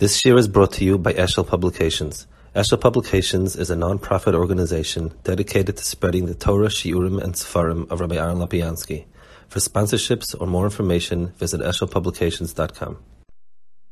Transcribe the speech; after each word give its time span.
This 0.00 0.24
year 0.24 0.38
is 0.38 0.48
brought 0.48 0.72
to 0.72 0.84
you 0.86 0.96
by 0.96 1.12
Eshel 1.12 1.46
Publications. 1.46 2.26
Eshel 2.56 2.80
Publications 2.80 3.54
is 3.54 3.68
a 3.68 3.76
non-profit 3.76 4.34
organization 4.34 5.12
dedicated 5.24 5.76
to 5.76 5.84
spreading 5.84 6.24
the 6.24 6.34
Torah, 6.34 6.68
Shiurim, 6.68 7.22
and 7.22 7.34
Sefarim 7.34 7.86
of 7.90 8.00
Rabbi 8.00 8.16
Aaron 8.16 8.38
Lapiansky. 8.38 9.04
For 9.48 9.58
sponsorships 9.58 10.34
or 10.40 10.46
more 10.46 10.64
information, 10.64 11.34
visit 11.36 11.60
eshelpublications.com. 11.60 12.96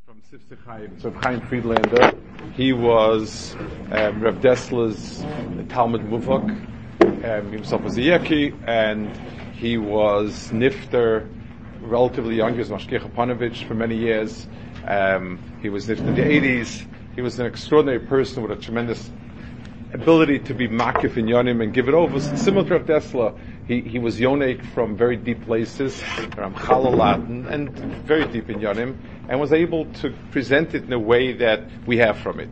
From 0.07 0.23
Sifsei 0.33 0.57
Chaim, 0.65 0.99
so 0.99 1.11
Chaim 1.11 1.43
Friedlander, 1.43 2.17
he 2.55 2.73
was 2.73 3.55
um, 3.93 4.23
Rav 4.23 4.37
Dessler's 4.37 5.23
Talmud 5.69 6.01
Muvok, 6.01 6.49
um, 7.03 7.53
himself 7.53 7.83
was 7.83 7.99
a 7.99 8.01
Yeki, 8.01 8.59
and 8.67 9.15
he 9.55 9.77
was 9.77 10.49
Nifter, 10.53 11.31
relatively 11.83 12.37
young, 12.37 12.55
he 12.55 12.61
was 12.61 12.71
Mashkech 12.71 13.67
for 13.69 13.75
many 13.75 13.97
years, 13.97 14.47
um, 14.89 15.39
he 15.61 15.69
was 15.69 15.89
in 15.89 16.15
the 16.15 16.23
80s, 16.23 16.87
he 17.15 17.21
was 17.21 17.39
an 17.39 17.47
extraordinary 17.47 18.01
person 18.01 18.43
with 18.43 18.53
a 18.53 18.61
tremendous 18.61 19.11
ability 19.93 20.39
to 20.39 20.55
be 20.55 20.69
makif 20.69 21.17
in 21.17 21.27
yonim 21.27 21.63
and 21.63 21.73
give 21.73 21.89
it 21.89 21.95
over. 21.95 22.21
Similar 22.21 22.79
to 22.79 22.85
Dessler, 22.85 23.39
he, 23.67 23.83
he 23.83 23.99
was 23.99 24.19
yonik 24.19 24.65
from 24.73 24.97
very 24.97 25.17
deep 25.17 25.45
places, 25.45 26.01
from 26.35 26.55
Latin, 26.55 27.47
and 27.47 27.71
very 28.05 28.27
deep 28.27 28.51
in 28.51 28.61
yonim, 28.61 28.97
and 29.29 29.39
was 29.39 29.53
able 29.53 29.85
to 29.95 30.11
present 30.31 30.75
it 30.75 30.85
in 30.85 30.93
a 30.93 30.99
way 30.99 31.33
that 31.35 31.65
we 31.87 31.99
have 31.99 32.19
from 32.19 32.41
it. 32.41 32.51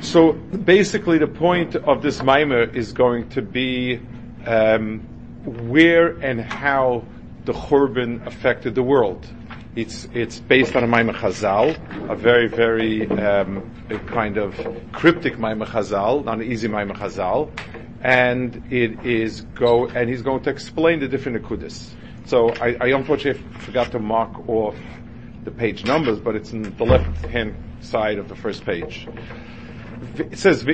So 0.00 0.32
basically, 0.32 1.18
the 1.18 1.28
point 1.28 1.76
of 1.76 2.02
this 2.02 2.22
mimer 2.22 2.62
is 2.62 2.92
going 2.92 3.28
to 3.30 3.42
be 3.42 4.00
um, 4.44 5.00
where 5.44 6.16
and 6.18 6.40
how 6.40 7.04
the 7.44 7.52
Churban 7.52 8.26
affected 8.26 8.74
the 8.74 8.82
world. 8.82 9.24
It's 9.74 10.06
it's 10.12 10.38
based 10.38 10.76
on 10.76 10.84
a 10.84 10.86
Maimon 10.86 11.14
Chazal, 11.14 11.74
a 12.10 12.14
very 12.14 12.46
very 12.46 13.08
um, 13.10 13.70
kind 14.06 14.36
of 14.36 14.54
cryptic 14.92 15.38
Maimon 15.38 15.66
Chazal, 15.66 16.24
not 16.24 16.40
an 16.40 16.52
easy 16.52 16.68
Maimon 16.68 16.94
Chazal, 16.94 17.50
and 18.02 18.70
it 18.70 19.06
is 19.06 19.40
go 19.54 19.88
and 19.88 20.10
he's 20.10 20.20
going 20.20 20.42
to 20.42 20.50
explain 20.50 21.00
the 21.00 21.08
different 21.08 21.42
akudis. 21.42 21.94
So 22.26 22.50
I, 22.50 22.76
I 22.82 22.86
unfortunately 22.88 23.42
forgot 23.60 23.92
to 23.92 23.98
mark 23.98 24.46
off 24.46 24.76
the 25.44 25.50
page 25.50 25.86
numbers, 25.86 26.20
but 26.20 26.36
it's 26.36 26.52
in 26.52 26.76
the 26.76 26.84
left 26.84 27.24
hand 27.24 27.56
side 27.80 28.18
of 28.18 28.28
the 28.28 28.36
first 28.36 28.66
page. 28.66 29.08
It 30.16 30.38
says. 30.38 30.66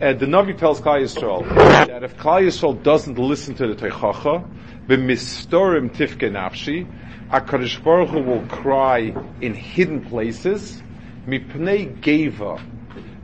Uh, 0.00 0.12
the 0.14 0.26
Navi 0.26 0.56
tells 0.56 0.80
Klal 0.80 1.02
Yisrael 1.02 1.44
that 1.86 2.02
if 2.02 2.16
Klal 2.16 2.42
Yisrael 2.42 2.82
doesn't 2.82 3.18
listen 3.18 3.54
to 3.56 3.66
the 3.66 3.74
Teichacha, 3.74 4.44
b'mistorim 4.88 5.90
tifke 5.90 6.30
nafshi, 6.30 6.86
HaKadosh 7.30 7.82
Baruch 7.82 8.10
Hu 8.10 8.20
will 8.20 8.46
cry 8.46 9.12
in 9.40 9.52
hidden 9.52 10.04
places, 10.04 10.80
mipnei 11.26 12.00
geva. 12.00 12.60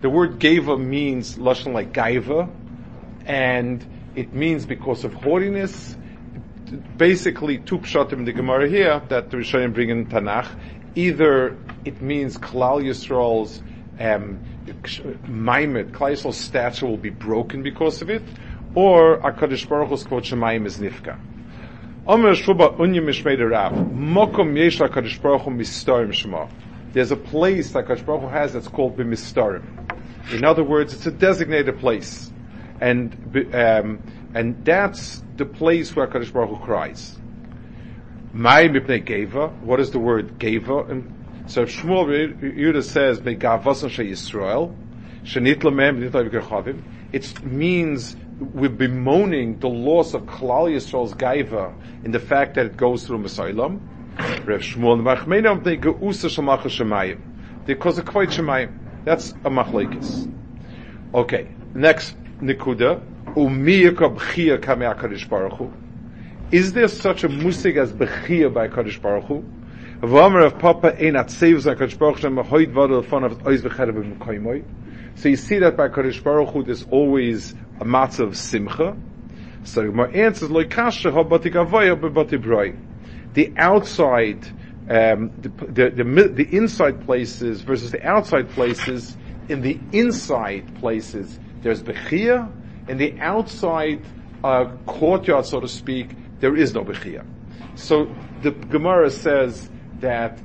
The 0.01 0.11
word 0.11 0.41
geva 0.41 0.77
means 0.77 1.37
lashon 1.37 1.73
like 1.73 1.93
gaiva, 1.93 2.51
and 3.27 3.87
it 4.17 4.33
means 4.35 4.67
because 4.67 5.05
of 5.05 5.15
haughtiness. 5.15 5.97
Basically, 6.97 7.59
two 7.59 7.79
pshatim 7.79 8.25
the 8.25 8.33
Gemara 8.33 8.69
here 8.69 9.01
that 9.09 9.31
the 9.31 9.37
Rishonim 9.37 9.73
bring 9.73 9.91
in 9.91 10.07
Tanakh. 10.07 10.49
Either 10.97 11.57
it 11.85 12.03
means 12.03 12.39
Klal 12.39 12.83
Yisrael's 12.83 13.63
um, 14.01 14.41
Maimed, 15.29 15.93
Klal 15.93 16.13
Yisrael's 16.13 16.39
statue 16.39 16.87
will 16.87 16.97
be 16.97 17.11
broken 17.11 17.63
because 17.63 18.03
of 18.03 18.11
it, 18.11 18.23
or 18.75 19.19
HaKadosh 19.19 19.69
Baruch 19.69 19.91
Hu's 19.91 20.05
Shemayim 20.05 20.67
is 20.67 20.79
nifka. 20.79 21.19
There's 22.05 22.49
a 27.13 27.17
place 27.17 27.73
that 27.73 27.87
HaKadosh 27.87 28.05
Baruch 28.05 28.31
has 28.33 28.53
that's 28.53 28.67
called 28.67 28.97
B'Mistarim. 28.97 30.33
In 30.33 30.45
other 30.45 30.65
words, 30.65 30.95
it's 30.95 31.07
a 31.07 31.13
designated 31.13 31.79
place. 31.79 32.33
And, 32.81 33.15
um, 33.55 34.03
and 34.35 34.65
that's 34.65 35.23
the 35.37 35.45
place 35.45 35.95
where 35.95 36.09
HaKadosh 36.09 36.33
Baruch 36.33 36.63
cries. 36.63 37.17
Mai 38.33 38.67
Mipnei 38.67 39.05
Geva, 39.05 39.51
what 39.61 39.79
is 39.79 39.93
the 39.93 40.01
word 40.01 40.41
Geva? 40.41 40.79
And 40.79 41.45
so 41.47 41.67
Shmuel 41.67 42.37
Yehuda 42.41 42.83
says, 42.83 43.21
It 47.13 47.45
means 47.45 48.17
we're 48.43 48.69
bemoaning 48.69 49.59
the 49.59 49.69
loss 49.69 50.15
of 50.15 50.23
Klal 50.23 50.71
Yisrael's 50.71 51.15
Gaiva 51.15 51.75
in 52.05 52.11
the 52.11 52.21
fact 52.21 52.55
that 52.55 52.67
it 52.67 52.77
goes 52.77 53.07
through 53.07 53.19
Masailam. 53.19 53.81
Rev 54.45 54.61
Shmuel 54.61 55.65
they 55.65 55.77
Shemayim. 55.77 57.21
Because 57.65 57.99
of 57.99 58.05
Kvayt 58.05 58.29
Shemayim. 58.29 58.79
That's 59.05 59.31
a 59.31 59.51
machlekes. 59.51 60.33
Okay, 61.15 61.49
next 61.75 62.17
nikuda. 62.41 63.03
Umiyaka 63.35 64.17
b'chia 64.17 64.59
kamei 64.59 64.95
HaKadosh 64.95 65.29
Baruch 65.29 65.55
Hu. 65.55 65.73
Is 66.51 66.73
there 66.73 66.89
such 66.89 67.25
a 67.25 67.29
musig 67.29 67.77
as 67.77 67.93
b'chia 67.93 68.53
by 68.53 68.69
HaKadosh 68.69 69.01
Baruch 69.01 69.25
Hu? 69.25 69.45
Of 70.03 70.59
Papa 70.59 70.97
ein 70.99 71.15
atzeivus 71.15 71.75
HaKadosh 71.75 71.99
Baruch 71.99 72.19
Hu 72.19 72.29
hoid 72.29 72.73
vada 72.73 72.99
l'fon 72.99 73.25
of 73.25 73.39
oiz. 73.47 74.65
So 75.15 75.29
you 75.29 75.37
see 75.37 75.59
that 75.59 75.77
by 75.77 75.89
HaKadosh 75.89 76.23
Baruch 76.23 76.51
Hu 76.51 76.63
there's 76.63 76.85
always 76.91 77.55
a 77.83 77.85
matzah 77.85 78.21
of 78.21 78.37
simcha. 78.37 78.97
So 79.65 79.91
my 79.91 80.07
answer 80.09 80.45
is 80.45 80.51
like 80.53 80.71
kasha 80.71 81.11
habati 81.11 81.53
gavoya 81.53 82.01
b'bati 82.01 82.41
broi. 82.41 82.79
The 83.35 83.53
outside, 83.57 84.47
um, 84.89 85.33
the, 85.41 85.49
the, 85.49 85.91
the, 85.91 86.29
the 86.29 86.57
inside 86.57 87.05
places 87.05 87.63
versus 87.63 87.91
the 87.91 88.05
outside 88.07 88.51
places. 88.51 89.17
In 89.49 89.61
the 89.61 89.81
inside 89.91 90.77
places, 90.77 91.41
there's 91.63 91.83
bechia. 91.83 92.51
In 92.89 92.99
the 92.99 93.19
outside 93.21 94.05
uh, 94.45 94.77
courtyard, 94.87 95.47
so 95.47 95.59
to 95.59 95.69
speak, 95.69 96.11
there 96.39 96.57
is 96.57 96.73
no 96.75 96.85
bechia. 96.85 97.25
So 97.75 98.15
the 98.43 98.53
Gemara 98.53 99.11
says 99.11 99.69
that 99.99 100.39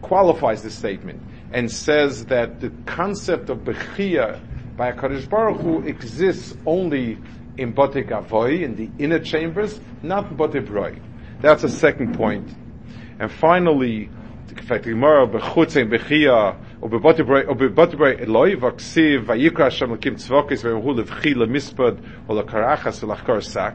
qualifies 0.00 0.62
this 0.62 0.74
statement 0.74 1.22
and 1.52 1.70
says 1.70 2.24
that 2.26 2.60
the 2.60 2.70
concept 2.86 3.50
of 3.50 3.58
bechia 3.58 4.40
by 4.78 4.90
a 4.90 4.94
Hakadosh 4.94 5.28
Baruch 5.28 5.60
Hu 5.60 5.80
exists 5.80 6.56
only 6.64 7.18
in 7.56 7.72
Bate 7.72 8.06
Gavoy, 8.06 8.62
in 8.62 8.76
the 8.76 8.88
inner 9.02 9.18
chambers, 9.18 9.80
not 10.04 10.36
Bate 10.36 10.64
Broi. 10.64 11.00
That's 11.40 11.64
a 11.64 11.68
second 11.68 12.16
point. 12.16 12.48
And 13.18 13.30
finally, 13.30 14.08
in 14.48 14.56
fact, 14.64 14.84
Gemara 14.84 15.26
bechutz 15.26 15.76
bechia 15.90 16.56
or 16.80 16.88
bebate 16.88 17.26
broi 17.26 17.48
or 17.48 17.56
bebate 17.56 17.94
broi 17.94 18.22
eloi 18.22 18.54
vaksiv 18.54 19.26
vayikra 19.26 19.64
Hashem 19.64 19.90
lekim 19.90 20.14
tzvokis 20.14 20.62
ve'hu 20.62 21.04
levchi 21.04 21.34
lemispad 21.34 22.00
or 22.28 22.42
lekarachas 22.42 23.00
v'lachkar 23.00 23.42
sak. 23.42 23.74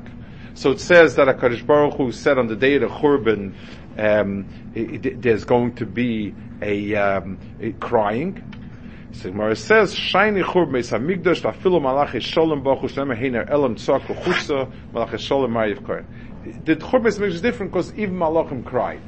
So 0.55 0.71
it 0.71 0.79
says 0.79 1.15
that 1.15 1.27
HaKadosh 1.27 1.65
Baruch 1.65 1.95
Hu 1.95 2.11
said 2.11 2.37
on 2.37 2.47
the 2.47 2.55
day 2.55 2.75
of 2.75 2.81
the 2.81 2.87
Churban, 2.87 3.55
um, 3.97 4.45
it, 4.75 5.05
it, 5.05 5.21
there's 5.21 5.43
going 5.43 5.75
to 5.75 5.85
be 5.85 6.33
a, 6.61 6.95
um, 6.95 7.39
a 7.59 7.71
crying. 7.73 8.41
So 9.13 9.29
Gemara 9.29 9.55
says, 9.55 9.93
"Shiny 9.93 10.41
chur 10.41 10.65
meis 10.65 10.89
hamigdash 10.89 11.41
vafilu 11.41 11.79
malach 11.79 12.19
shalom 12.19 12.63
bachu 12.63 12.89
shnemer 12.89 13.15
heiner 13.15 13.47
elam 13.47 13.75
tzak 13.75 14.01
v'chutza 14.01 14.71
malach 14.91 15.17
shalom 15.19 15.51
mariv 15.51 15.85
kar." 15.85 16.03
The 16.65 16.75
chur 16.75 16.99
meis 16.99 17.19
is 17.19 17.39
different 17.39 17.71
because 17.71 17.93
even 17.95 18.15
malachim 18.15 18.65
cried. 18.65 19.01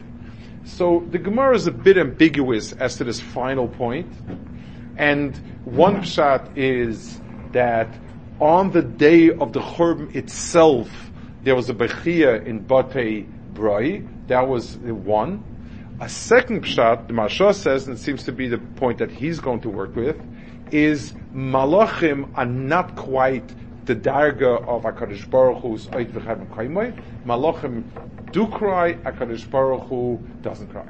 So 0.63 1.03
the 1.09 1.17
Gemara 1.17 1.55
is 1.55 1.65
a 1.65 1.71
bit 1.71 1.97
ambiguous 1.97 2.71
as 2.73 2.97
to 2.97 3.03
this 3.03 3.19
final 3.19 3.67
point. 3.67 4.07
and 4.97 5.35
one 5.65 5.97
pshat 5.97 6.55
is 6.55 7.19
that 7.51 7.89
on 8.39 8.71
the 8.71 8.83
day 8.83 9.31
of 9.31 9.53
the 9.53 9.59
churban 9.59 10.15
itself, 10.15 11.11
there 11.43 11.55
was 11.55 11.69
a 11.69 11.73
bechia 11.73 12.45
in 12.45 12.63
Batei 12.63 13.25
Brai. 13.53 14.07
That 14.27 14.47
was 14.47 14.77
one. 14.77 15.43
A 15.97 16.09
second 16.09 16.63
pshat, 16.63 17.07
the 17.07 17.13
Maharsha 17.13 17.55
says, 17.55 17.87
and 17.87 17.95
it 17.95 18.01
seems 18.01 18.23
to 18.25 18.33
be 18.33 18.49
the 18.49 18.57
point 18.57 18.97
that 18.97 19.11
he's 19.11 19.39
going 19.39 19.61
to 19.61 19.69
work 19.69 19.95
with, 19.95 20.17
is 20.69 21.13
malachim 21.33 22.29
are 22.35 22.45
not 22.45 22.97
quite 22.97 23.49
the 23.85 23.95
darga 23.95 24.61
of 24.67 24.83
Hakadosh 24.83 25.29
Baruch 25.29 25.61
Hu's 25.61 25.87
Oit 25.87 26.11
V'Chavim 26.11 26.47
Kaimoi. 26.49 26.99
Malachim 27.25 27.85
do 28.33 28.45
cry, 28.47 28.95
Hakadosh 28.95 29.49
Baruch 29.49 29.87
Hu 29.87 30.19
doesn't 30.41 30.67
cry. 30.67 30.85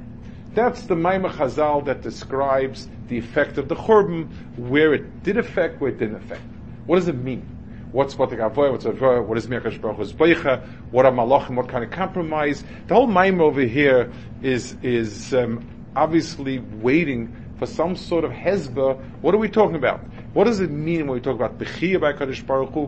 That's 0.55 0.81
the 0.83 0.95
Maimah 0.95 1.33
Chazal 1.33 1.85
that 1.85 2.01
describes 2.01 2.87
the 3.07 3.19
effect 3.19 3.59
of 3.59 3.67
the 3.67 3.75
Churban, 3.75 4.31
where 4.57 4.95
it 4.95 5.21
did 5.21 5.37
affect, 5.37 5.81
where 5.81 5.91
it 5.91 5.99
didn't 5.99 6.15
affect. 6.15 6.41
What 6.87 6.95
does 6.95 7.09
it 7.09 7.15
mean? 7.15 7.54
what's 7.95 8.17
what 8.17 8.29
the 8.29 8.35
Gavoy, 8.35 8.71
what's 8.71 8.83
Avoy, 8.83 9.21
what 9.21 9.37
is 9.37 9.47
Mekash 9.47 9.79
Baruch's 9.79 10.11
Beicha, 10.11 10.67
what 10.91 11.05
are 11.05 11.13
Malachim, 11.13 11.55
what 11.55 11.69
kind 11.69 11.81
of 11.81 11.91
compromise. 11.91 12.61
The 12.87 12.93
whole 12.93 13.07
mime 13.07 13.39
over 13.39 13.61
here 13.61 14.11
is, 14.43 14.75
is 14.83 15.33
um, 15.33 15.65
obviously 15.95 16.59
waiting 16.59 17.33
for 17.57 17.65
some 17.65 17.95
sort 17.95 18.25
of 18.25 18.31
hezba. 18.31 19.01
What 19.21 19.33
are 19.33 19.37
we 19.37 19.47
talking 19.47 19.77
about? 19.77 20.01
What 20.33 20.43
does 20.43 20.59
it 20.59 20.71
mean 20.71 21.07
when 21.07 21.15
we 21.15 21.21
talk 21.21 21.35
about 21.35 21.57
Bechiyah 21.57 22.01
by 22.01 22.11
Kaddish 22.11 22.43
Baruch 22.43 22.73
Hu? 22.73 22.87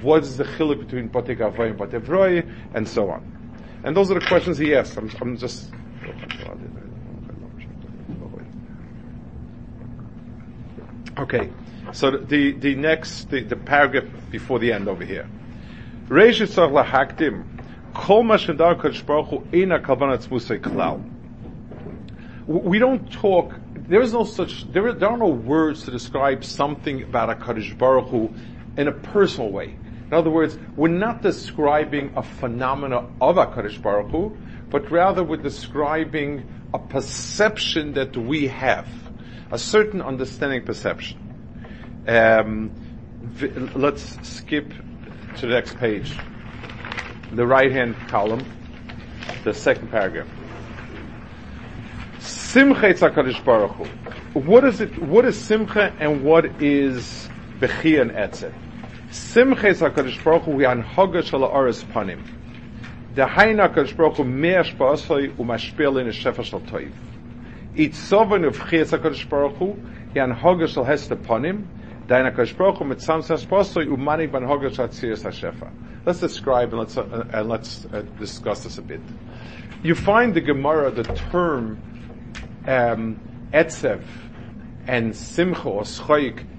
What 0.00 0.22
is 0.22 0.38
the 0.38 0.44
chiluk 0.44 0.80
between 0.80 1.10
Batek 1.10 1.36
gavoy 1.36 1.70
and 1.70 1.78
Batek 1.78 2.06
Vroy, 2.06 2.50
and 2.72 2.88
so 2.88 3.10
on? 3.10 3.78
And 3.84 3.94
those 3.94 4.10
are 4.10 4.14
the 4.18 4.24
questions 4.24 4.56
he 4.56 4.74
asked. 4.74 4.96
I'm, 4.96 5.10
I'm 5.20 5.36
just... 5.36 5.70
Okay 11.18 11.50
so 11.96 12.10
the, 12.10 12.52
the 12.52 12.74
next, 12.74 13.30
the, 13.30 13.42
the 13.42 13.56
paragraph 13.56 14.04
before 14.30 14.58
the 14.58 14.70
end 14.70 14.86
over 14.86 15.02
here. 15.02 15.26
Reish 16.08 16.42
Yitzchak 16.42 16.70
lahakdim, 16.70 17.42
kol 17.94 18.22
Baruch 18.22 19.28
Hu 19.28 19.40
eina 19.50 19.82
kavanat 19.82 20.28
musay 20.28 20.60
klal. 20.60 21.02
We 22.46 22.78
don't 22.78 23.10
talk, 23.10 23.54
there 23.88 24.02
is 24.02 24.12
no 24.12 24.24
such, 24.24 24.70
there, 24.72 24.92
there 24.92 25.08
are 25.08 25.16
no 25.16 25.28
words 25.28 25.84
to 25.84 25.90
describe 25.90 26.44
something 26.44 27.02
about 27.02 27.30
a 27.30 27.34
Kadosh 27.34 27.76
Baruch 27.78 28.08
Hu 28.08 28.30
in 28.76 28.88
a 28.88 28.92
personal 28.92 29.50
way. 29.50 29.78
In 30.06 30.12
other 30.12 30.28
words, 30.28 30.58
we're 30.76 30.88
not 30.88 31.22
describing 31.22 32.12
a 32.14 32.22
phenomena 32.22 33.08
of 33.22 33.38
a 33.38 33.46
Kadosh 33.46 33.80
Baruch 33.80 34.10
Hu, 34.10 34.36
but 34.68 34.90
rather 34.90 35.24
we're 35.24 35.38
describing 35.38 36.46
a 36.74 36.78
perception 36.78 37.94
that 37.94 38.14
we 38.18 38.48
have, 38.48 38.86
a 39.50 39.56
certain 39.56 40.02
understanding 40.02 40.62
perception. 40.62 41.25
Um, 42.06 42.70
v- 43.20 43.48
let's 43.74 44.16
skip 44.26 44.72
to 45.36 45.46
the 45.46 45.52
next 45.52 45.76
page. 45.76 46.16
The 47.32 47.46
right 47.46 47.72
hand 47.72 47.96
column, 48.08 48.44
the 49.42 49.52
second 49.52 49.90
paragraph. 49.90 50.28
Simcha 52.20 52.94
Tzakadosh 52.94 53.44
Baruch 53.44 53.72
Hu. 53.72 53.84
What 54.40 54.64
is 54.64 54.80
it, 54.80 54.96
what 55.02 55.24
is 55.24 55.38
Simcha 55.38 55.92
and 55.98 56.22
what 56.22 56.62
is 56.62 57.28
Bechia 57.58 58.02
and 58.02 58.12
Etzet? 58.12 58.54
Simcha 59.10 59.66
Tzakadosh 59.66 60.22
Baruch 60.22 60.44
Hu 60.44 60.52
we 60.52 60.64
Yanhaga 60.64 61.22
Shala 61.22 61.52
Aris 61.52 61.82
Panim. 61.84 62.22
The 63.14 63.26
Haina 63.26 63.74
Kadosh 63.74 63.96
Baruch 63.96 64.18
Hu 64.18 64.24
Me'ash 64.24 64.74
Ba'asai 64.76 65.34
Umashpil 65.36 66.00
in 66.00 66.06
Shefa 66.08 66.44
Shal 66.44 66.60
Toiv. 66.60 66.92
Itzoven 67.74 68.46
of 68.46 68.56
Chia 68.70 68.84
Tzakadosh 68.84 69.28
Baruch 69.28 69.56
Hu 69.56 69.76
Yanhaga 70.14 70.68
Shal 70.68 70.84
Hester 70.84 71.16
Panim. 71.16 71.66
Let's 72.08 72.60
describe 76.20 76.70
and 76.70 76.78
let's, 76.78 76.96
uh, 76.96 77.26
and 77.32 77.48
let's 77.48 77.84
uh, 77.86 78.04
discuss 78.18 78.62
this 78.62 78.78
a 78.78 78.82
bit. 78.82 79.00
You 79.82 79.94
find 79.94 80.34
the 80.34 80.40
Gemara, 80.40 80.90
the 80.90 81.02
term 81.02 81.82
um, 82.66 83.20
etzev 83.52 84.02
and 84.86 85.16
simcha 85.16 85.68
or 85.68 85.84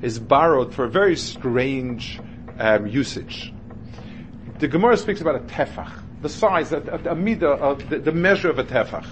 is 0.01 0.19
borrowed 0.19 0.73
for 0.73 0.83
a 0.83 0.89
very 0.89 1.15
strange 1.15 2.19
um, 2.59 2.87
usage. 2.87 3.53
The 4.59 4.67
Gemara 4.67 4.97
speaks 4.97 5.21
about 5.21 5.35
a 5.35 5.39
tefach, 5.39 5.91
the 6.21 6.29
size, 6.29 6.73
a, 6.73 6.77
a, 6.77 7.11
a 7.11 7.15
midah, 7.15 7.89
the, 7.89 7.99
the 7.99 8.11
measure 8.11 8.49
of 8.49 8.59
a 8.59 8.63
tefach. 8.63 9.05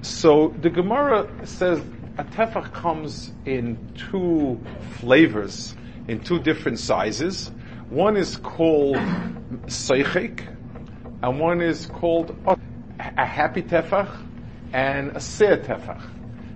So 0.00 0.54
the 0.60 0.70
Gemara 0.70 1.28
says 1.46 1.82
a 2.16 2.24
tefach 2.24 2.72
comes 2.72 3.32
in 3.44 3.76
two 3.94 4.60
flavors, 5.00 5.74
in 6.06 6.20
two 6.20 6.38
different 6.38 6.78
sizes. 6.78 7.50
One 7.90 8.16
is 8.16 8.36
called 8.36 8.96
seichik, 9.66 10.44
and 11.22 11.40
one 11.40 11.60
is 11.60 11.86
called 11.86 12.36
a 12.98 13.26
happy 13.26 13.62
tefach 13.62 14.08
and 14.72 15.16
a 15.16 15.20
seir 15.20 15.56
tefach. 15.56 16.00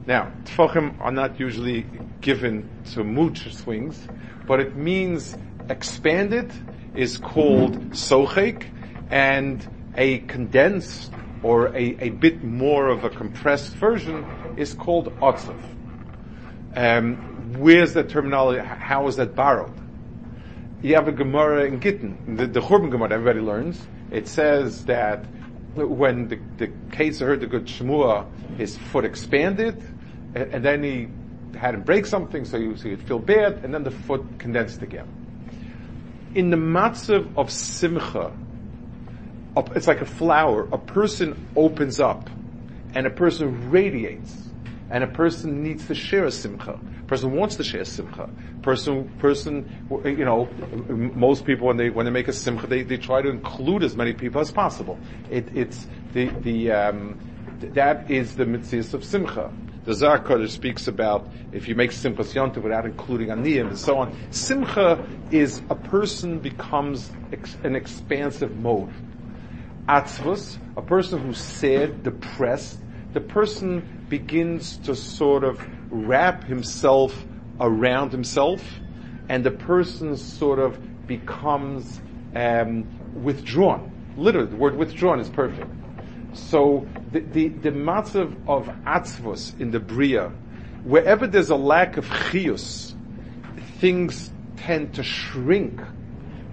Now, 0.06 0.31
tefachim 0.44 0.94
are 1.00 1.12
not 1.12 1.40
usually 1.40 1.87
given 2.20 2.69
to 2.93 3.02
mood 3.02 3.37
swings, 3.37 4.08
but 4.46 4.60
it 4.60 4.76
means 4.76 5.37
expanded 5.69 6.52
is 6.94 7.19
called 7.19 7.78
sochik, 7.90 8.64
and 9.10 9.66
a 9.96 10.19
condensed 10.20 11.10
or 11.43 11.69
a, 11.69 11.96
a 12.00 12.10
bit 12.10 12.44
more 12.44 12.88
of 12.88 13.05
a 13.05 13.10
compressed 13.10 13.75
version 13.75 14.25
is 14.58 14.75
called 14.75 15.06
otzav. 15.20 15.58
Um, 16.75 17.55
where's 17.58 17.94
the 17.94 18.05
terminology? 18.05 18.60
How 18.60 19.06
is 19.08 19.16
that 19.16 19.34
borrowed? 19.34 19.72
You 20.82 20.94
have 20.94 21.08
a 21.08 21.12
Gemara 21.12 21.64
in 21.64 21.81
Gittin, 21.81 22.37
the, 22.37 22.46
the 22.46 22.60
Churban 22.60 22.90
Gemara 22.90 23.12
everybody 23.12 23.40
learns. 23.40 23.81
It 24.10 24.28
says 24.28 24.84
that 24.84 25.25
when 25.75 26.28
the, 26.28 26.38
the 26.56 26.72
case 26.93 27.20
heard 27.20 27.40
the 27.40 27.46
good 27.46 27.66
Shmua, 27.66 28.26
his 28.56 28.76
foot 28.76 29.05
expanded, 29.05 29.82
and, 30.34 30.55
and, 30.55 30.64
then 30.64 30.82
he 30.82 31.08
had 31.58 31.75
him 31.75 31.82
break 31.82 32.06
something, 32.06 32.44
so, 32.44 32.60
he, 32.60 32.76
so 32.76 32.88
he'd 32.88 33.02
feel 33.02 33.19
bad, 33.19 33.64
and 33.64 33.75
then 33.75 33.82
the 33.82 33.90
foot 33.90 34.25
condensed 34.38 34.82
again. 34.82 35.08
In 36.34 36.50
the 36.50 36.56
matzav 36.56 37.37
of 37.37 37.50
simcha, 37.50 38.32
it's 39.75 39.88
like 39.88 40.00
a 40.00 40.06
flower. 40.06 40.69
A 40.70 40.78
person 40.78 41.49
opens 41.56 42.00
up, 42.00 42.31
and 42.94 43.06
a 43.06 43.10
person 43.10 43.70
radiates, 43.70 44.47
and 44.90 45.05
a 45.05 45.06
person 45.06 45.62
needs 45.62 45.87
to 45.87 45.94
share 45.94 46.25
a 46.25 46.31
simcha. 46.31 46.79
Person 47.06 47.32
wants 47.32 47.56
to 47.56 47.64
share 47.64 47.82
a 47.82 47.87
simcha. 47.87 48.29
Person, 48.62 49.08
person, 49.19 49.69
you 50.05 50.25
know, 50.25 50.49
most 51.14 51.44
people 51.44 51.67
when 51.67 51.76
they 51.76 51.90
when 51.90 52.05
they 52.05 52.12
make 52.12 52.29
a 52.29 52.32
simcha, 52.32 52.67
they, 52.67 52.82
they 52.82 52.96
try 52.96 53.23
to 53.23 53.29
include 53.29 53.82
as 53.82 53.96
many 53.96 54.12
people 54.12 54.40
as 54.40 54.50
possible. 54.50 54.99
It, 55.31 55.49
it's 55.55 55.87
the 56.12 56.26
the 56.43 56.73
um, 56.73 57.19
that 57.61 58.11
is 58.11 58.35
the 58.35 58.46
mitzvah 58.46 58.96
of 58.96 59.05
simcha. 59.05 59.50
The 59.85 59.94
Zohar 59.94 60.46
speaks 60.49 60.87
about 60.87 61.32
if 61.50 61.67
you 61.67 61.75
make 61.75 61.93
Simchas 61.93 62.34
Yontif 62.34 62.62
without 62.62 62.84
including 62.84 63.29
Aniyim 63.29 63.69
and 63.69 63.79
so 63.79 63.96
on. 63.96 64.14
Simcha 64.31 65.02
is 65.31 65.62
a 65.70 65.75
person 65.75 66.41
becomes 66.41 67.11
ex- 67.32 67.56
an 67.64 67.75
expansive 67.75 68.55
mode. 68.58 68.91
Atzvus, 69.88 70.58
a 70.76 70.82
person 70.82 71.20
who's 71.20 71.38
sad, 71.38 72.02
depressed, 72.02 72.79
the 73.14 73.20
person 73.20 73.82
begins 74.08 74.76
to 74.78 74.94
sort 74.94 75.44
of 75.44 75.60
wrap 75.90 76.44
himself 76.44 77.25
around 77.60 78.12
himself, 78.12 78.62
and 79.28 79.44
the 79.44 79.50
person 79.50 80.16
sort 80.16 80.58
of 80.58 81.06
becomes 81.06 82.00
um, 82.34 82.87
withdrawn. 83.22 83.90
Literally, 84.16 84.49
the 84.49 84.56
word 84.56 84.76
withdrawn 84.76 85.20
is 85.20 85.28
perfect. 85.28 85.70
So 86.34 86.87
the, 87.12 87.20
the, 87.20 87.49
the 87.49 87.70
of 88.46 88.66
atzvus 88.87 89.58
in 89.60 89.70
the 89.70 89.81
bria, 89.81 90.28
wherever 90.84 91.26
there's 91.26 91.50
a 91.50 91.56
lack 91.56 91.96
of 91.96 92.06
chius, 92.06 92.94
things 93.78 94.31
tend 94.56 94.94
to 94.94 95.02
shrink 95.02 95.81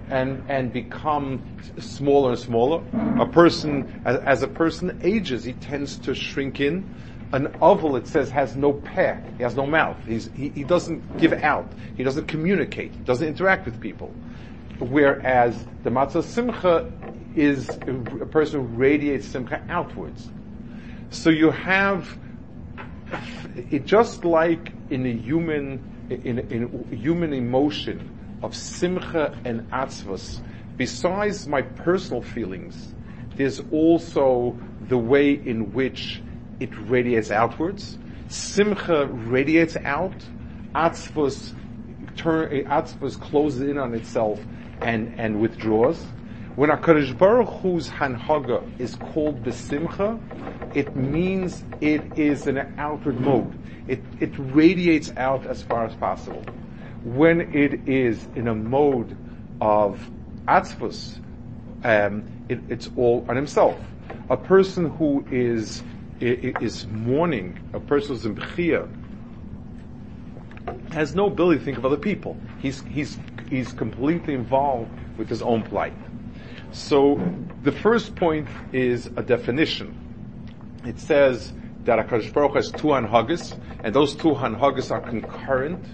and 0.08 0.42
and 0.48 0.72
become 0.72 1.42
smaller 1.78 2.30
and 2.30 2.38
smaller. 2.38 2.82
A 3.20 3.26
person, 3.26 4.02
as, 4.04 4.16
as, 4.18 4.42
a 4.42 4.48
person 4.48 5.00
ages, 5.02 5.44
he 5.44 5.52
tends 5.54 5.98
to 5.98 6.14
shrink 6.14 6.60
in. 6.60 6.94
An 7.32 7.54
oval, 7.60 7.96
it 7.96 8.06
says, 8.06 8.30
has 8.30 8.56
no 8.56 8.72
peh. 8.72 9.18
He 9.36 9.42
has 9.42 9.56
no 9.56 9.66
mouth. 9.66 9.96
He's, 10.06 10.30
he, 10.34 10.50
he 10.50 10.64
doesn't 10.64 11.18
give 11.18 11.32
out. 11.32 11.70
He 11.96 12.04
doesn't 12.04 12.26
communicate. 12.26 12.94
He 12.94 13.02
doesn't 13.02 13.26
interact 13.26 13.64
with 13.64 13.80
people. 13.80 14.14
Whereas 14.78 15.66
the 15.82 15.90
matzah 15.90 16.22
simcha 16.22 16.90
is 17.34 17.68
a 17.86 18.26
person 18.26 18.60
who 18.60 18.66
radiates 18.66 19.26
simcha 19.26 19.62
outwards. 19.68 20.30
So 21.10 21.30
you 21.30 21.50
have 21.50 22.16
it 23.70 23.86
just 23.86 24.24
like 24.24 24.72
in 24.90 25.06
a 25.06 25.12
human 25.12 25.82
in, 26.10 26.38
in 26.38 26.96
human 26.96 27.32
emotion 27.32 28.38
of 28.42 28.54
simcha 28.54 29.36
and 29.44 29.68
atzvus. 29.70 30.40
Besides 30.76 31.46
my 31.48 31.62
personal 31.62 32.22
feelings, 32.22 32.94
there's 33.36 33.60
also 33.72 34.58
the 34.88 34.98
way 34.98 35.32
in 35.32 35.72
which 35.72 36.22
it 36.60 36.70
radiates 36.88 37.30
outwards. 37.30 37.98
Simcha 38.28 39.06
radiates 39.06 39.76
out. 39.76 40.14
Atzvus 40.74 41.54
turn 42.16 42.50
atzvus 42.64 43.20
closes 43.20 43.62
in 43.62 43.78
on 43.78 43.94
itself 43.94 44.40
and 44.80 45.18
and 45.18 45.40
withdraws. 45.40 46.04
When 46.56 46.70
HaKadosh 46.70 47.18
Baruch 47.18 47.60
Hu's 47.60 47.90
Hanhaga 47.90 48.80
is 48.80 48.96
called 48.96 49.42
Besimcha, 49.42 50.18
it 50.74 50.96
means 50.96 51.62
it 51.82 52.18
is 52.18 52.46
in 52.46 52.56
an 52.56 52.74
outward 52.78 53.20
mode. 53.20 53.58
It, 53.88 54.02
it 54.20 54.32
radiates 54.38 55.12
out 55.18 55.46
as 55.46 55.62
far 55.62 55.84
as 55.84 55.94
possible. 55.96 56.42
When 57.04 57.54
it 57.54 57.86
is 57.86 58.26
in 58.34 58.48
a 58.48 58.54
mode 58.54 59.14
of 59.60 60.00
Atzvus, 60.48 61.18
um, 61.84 62.24
it, 62.48 62.60
it's 62.70 62.88
all 62.96 63.26
on 63.28 63.36
himself. 63.36 63.78
A 64.30 64.36
person 64.36 64.88
who 64.88 65.26
is, 65.30 65.82
is 66.20 66.86
mourning, 66.86 67.58
a 67.72 67.80
person 67.80 68.10
who's 68.10 68.26
in 68.26 68.36
Bechia, 68.36 68.88
has 70.92 71.14
no 71.14 71.26
ability 71.26 71.58
to 71.58 71.64
think 71.64 71.78
of 71.78 71.84
other 71.84 71.96
people. 71.96 72.36
He's, 72.60 72.82
he's, 72.82 73.18
he's 73.48 73.72
completely 73.72 74.34
involved 74.34 74.90
with 75.18 75.28
his 75.28 75.42
own 75.42 75.62
plight. 75.62 75.94
So 76.72 77.20
the 77.62 77.72
first 77.72 78.16
point 78.16 78.48
is 78.72 79.06
a 79.16 79.22
definition. 79.22 79.94
It 80.84 80.98
says 80.98 81.52
that 81.84 81.98
HaKadosh 82.06 82.32
Baruch 82.32 82.54
has 82.54 82.70
two 82.70 82.88
hanhagas, 82.88 83.58
and 83.82 83.94
those 83.94 84.14
two 84.14 84.34
hanhagas 84.34 84.90
are 84.90 85.00
concurrent. 85.00 85.84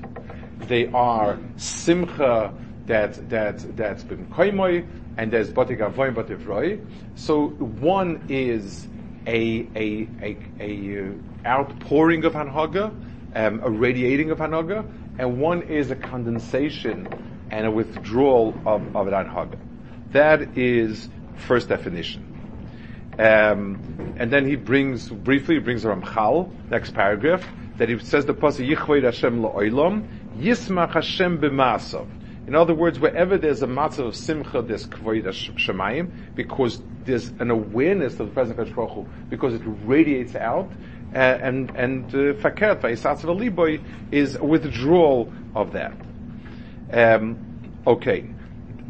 They 0.69 0.87
are 0.89 1.39
simcha 1.57 2.55
that 2.87 3.29
that 3.31 3.77
that's 3.77 4.03
been 4.03 4.27
and 5.17 5.31
there's 5.31 5.51
batik 5.51 5.79
avoyim 5.79 6.15
bativ 6.15 6.81
So 7.15 7.49
one 7.49 8.25
is 8.29 8.89
a 9.27 9.67
a 9.77 10.09
a, 10.23 10.37
a 10.61 11.15
outpouring 11.47 12.25
of 12.25 12.33
hanhaga, 12.35 12.95
um, 13.35 13.61
a 13.63 13.71
radiating 13.71 14.31
of 14.31 14.39
hanaga, 14.39 14.85
and 15.19 15.41
one 15.41 15.63
is 15.63 15.91
a 15.91 15.97
condensation 15.97 17.09
and 17.51 17.67
a 17.67 17.71
withdrawal 17.71 18.55
of, 18.67 18.97
of 18.97 19.07
an 19.09 19.15
anhaga. 19.15 19.59
That 20.13 20.57
is 20.57 21.09
first 21.37 21.69
definition. 21.69 22.29
Um, 23.19 24.15
and 24.17 24.33
then 24.33 24.47
he 24.47 24.57
brings, 24.57 25.09
briefly, 25.09 25.57
he 25.57 25.61
brings 25.61 25.85
Ramchal, 25.85 26.51
next 26.71 26.95
paragraph, 26.95 27.47
that 27.77 27.89
he 27.89 27.99
says 27.99 28.25
the 28.25 28.35
pasuk 28.35 28.75
Yichved 28.75 29.05
Hashem 29.05 29.43
la'olam, 29.43 30.07
Yismach 30.39 30.93
Hashem 30.95 31.39
b'masav. 31.39 32.07
In 32.53 32.57
other 32.57 32.75
words, 32.75 33.01
wherever 33.01 33.39
there's 33.39 33.63
a 33.63 33.67
matzah 33.67 34.09
of 34.09 34.15
simcha, 34.15 34.61
there's 34.61 34.87
kvoid 34.87 35.25
shemayim, 35.25 36.11
because 36.35 36.83
there's 37.03 37.29
an 37.39 37.51
awareness 37.51 38.21
of 38.21 38.27
the 38.27 38.35
presence 38.35 38.59
of 38.59 38.69
Hu, 38.69 39.07
because 39.31 39.55
it 39.55 39.63
radiates 39.65 40.35
out, 40.35 40.71
and 41.15 41.71
and 41.71 42.05
uh, 42.15 42.35
fakert 42.43 42.85
uh, 42.85 43.83
is 44.11 44.35
a 44.37 44.45
withdrawal 44.45 45.33
of 45.55 45.73
that. 45.73 45.95
Um, 46.93 47.73
okay, 47.87 48.29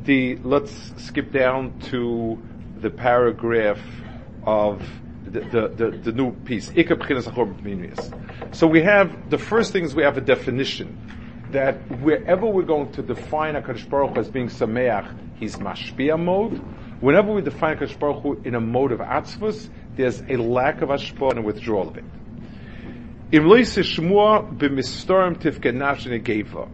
the 0.02 0.38
let's 0.42 0.92
skip 0.96 1.30
down 1.30 1.78
to 1.92 2.42
the 2.80 2.90
paragraph 2.90 3.78
of 4.44 4.84
the, 5.24 5.38
the, 5.38 5.68
the, 5.68 5.90
the 5.98 6.10
new 6.10 6.32
piece. 6.32 6.72
So 8.50 8.66
we 8.66 8.82
have 8.82 9.30
the 9.30 9.38
first 9.38 9.72
things 9.72 9.94
we 9.94 10.02
have 10.02 10.18
a 10.18 10.20
definition 10.20 10.98
that 11.52 11.76
wherever 12.00 12.46
we're 12.46 12.62
going 12.62 12.92
to 12.92 13.02
define 13.02 13.54
HaKadosh 13.54 13.88
Baruch 13.88 14.14
Hu 14.14 14.20
as 14.20 14.28
being 14.28 14.48
Sameach, 14.48 15.14
he's 15.38 15.56
Mashpia 15.56 16.18
mode. 16.18 16.58
Whenever 17.00 17.32
we 17.32 17.42
define 17.42 17.76
HaKadosh 17.76 17.98
Baruch 17.98 18.22
Hu 18.22 18.42
in 18.44 18.54
a 18.54 18.60
mode 18.60 18.92
of 18.92 19.00
Atzvus, 19.00 19.68
there's 19.96 20.20
a 20.22 20.36
lack 20.36 20.82
of 20.82 20.88
Ashpa 20.88 21.30
and 21.30 21.38
a 21.38 21.42
withdrawal 21.42 21.88
of 21.88 21.96
it. 21.98 22.04
Im 23.32 23.46
lois 23.46 23.76
shmua 23.76 24.58
b'mistorim 24.58 25.38
tifke 25.38 25.72
nafshin 25.72 26.22
geva. 26.22 26.68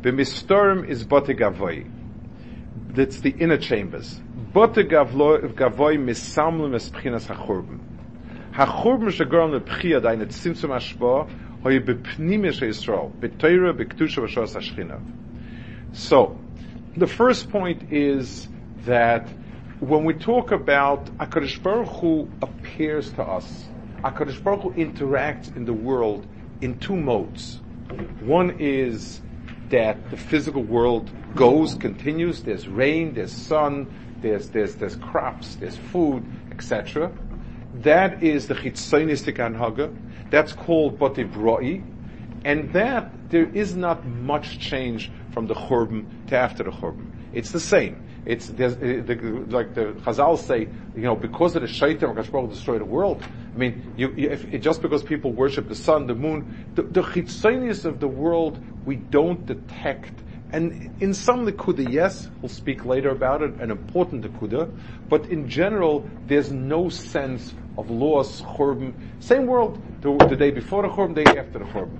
B'mistorim 0.00 0.86
is 0.88 1.04
bote 1.04 1.28
gavoy. 1.28 1.90
That's 2.88 3.20
the 3.20 3.30
inner 3.30 3.56
chambers. 3.56 4.20
Bote 4.52 4.74
gavoy 4.88 5.96
misamlim 5.96 6.74
es 6.74 6.90
pchinas 6.90 7.26
hachurban. 7.26 7.80
Hachurban 8.52 9.08
shagorm 9.08 9.58
lepchia 9.58 10.02
dain 10.02 10.20
et 10.20 10.28
ashpa 10.28 11.30
so, 15.92 16.38
the 16.96 17.06
first 17.06 17.50
point 17.50 17.92
is 17.92 18.48
that 18.84 19.28
when 19.78 20.04
we 20.04 20.14
talk 20.14 20.50
about 20.50 21.04
HaKadosh 21.18 21.62
Baruch 21.62 21.88
Hu 21.88 22.28
appears 22.40 23.12
to 23.12 23.22
us, 23.22 23.66
HaKadosh 24.02 24.42
Baruch 24.42 24.62
Hu 24.62 24.72
interacts 24.72 25.54
in 25.54 25.64
the 25.64 25.72
world 25.72 26.26
in 26.62 26.78
two 26.78 26.96
modes. 26.96 27.60
One 28.20 28.56
is 28.58 29.20
that 29.68 30.10
the 30.10 30.16
physical 30.16 30.62
world 30.62 31.10
goes, 31.34 31.74
continues, 31.74 32.42
there's 32.42 32.68
rain, 32.68 33.14
there's 33.14 33.32
sun, 33.32 33.92
there's, 34.20 34.48
there's, 34.48 34.76
there's 34.76 34.96
crops, 34.96 35.56
there's 35.56 35.76
food, 35.76 36.24
etc. 36.50 37.12
That 37.74 38.22
is 38.22 38.48
the 38.48 38.54
chitzonistic 38.54 39.36
anhaga. 39.36 39.94
That's 40.32 40.54
called 40.54 40.98
Botibroi. 40.98 41.84
And 42.44 42.72
that, 42.72 43.12
there 43.28 43.44
is 43.44 43.76
not 43.76 44.06
much 44.06 44.58
change 44.58 45.12
from 45.30 45.46
the 45.46 45.54
Churban 45.54 46.06
to 46.28 46.36
after 46.36 46.64
the 46.64 46.70
Churban. 46.70 47.06
It's 47.34 47.50
the 47.50 47.60
same. 47.60 48.02
It's, 48.24 48.48
uh, 48.48 48.54
the, 48.54 49.46
like 49.50 49.74
the 49.74 49.92
Chazal 50.04 50.38
say, 50.38 50.68
you 50.96 51.02
know, 51.02 51.14
because 51.14 51.54
of 51.54 51.62
the 51.62 51.68
Shaitan, 51.68 52.14
Baruch 52.14 52.50
destroyed 52.50 52.80
the 52.80 52.86
world. 52.86 53.22
I 53.54 53.58
mean, 53.58 53.92
you, 53.96 54.14
if, 54.16 54.48
just 54.62 54.80
because 54.80 55.02
people 55.02 55.32
worship 55.32 55.68
the 55.68 55.74
sun, 55.74 56.06
the 56.06 56.14
moon, 56.14 56.66
the, 56.76 56.82
the 56.82 57.02
of 57.84 58.00
the 58.00 58.08
world, 58.08 58.58
we 58.86 58.96
don't 58.96 59.44
detect 59.44 60.14
and 60.52 60.94
in 61.00 61.14
some 61.14 61.46
Likuda, 61.46 61.90
yes, 61.90 62.28
we'll 62.42 62.50
speak 62.50 62.84
later 62.84 63.08
about 63.08 63.40
it, 63.42 63.54
an 63.54 63.70
important 63.70 64.22
Likuda, 64.22 64.70
but 65.08 65.26
in 65.26 65.48
general, 65.48 66.08
there's 66.26 66.52
no 66.52 66.90
sense 66.90 67.54
of 67.78 67.90
loss. 67.90 68.42
Same 69.20 69.46
world, 69.46 69.82
the, 70.02 70.14
the 70.28 70.36
day 70.36 70.50
before 70.50 70.82
the 70.82 70.88
Churban, 70.88 71.14
day 71.14 71.24
after 71.24 71.58
the 71.58 71.64
Churban. 71.64 71.98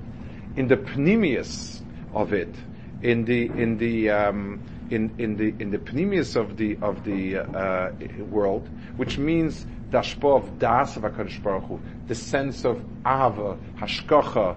In 0.57 0.69
the 0.69 0.77
pneumius 0.77 1.83
of 2.13 2.35
it, 2.35 2.55
in 3.01 3.25
the, 3.25 3.47
in 3.47 3.79
the, 3.79 4.11
um, 4.11 4.63
in, 4.91 5.15
in 5.17 5.37
the, 5.37 5.55
in 5.59 5.71
the 5.71 5.79
pneumius 5.79 6.37
of 6.37 6.59
the, 6.59 6.77
of 6.83 7.03
the, 7.05 7.39
uh, 7.39 7.93
world, 8.29 8.69
which 8.97 9.17
means 9.17 9.65
dashpa 9.89 10.37
of 10.37 10.59
das 10.59 10.97
of 10.97 11.05
HaKadosh 11.05 11.43
Baruch 11.43 11.65
Hu, 11.65 11.81
the 12.07 12.15
sense 12.15 12.67
of 12.67 12.85
ava, 13.07 13.57
hashkacha, 13.79 14.57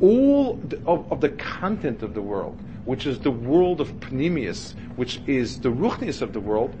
all 0.00 0.54
the, 0.54 0.76
of, 0.86 1.10
of 1.10 1.20
the 1.20 1.30
content 1.30 2.04
of 2.04 2.14
the 2.14 2.22
world, 2.22 2.56
which 2.88 3.06
is 3.06 3.18
the 3.18 3.30
world 3.30 3.82
of 3.82 3.88
Pneumius, 4.10 4.74
which 4.96 5.20
is 5.26 5.60
the 5.60 5.68
Ruchnius 5.68 6.22
of 6.22 6.32
the 6.32 6.40
world, 6.40 6.74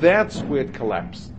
that's 0.00 0.40
where 0.44 0.62
it 0.62 0.72
collapsed. 0.72 1.30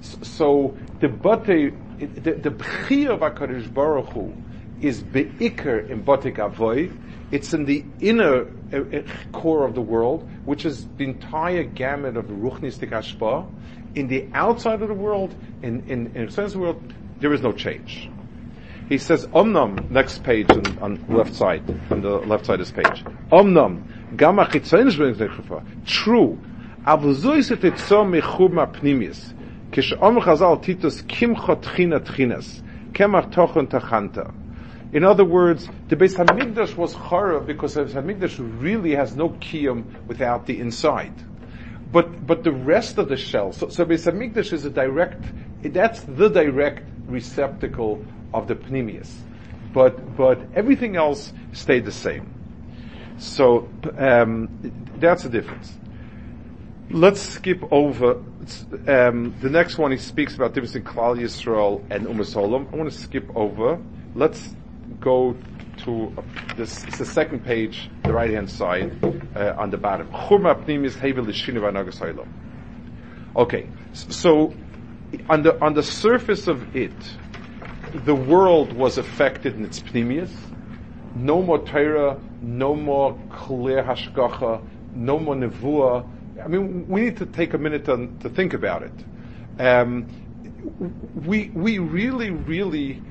So 0.00 0.76
the 0.98 1.06
Bate, 1.06 1.72
the, 2.00 2.32
the 2.32 2.50
B'chi 2.50 3.08
of 3.08 3.20
HaKadosh 3.20 3.72
Baruch 3.72 4.08
Hu 4.08 4.34
is 4.80 5.04
Be'ikr 5.04 5.88
in 5.88 6.02
Bate 6.02 6.36
Avoy, 6.36 6.90
it's 7.30 7.54
in 7.54 7.64
the 7.64 7.84
inner 8.00 8.48
uh, 8.72 8.76
uh, 8.76 9.02
core 9.30 9.64
of 9.64 9.76
the 9.76 9.82
world, 9.82 10.28
which 10.44 10.64
is 10.64 10.88
the 10.96 11.04
entire 11.04 11.62
gamut 11.62 12.16
of 12.16 12.26
the 12.26 12.34
Ruchnistik 12.34 12.90
Hashpa. 12.90 13.48
In 13.94 14.08
the 14.08 14.26
outside 14.32 14.82
of 14.82 14.88
the 14.88 14.94
world, 14.94 15.32
in, 15.62 15.88
in, 15.88 16.10
in 16.16 16.26
the 16.26 16.32
sense 16.32 16.54
of 16.54 16.54
the 16.54 16.58
world, 16.58 16.94
there 17.20 17.32
is 17.32 17.40
no 17.40 17.52
change. 17.52 18.10
He 18.90 18.98
says, 18.98 19.24
Omnam, 19.28 19.88
next 19.88 20.24
page 20.24 20.50
on, 20.50 20.78
on 20.80 21.04
left 21.08 21.36
side, 21.36 21.62
on 21.92 22.00
the 22.02 22.18
left 22.18 22.46
side 22.46 22.58
of 22.58 22.66
this 22.66 22.72
page. 22.72 23.04
Omnam, 23.30 24.16
Gamma 24.16 24.48
True. 25.86 26.38
Avzuis 26.84 27.52
et 27.52 27.60
etzom 27.60 28.20
mechub 28.20 28.52
ma 28.52 28.66
pnimis. 28.66 29.32
Kish 29.70 29.92
om 29.92 30.16
chazal 30.16 30.60
titus 30.60 31.02
kimcho 31.02 31.62
tchina 31.62 32.00
tchinas. 32.00 32.62
Kemar 32.90 33.30
tochon 33.30 33.68
tachanta. 33.68 34.34
In 34.92 35.04
other 35.04 35.24
words, 35.24 35.68
the 35.86 35.94
Beis 35.94 36.16
Hamikdash 36.16 36.74
was 36.74 36.94
chara 36.94 37.40
because 37.40 37.74
the 37.74 37.84
Beis 37.84 37.92
Hamikdash 37.92 38.60
really 38.60 38.96
has 38.96 39.14
no 39.14 39.28
kiyum 39.28 39.84
without 40.08 40.46
the 40.46 40.58
inside. 40.58 41.14
But 41.92 42.26
but 42.26 42.42
the 42.42 42.50
rest 42.50 42.98
of 42.98 43.08
the 43.08 43.16
shell, 43.16 43.52
so, 43.52 43.68
so 43.68 43.84
Beis 43.84 44.10
Hamikdash 44.10 44.52
is 44.52 44.64
a 44.64 44.70
direct. 44.70 45.22
That's 45.62 46.00
the 46.00 46.28
direct 46.28 46.88
receptacle 47.06 48.04
of 48.32 48.48
the 48.48 48.54
Pnimius. 48.54 49.10
But, 49.72 50.16
but 50.16 50.40
everything 50.54 50.96
else 50.96 51.32
stayed 51.52 51.84
the 51.84 51.92
same. 51.92 52.34
So, 53.18 53.68
um, 53.98 54.48
that's 54.96 55.22
the 55.22 55.28
difference. 55.28 55.76
Let's 56.90 57.20
skip 57.20 57.62
over, 57.70 58.22
um, 58.88 59.34
the 59.40 59.50
next 59.50 59.78
one 59.78 59.92
he 59.92 59.96
speaks 59.98 60.34
about 60.34 60.54
difference 60.54 60.74
in 60.74 60.82
Klal 60.82 61.16
Yisrael 61.16 61.84
and 61.90 62.06
Umas 62.06 62.36
I 62.36 62.76
want 62.76 62.90
to 62.90 62.98
skip 62.98 63.30
over. 63.36 63.80
Let's 64.14 64.54
go 64.98 65.36
to 65.84 66.12
uh, 66.16 66.22
this, 66.56 66.84
it's 66.84 66.98
the 66.98 67.06
second 67.06 67.44
page, 67.44 67.90
the 68.02 68.12
right 68.12 68.30
hand 68.30 68.50
side, 68.50 68.92
uh, 69.36 69.54
on 69.56 69.70
the 69.70 69.76
bottom. 69.76 70.08
Okay, 73.36 73.68
so 73.92 74.52
on 75.28 75.42
the 75.42 75.60
on 75.62 75.74
the 75.74 75.82
surface 75.82 76.48
of 76.48 76.76
it, 76.76 76.92
the 77.92 78.14
world 78.14 78.72
was 78.72 78.98
affected 78.98 79.54
in 79.56 79.64
its 79.64 79.80
pneumius. 79.80 80.30
No 81.14 81.42
more 81.42 81.58
Torah, 81.58 82.20
no 82.40 82.74
more 82.74 83.18
clear 83.30 83.82
hashgacha, 83.82 84.62
no 84.94 85.18
more 85.18 85.34
nevuah. 85.34 86.08
I 86.42 86.48
mean, 86.48 86.88
we 86.88 87.02
need 87.02 87.16
to 87.18 87.26
take 87.26 87.54
a 87.54 87.58
minute 87.58 87.84
to, 87.86 88.08
to 88.20 88.28
think 88.28 88.54
about 88.54 88.82
it. 88.82 88.92
Um, 89.58 90.06
we 91.26 91.50
we 91.50 91.78
really 91.78 92.30
really 92.30 93.02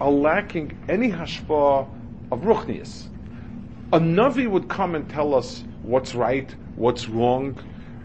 are 0.00 0.10
lacking 0.10 0.78
any 0.88 1.10
hashpah 1.10 1.88
of 2.30 2.40
ruchnius. 2.40 3.08
A 3.92 3.98
navi 3.98 4.48
would 4.48 4.68
come 4.68 4.94
and 4.94 5.08
tell 5.08 5.34
us 5.34 5.64
what's 5.82 6.14
right, 6.14 6.54
what's 6.76 7.08
wrong, 7.08 7.58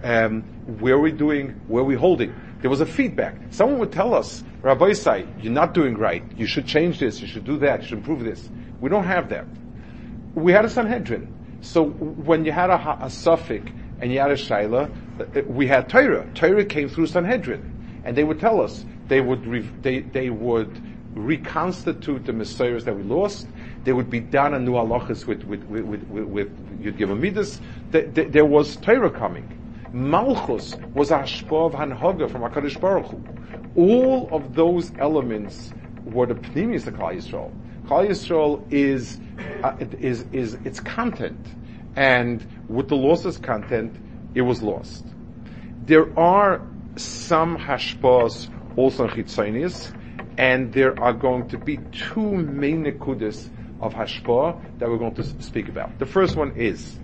um, 0.03 0.41
where 0.79 0.97
we're 0.97 1.11
doing, 1.11 1.49
where 1.67 1.83
we're 1.83 1.97
holding. 1.97 2.33
There 2.61 2.69
was 2.69 2.81
a 2.81 2.85
feedback. 2.85 3.35
Someone 3.51 3.79
would 3.79 3.91
tell 3.91 4.13
us, 4.13 4.43
Rabbi 4.63 4.93
Say, 4.93 5.25
you're 5.41 5.51
not 5.51 5.74
doing 5.74 5.98
right. 5.98 6.24
You 6.38 6.48
should 6.48 6.65
change 6.65 6.98
this. 6.98 7.20
You 7.20 7.27
should 7.27 7.43
do 7.43 7.58
that. 7.60 7.82
You 7.82 7.88
should 7.89 7.98
improve 7.98 8.24
this. 8.24 8.50
We 8.79 8.89
don't 8.89 9.03
have 9.03 9.27
that. 9.29 9.46
We 10.36 10.53
had 10.53 10.63
a 10.63 10.70
Sanhedrin. 10.70 11.60
So 11.60 11.84
when 11.84 12.46
you 12.46 12.53
had 12.53 12.70
a, 12.70 12.98
a 13.01 13.10
suffix 13.10 13.70
and 14.00 14.12
you 14.12 14.20
had 14.20 14.32
a 14.32 14.36
Shaila, 14.36 14.89
uh, 15.20 15.41
we 15.48 15.67
had 15.67 15.89
Torah. 15.89 16.25
Torah 16.34 16.63
came 16.63 16.88
through 16.88 17.08
Sanhedrin. 17.08 18.01
And 18.05 18.15
they 18.15 18.24
would 18.24 18.39
tell 18.39 18.62
us, 18.62 18.86
they 19.10 19.20
would, 19.20 19.46
re, 19.46 19.70
they, 19.82 20.00
they 20.00 20.29
would 20.29 20.82
reconstitute 21.13 22.25
the 22.25 22.34
Messiahs 22.34 22.86
that 22.86 22.96
we 22.96 23.03
lost. 23.03 23.48
They 23.84 23.91
would 23.91 24.10
be 24.10 24.22
done 24.22 24.53
on 24.53 24.63
new 24.63 24.72
halachas 24.72 25.25
with, 25.25 25.43
with, 25.43 25.63
with, 25.65 25.84
with, 25.84 26.24
with, 26.25 26.79
you'd 26.82 26.98
give 26.98 27.10
a 27.10 27.15
midas. 27.15 27.60
There 27.91 28.46
was 28.46 28.77
Torah 28.77 29.12
coming. 29.12 29.60
Malchus 29.91 30.75
was 30.93 31.12
a 31.12 31.20
hashpah 31.20 31.67
of 31.67 31.74
Hanhaga 31.74 32.32
from 32.32 32.41
HaKadosh 32.41 32.79
Baruch 32.79 33.12
Hu. 33.12 33.22
All 33.75 34.29
of 34.31 34.53
those 34.55 34.91
elements 34.99 35.73
were 36.05 36.25
the 36.25 36.35
pneumius 36.35 36.87
of 36.87 36.93
Klal 36.95 37.15
Yisrael. 37.15 37.51
Klal 37.85 38.07
Yisrael 38.07 38.71
is, 38.71 39.19
uh, 39.63 39.75
is, 39.99 40.25
is 40.31 40.53
its 40.65 40.79
content. 40.79 41.47
And 41.95 42.45
with 42.67 42.89
the 42.89 42.95
loss 42.95 43.25
of 43.25 43.41
content, 43.41 43.95
it 44.35 44.41
was 44.41 44.61
lost. 44.61 45.05
There 45.85 46.17
are 46.17 46.61
some 46.95 47.57
hashpahs 47.57 48.49
also 48.77 49.07
in 49.07 49.11
Chitzonius, 49.11 49.93
and 50.37 50.73
there 50.73 50.99
are 51.01 51.13
going 51.13 51.47
to 51.49 51.57
be 51.57 51.77
two 51.91 52.31
main 52.31 52.83
nekudas 52.83 53.49
of 53.81 53.93
hashpah 53.93 54.79
that 54.79 54.89
we're 54.89 54.97
going 54.97 55.15
to 55.15 55.23
speak 55.41 55.67
about. 55.67 55.99
The 55.99 56.05
first 56.05 56.35
one 56.35 56.55
is 56.55 56.99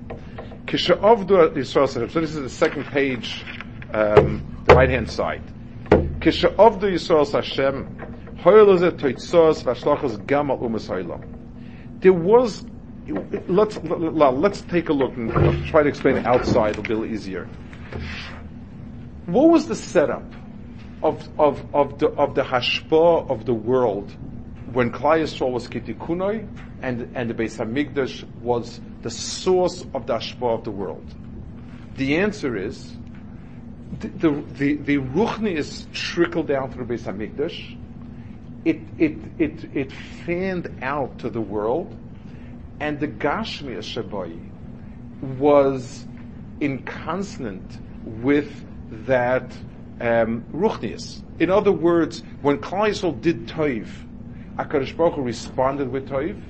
Kishavdu 0.66 1.54
Yisrael. 1.56 1.90
So 1.90 2.22
this 2.22 2.36
is 2.36 2.42
the 2.42 2.50
second 2.50 2.86
page, 2.86 3.44
um, 3.94 4.64
the 4.66 4.76
right 4.76 4.90
hand 4.90 5.10
side. 5.10 5.42
Kishavdu 6.20 6.92
Yisrael 6.92 7.32
Hashem. 7.32 7.96
There 12.02 12.14
was, 12.14 12.66
let's, 13.48 13.78
let's 13.78 14.62
take 14.62 14.90
a 14.90 14.94
look 14.94 15.16
and 15.18 15.66
try 15.68 15.84
to 15.84 15.90
explain 15.90 16.18
it 16.18 16.26
outside, 16.26 16.72
it'll 16.72 16.84
be 16.84 16.94
a 16.94 16.98
little 16.98 17.14
easier. 17.14 17.46
What 19.26 19.50
was 19.50 19.68
the 19.68 19.76
setup 19.76 20.24
of, 21.04 21.28
of, 21.40 21.64
of 21.74 22.00
the, 22.00 22.08
of 22.10 22.36
the 22.36 22.44
hashpah 22.44 23.30
of 23.30 23.46
the 23.46 23.54
world 23.54 24.12
when 24.74 24.92
Klal 24.92 25.22
Yisrael 25.22 25.52
was 25.52 25.68
Kitikunoi 25.68 26.48
and, 26.82 27.12
and 27.16 27.30
the 27.30 27.34
Beis 27.34 27.58
Hamikdash 27.58 28.24
was 28.42 28.82
the 29.02 29.10
source 29.10 29.86
of 29.94 30.08
the 30.08 30.16
hashpah 30.16 30.60
of 30.60 30.64
the 30.64 30.72
world? 30.72 31.14
The 31.96 32.18
answer 32.18 32.56
is, 32.56 32.98
the, 33.98 34.08
the, 34.08 34.30
the, 34.54 34.74
the 34.76 34.98
Ruchni 34.98 35.56
is 35.56 35.88
trickled 35.94 36.48
down 36.48 36.72
through 36.72 36.86
Beis 36.86 37.04
Hamikdash, 37.04 37.78
it, 38.66 38.80
it, 38.98 39.18
it, 39.38 39.76
it 39.76 39.92
fanned 39.92 40.80
out 40.82 41.20
to 41.20 41.30
the 41.30 41.42
world, 41.42 41.98
and 42.80 43.00
the 43.00 43.08
Gashmi 43.08 43.78
Shabai 43.78 44.38
was 45.38 46.06
in 46.60 46.84
consonant 46.84 47.80
with 48.06 48.66
that 49.06 49.52
um, 50.02 50.46
Ruchnius. 50.54 51.24
In 51.40 51.50
other 51.50 51.72
words, 51.72 52.24
when 52.42 52.60
Klal 52.60 52.90
Yisrael 52.90 53.20
did 53.20 53.48
Toiv, 53.48 53.88
HaKadosh 54.58 54.96
Baruch 54.96 55.16
Hu 55.16 55.22
responded 55.22 55.90
with 55.90 56.10
Toiv, 56.10 56.42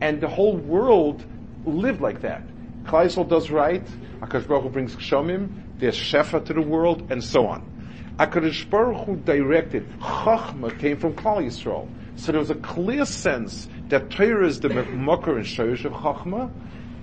and 0.00 0.20
the 0.20 0.28
whole 0.28 0.56
world 0.56 1.24
lived 1.64 2.00
like 2.00 2.22
that. 2.22 2.42
Klal 2.84 3.06
Yisrael 3.06 3.28
does 3.28 3.50
right, 3.50 3.84
HaKadosh 4.20 4.48
Baruch 4.48 4.62
Hu 4.64 4.70
brings 4.70 4.96
Shomim, 4.96 5.63
there's 5.78 5.96
Shefa 5.96 6.44
to 6.46 6.52
the 6.52 6.60
world, 6.60 7.10
and 7.10 7.22
so 7.22 7.46
on. 7.46 7.70
HaKadosh 8.18 8.70
Baruch 8.70 9.06
Hu 9.06 9.16
directed, 9.16 9.88
Chachma 9.98 10.78
came 10.78 10.96
from 10.96 11.14
Klal 11.14 11.44
Yisrael. 11.44 11.88
So 12.16 12.30
there 12.30 12.38
was 12.38 12.50
a 12.50 12.54
clear 12.56 13.04
sense 13.04 13.68
that 13.88 14.10
Torah 14.10 14.46
is 14.46 14.60
the 14.60 14.68
Mokar 14.68 15.36
and 15.36 15.44
Shoyish 15.44 15.84
of 15.84 15.92
Chachma, 15.92 16.50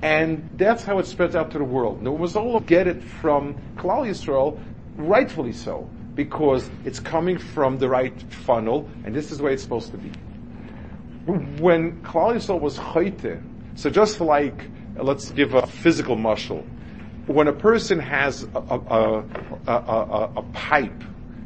and 0.02 0.50
that's 0.56 0.84
how 0.84 1.00
it 1.00 1.06
spreads 1.06 1.36
out 1.36 1.52
to 1.52 1.58
the 1.58 1.64
world. 1.64 2.02
No 2.02 2.18
all 2.36 2.60
get 2.62 2.88
it 2.88 3.04
from 3.04 3.56
Klal 3.76 4.08
Yisrael, 4.08 4.60
rightfully 4.96 5.52
so, 5.52 5.90
because 6.16 6.70
it's 6.86 7.00
coming 7.00 7.38
from 7.38 7.78
the 7.78 7.90
right 7.90 8.20
funnel, 8.32 8.90
and 9.04 9.14
this 9.14 9.32
is 9.32 9.38
the 9.40 9.44
way 9.44 9.54
it's 9.54 9.64
supposed 9.64 9.92
to 9.92 9.98
be. 9.98 10.10
When 11.62 12.02
Klal 12.04 12.36
Yisrael 12.36 12.60
was 12.60 12.78
chayte, 12.78 13.44
so 13.76 13.90
just 13.90 14.22
like, 14.22 14.66
uh, 14.98 15.04
let's 15.04 15.32
give 15.32 15.54
a 15.54 15.68
physical 15.68 16.16
muscle, 16.16 16.66
when 17.34 17.48
a 17.48 17.54
person 17.54 18.00
has 18.00 18.44
a, 18.44 18.48
a, 18.58 19.24
a, 19.68 20.32
a, 20.38 20.44
pipe 20.54 21.04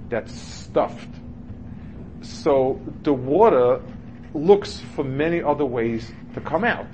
that's 0.10 0.34
stuffed, 0.34 1.10
so 2.22 2.80
the 3.04 3.14
water 3.14 3.82
looks 4.34 4.82
for 4.96 5.04
many 5.04 5.42
other 5.42 5.66
ways 5.66 6.12
to 6.34 6.42
come 6.42 6.64
out. 6.64 6.88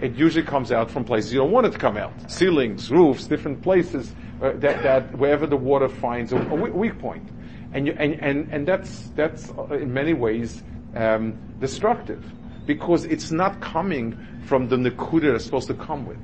It 0.00 0.16
usually 0.16 0.44
comes 0.44 0.72
out 0.72 0.90
from 0.90 1.04
places 1.04 1.32
you 1.32 1.38
don't 1.38 1.52
want 1.52 1.66
it 1.66 1.72
to 1.72 1.78
come 1.78 1.96
out. 1.96 2.12
Ceilings, 2.30 2.90
roofs, 2.90 3.26
different 3.26 3.62
places 3.62 4.12
uh, 4.42 4.52
that, 4.56 4.82
that 4.82 5.16
wherever 5.16 5.46
the 5.46 5.56
water 5.56 5.88
finds 5.88 6.32
a, 6.32 6.36
a 6.36 6.54
weak 6.54 6.98
point. 6.98 7.28
And, 7.72 7.86
you, 7.86 7.94
and, 7.96 8.14
and, 8.20 8.52
and 8.52 8.66
that's, 8.66 9.08
that's 9.14 9.50
uh, 9.50 9.74
in 9.74 9.92
many 9.92 10.12
ways 10.12 10.62
um, 10.94 11.38
destructive 11.60 12.24
because 12.66 13.04
it's 13.04 13.30
not 13.30 13.60
coming 13.60 14.18
from 14.46 14.68
the 14.68 14.76
Nakuda 14.76 15.34
it's 15.34 15.44
supposed 15.44 15.68
to 15.68 15.74
come 15.74 16.06
with. 16.06 16.18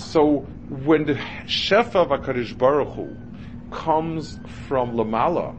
So 0.00 0.38
when 0.84 1.04
the 1.04 1.14
Shefa 1.44 1.96
of 1.96 2.08
HaKadosh 2.08 2.58
Baruch 2.58 2.94
Hu 2.94 3.16
comes 3.70 4.40
from 4.66 4.96
Lamala, 4.96 5.54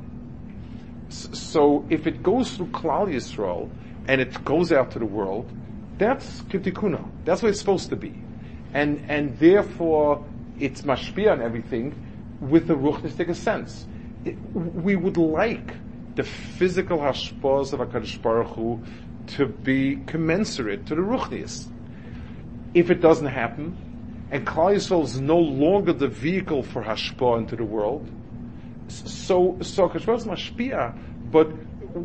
so 1.10 1.86
if 1.90 2.06
it 2.06 2.22
goes 2.22 2.58
through 2.58 2.68
Klal 2.68 3.08
Yisrael 3.08 3.70
and 4.08 4.20
it 4.20 4.44
goes 4.44 4.74
out 4.74 4.92
to 4.92 5.00
the 5.00 5.06
world, 5.06 5.50
that's 5.98 6.42
Kitikuna. 6.44 7.08
That's 7.24 7.42
what 7.42 7.50
it's 7.50 7.60
supposed 7.60 7.90
to 7.92 7.96
be. 7.96 8.14
And, 8.74 9.06
and 9.08 9.38
therefore, 9.38 10.26
it's 10.60 10.82
mashpia 10.82 11.32
and 11.32 11.42
everything 11.42 11.96
with 12.42 12.68
the 12.68 12.76
ruchnistic 12.76 13.34
sense. 13.36 13.86
It, 14.26 14.38
we 14.54 14.98
would 14.98 15.18
like 15.18 15.76
the 16.16 16.24
physical 16.24 16.98
hashpos 16.98 17.72
of 17.72 17.80
HaKadosh 17.80 18.22
Baruch 18.22 18.56
Hu 18.56 18.84
to 19.38 19.46
be 19.46 20.02
commensurate 20.08 20.88
to 20.88 20.96
the 20.96 21.02
ruchnis. 21.02 21.68
If 22.74 22.90
it 22.90 23.02
doesn't 23.02 23.28
happen, 23.28 23.91
and 24.32 24.48
Klal 24.48 25.04
is 25.04 25.20
no 25.20 25.38
longer 25.38 25.94
the 25.94 26.08
vehicle 26.08 26.64
for 26.64 26.82
hashpah 26.82 27.40
into 27.40 27.56
the 27.56 27.66
world, 27.66 28.10
so 28.88 29.58
so 29.62 29.90
HaKadosh 29.90 30.18
is 30.18 30.26
mashpia, 30.26 30.98
but 31.32 31.50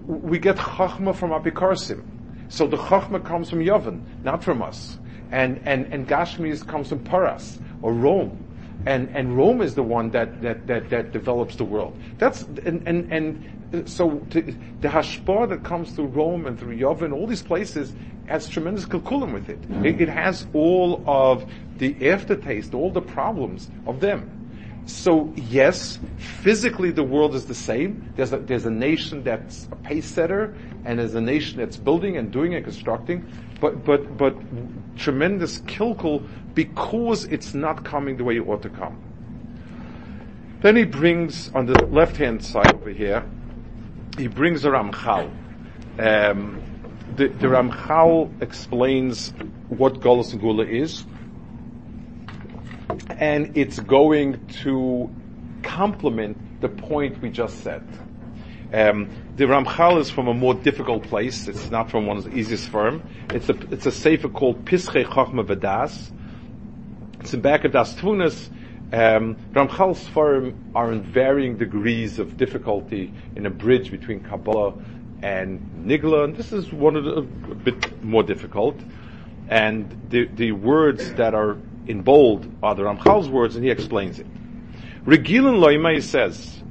we 0.06 0.38
get 0.38 0.56
chachma 0.56 1.14
from 1.14 1.30
apikarsim. 1.30 2.04
So 2.48 2.66
the 2.66 2.76
chachma 2.76 3.24
comes 3.24 3.48
from 3.48 3.60
Yavin, 3.60 4.02
not 4.22 4.42
from 4.44 4.62
us. 4.62 4.98
And, 5.32 5.60
and, 5.64 5.92
and 5.92 6.06
Gashmis 6.06 6.64
comes 6.64 6.88
from 6.90 7.00
Paras, 7.00 7.58
or 7.82 7.92
Rome 7.92 8.46
and 8.86 9.08
and 9.14 9.36
Rome 9.36 9.60
is 9.62 9.74
the 9.74 9.82
one 9.82 10.10
that 10.10 10.40
that 10.42 10.66
that, 10.66 10.88
that 10.90 11.12
develops 11.12 11.56
the 11.56 11.64
world. 11.64 11.98
That's 12.18 12.42
and 12.42 12.86
and, 12.86 13.12
and 13.12 13.55
so 13.84 14.18
to, 14.30 14.42
the 14.80 14.88
hashpah 14.88 15.48
that 15.50 15.64
comes 15.64 15.92
through 15.92 16.06
Rome 16.06 16.46
and 16.46 16.58
through 16.58 16.76
Yavin, 16.76 17.12
all 17.12 17.26
these 17.26 17.42
places, 17.42 17.92
has 18.26 18.48
tremendous 18.48 18.84
kalkulim 18.84 19.32
with 19.32 19.48
it. 19.48 19.60
Mm-hmm. 19.62 19.84
it. 19.84 20.00
It 20.00 20.08
has 20.08 20.46
all 20.52 21.04
of 21.06 21.50
the 21.78 22.10
aftertaste, 22.10 22.74
all 22.74 22.90
the 22.90 23.02
problems 23.02 23.70
of 23.86 24.00
them. 24.00 24.32
So 24.86 25.32
yes, 25.34 25.98
physically 26.16 26.92
the 26.92 27.02
world 27.02 27.34
is 27.34 27.46
the 27.46 27.54
same. 27.54 28.12
There's 28.14 28.32
a, 28.32 28.38
there's 28.38 28.66
a 28.66 28.70
nation 28.70 29.24
that's 29.24 29.68
a 29.72 29.76
pace 29.76 30.06
setter, 30.06 30.54
and 30.84 31.00
there's 31.00 31.16
a 31.16 31.20
nation 31.20 31.58
that's 31.58 31.76
building 31.76 32.16
and 32.16 32.30
doing 32.30 32.54
and 32.54 32.64
constructing. 32.64 33.26
But 33.60 33.84
but 33.84 34.16
but 34.16 34.36
tremendous 34.96 35.60
kilkul 35.62 36.26
because 36.54 37.24
it's 37.24 37.52
not 37.52 37.84
coming 37.84 38.16
the 38.16 38.24
way 38.24 38.36
it 38.36 38.46
ought 38.46 38.62
to 38.62 38.68
come. 38.68 39.02
Then 40.60 40.76
he 40.76 40.84
brings 40.84 41.50
on 41.54 41.66
the 41.66 41.84
left 41.86 42.16
hand 42.16 42.44
side 42.44 42.72
over 42.74 42.90
here, 42.90 43.24
he 44.16 44.28
brings 44.28 44.64
a 44.64 44.68
Ramchal. 44.68 45.30
Um, 45.98 46.62
the, 47.16 47.28
the 47.28 47.46
Ramchal 47.46 48.42
explains 48.42 49.32
what 49.68 50.00
Golos 50.00 50.32
and 50.32 50.40
Gula 50.40 50.64
is 50.64 51.04
and 53.18 53.56
it's 53.56 53.80
going 53.80 54.46
to 54.46 55.10
complement 55.62 56.60
the 56.60 56.68
point 56.68 57.20
we 57.20 57.30
just 57.30 57.62
said. 57.62 57.82
Um, 58.72 59.10
the 59.36 59.44
Ramchal 59.44 60.00
is 60.00 60.10
from 60.10 60.28
a 60.28 60.34
more 60.34 60.54
difficult 60.54 61.04
place. 61.04 61.48
It's 61.48 61.70
not 61.70 61.90
from 61.90 62.06
one 62.06 62.16
of 62.16 62.24
the 62.24 62.36
easiest 62.36 62.68
firm. 62.68 63.02
It's 63.30 63.48
a 63.48 63.54
it's 63.72 63.86
a 63.86 63.92
sefer 63.92 64.28
called 64.28 64.64
Pischei 64.64 65.04
Chachma 65.04 65.46
V'das. 65.46 66.12
It's 67.20 67.32
in 67.32 67.40
back 67.40 67.64
of 67.64 67.72
Daas 67.72 67.94
Tevunos. 67.94 68.50
Um, 68.92 69.36
Ramchal's 69.52 70.06
firm 70.08 70.70
are 70.74 70.92
in 70.92 71.02
varying 71.02 71.56
degrees 71.56 72.18
of 72.18 72.36
difficulty 72.36 73.12
in 73.34 73.46
a 73.46 73.50
bridge 73.50 73.90
between 73.90 74.20
Kabbalah 74.20 74.74
and 75.22 75.60
Nigla, 75.86 76.24
and 76.24 76.36
this 76.36 76.52
is 76.52 76.72
one 76.72 76.94
of 76.94 77.04
the 77.04 77.10
a 77.16 77.54
bit 77.54 78.04
more 78.04 78.22
difficult. 78.22 78.78
And 79.48 80.08
the 80.10 80.26
the 80.26 80.52
words 80.52 81.12
that 81.14 81.34
are 81.34 81.56
in 81.86 82.02
bold 82.02 82.48
are 82.62 82.74
the 82.74 82.84
Ramchal's 82.84 83.28
words, 83.28 83.56
and 83.56 83.64
he 83.64 83.70
explains 83.70 84.18
it. 84.18 84.26
Regilin 85.04 85.60
Loimai 85.60 86.02
says, 86.02 86.62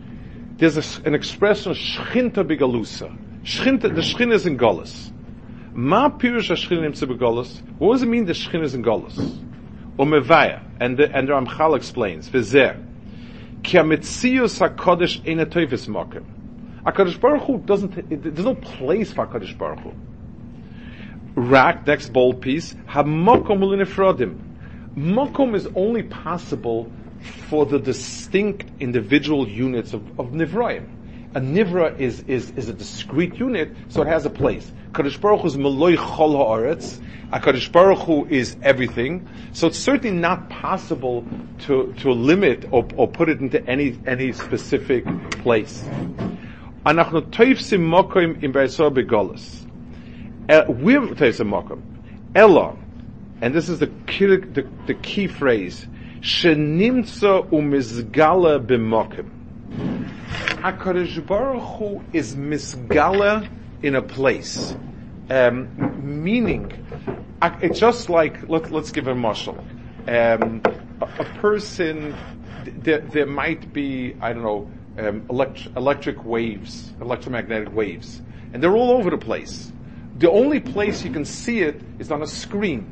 there's 0.58 0.78
a, 0.78 1.06
an 1.06 1.15
expression, 1.15 1.73
Shchinta 1.73 2.43
Bigalusa. 2.43 3.43
Shchinta, 3.43 3.93
the 3.93 4.01
Shchin 4.01 4.34
is 4.34 4.45
in 4.45 4.58
Golas. 4.58 5.12
Ma 5.73 6.10
Pirush 6.10 6.51
Shchin 6.51 6.86
Imtze 6.86 7.04
Begolas. 7.04 7.62
What 7.78 7.93
does 7.93 8.04
it 8.04 8.08
mean 8.08 8.25
the 8.25 8.34
Shchin 8.34 8.63
is 8.63 8.73
in 8.73 8.84
Golas? 8.84 9.44
Umevaya. 9.97 10.62
And 10.79 10.97
the, 10.97 11.15
and 11.15 11.27
the 11.27 11.34
Ramchal 11.34 11.75
explains, 11.75 12.29
Vizer. 12.29 12.81
Ki 13.63 13.77
ha-metzius 13.77 14.60
ha-kodesh 14.60 15.27
ein 15.27 15.39
ha-toifis 15.39 15.88
mokem. 15.88 16.25
HaKadosh 16.84 17.19
Baruch 17.19 17.43
Hu 17.43 17.58
doesn't, 17.60 18.10
there's 18.10 18.45
no 18.45 18.55
place 18.55 19.12
for 19.12 19.25
HaKadosh 19.25 19.58
Baruch 19.58 19.79
Hu. 19.79 19.93
Rak, 21.36 21.88
next 21.88 22.13
bold 22.13 22.41
piece, 22.41 22.75
ha-mokom 22.88 23.60
ulinifrodim. 23.60 24.39
Mokum 24.95 25.55
is 25.55 25.67
only 25.75 26.03
possible 26.03 26.91
for 27.49 27.65
the 27.65 27.79
distinct 27.79 28.69
individual 28.79 29.47
units 29.47 29.93
of, 29.93 30.19
of 30.19 30.27
Nivraim. 30.27 30.94
A 31.35 31.39
nivra 31.41 31.99
is, 31.99 32.21
is, 32.21 32.49
is 32.51 32.69
a 32.69 32.73
discrete 32.73 33.35
unit, 33.35 33.75
so 33.89 34.01
it 34.01 34.07
has 34.07 34.25
a 34.25 34.29
place. 34.29 34.71
Kadosh 34.93 35.19
Baruch 35.19 35.41
Hu 35.41 35.47
is 35.47 35.57
Meloi 35.57 35.97
Chol 35.97 36.33
Haaretz. 36.33 37.01
Kadosh 37.29 37.69
Baruch 37.69 37.99
Hu 37.99 38.25
is 38.25 38.55
everything. 38.63 39.27
So 39.51 39.67
it's 39.67 39.77
certainly 39.77 40.17
not 40.17 40.49
possible 40.49 41.25
to, 41.65 41.93
to 41.99 42.11
limit 42.11 42.69
or, 42.71 42.87
or 42.95 43.09
put 43.09 43.27
it 43.27 43.41
into 43.41 43.61
any, 43.67 43.99
any 44.07 44.31
specific 44.31 45.03
place. 45.31 45.83
Anachnu 46.85 47.29
toifsim 47.31 47.81
mokim 47.81 48.41
im 48.41 48.53
Be'esor 48.53 48.89
Begolas. 48.89 49.65
Uh, 50.47 50.63
we're 50.69 51.01
toifsim 51.01 51.49
mokim. 51.49 51.81
Ella, 52.33 52.77
and 53.41 53.53
this 53.53 53.67
is 53.67 53.79
the 53.79 53.87
key, 54.07 54.27
the, 54.27 54.65
the 54.87 54.93
key 54.93 55.27
phrase, 55.27 55.85
shenimtza 56.21 57.49
umizgala 57.49 58.65
b'mokim. 58.65 59.31
HaKadosh 60.65 61.23
Baruch 61.28 61.62
Hu 61.62 62.04
is 62.12 62.36
misgala 62.36 63.47
in 63.84 63.93
a 63.93 64.01
place. 64.01 64.75
Um, 65.30 65.69
meaning, 66.23 66.73
it's 67.62 67.80
just 67.80 68.10
like, 68.10 68.49
let, 68.49 68.73
us 68.73 68.89
give 68.89 69.06
a 69.06 69.13
marshal. 69.13 69.60
Um, 70.08 70.63
a, 71.01 71.06
a, 71.19 71.25
person, 71.39 72.15
there, 72.65 73.01
there, 73.01 73.28
might 73.28 73.73
be, 73.73 74.15
I 74.19 74.34
don't 74.34 74.41
know, 74.41 74.71
um, 74.97 75.28
elect, 75.30 75.67
electric 75.78 76.25
waves, 76.25 76.91
electromagnetic 76.99 77.71
waves, 77.71 78.23
and 78.51 78.63
they're 78.63 78.75
all 78.75 78.89
over 78.89 79.12
the 79.12 79.19
place. 79.19 79.71
The 80.17 80.32
only 80.32 80.62
place 80.62 81.04
you 81.04 81.12
can 81.12 81.25
see 81.25 81.60
it 81.60 81.80
is 81.99 82.10
on 82.10 82.23
a 82.23 82.28
screen. 82.28 82.89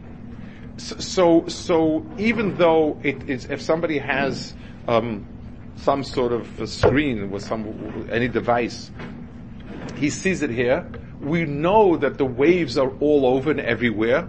So, 0.78 0.98
so, 0.98 1.48
so 1.48 2.06
even 2.20 2.56
though 2.56 3.00
it 3.02 3.28
is, 3.28 3.46
if 3.46 3.64
somebody 3.64 3.98
has 3.98 4.54
um, 4.88 5.28
some 5.76 6.04
sort 6.04 6.32
of 6.32 6.70
screen 6.70 7.30
with 7.32 7.44
some 7.44 8.08
any 8.12 8.28
device. 8.28 8.92
He 9.98 10.10
sees 10.10 10.42
it 10.42 10.50
here. 10.50 10.88
We 11.20 11.46
know 11.46 11.98
that 11.98 12.18
the 12.18 12.26
waves 12.26 12.78
are 12.78 12.92
all 13.00 13.26
over 13.26 13.52
and 13.52 13.60
everywhere, 13.60 14.24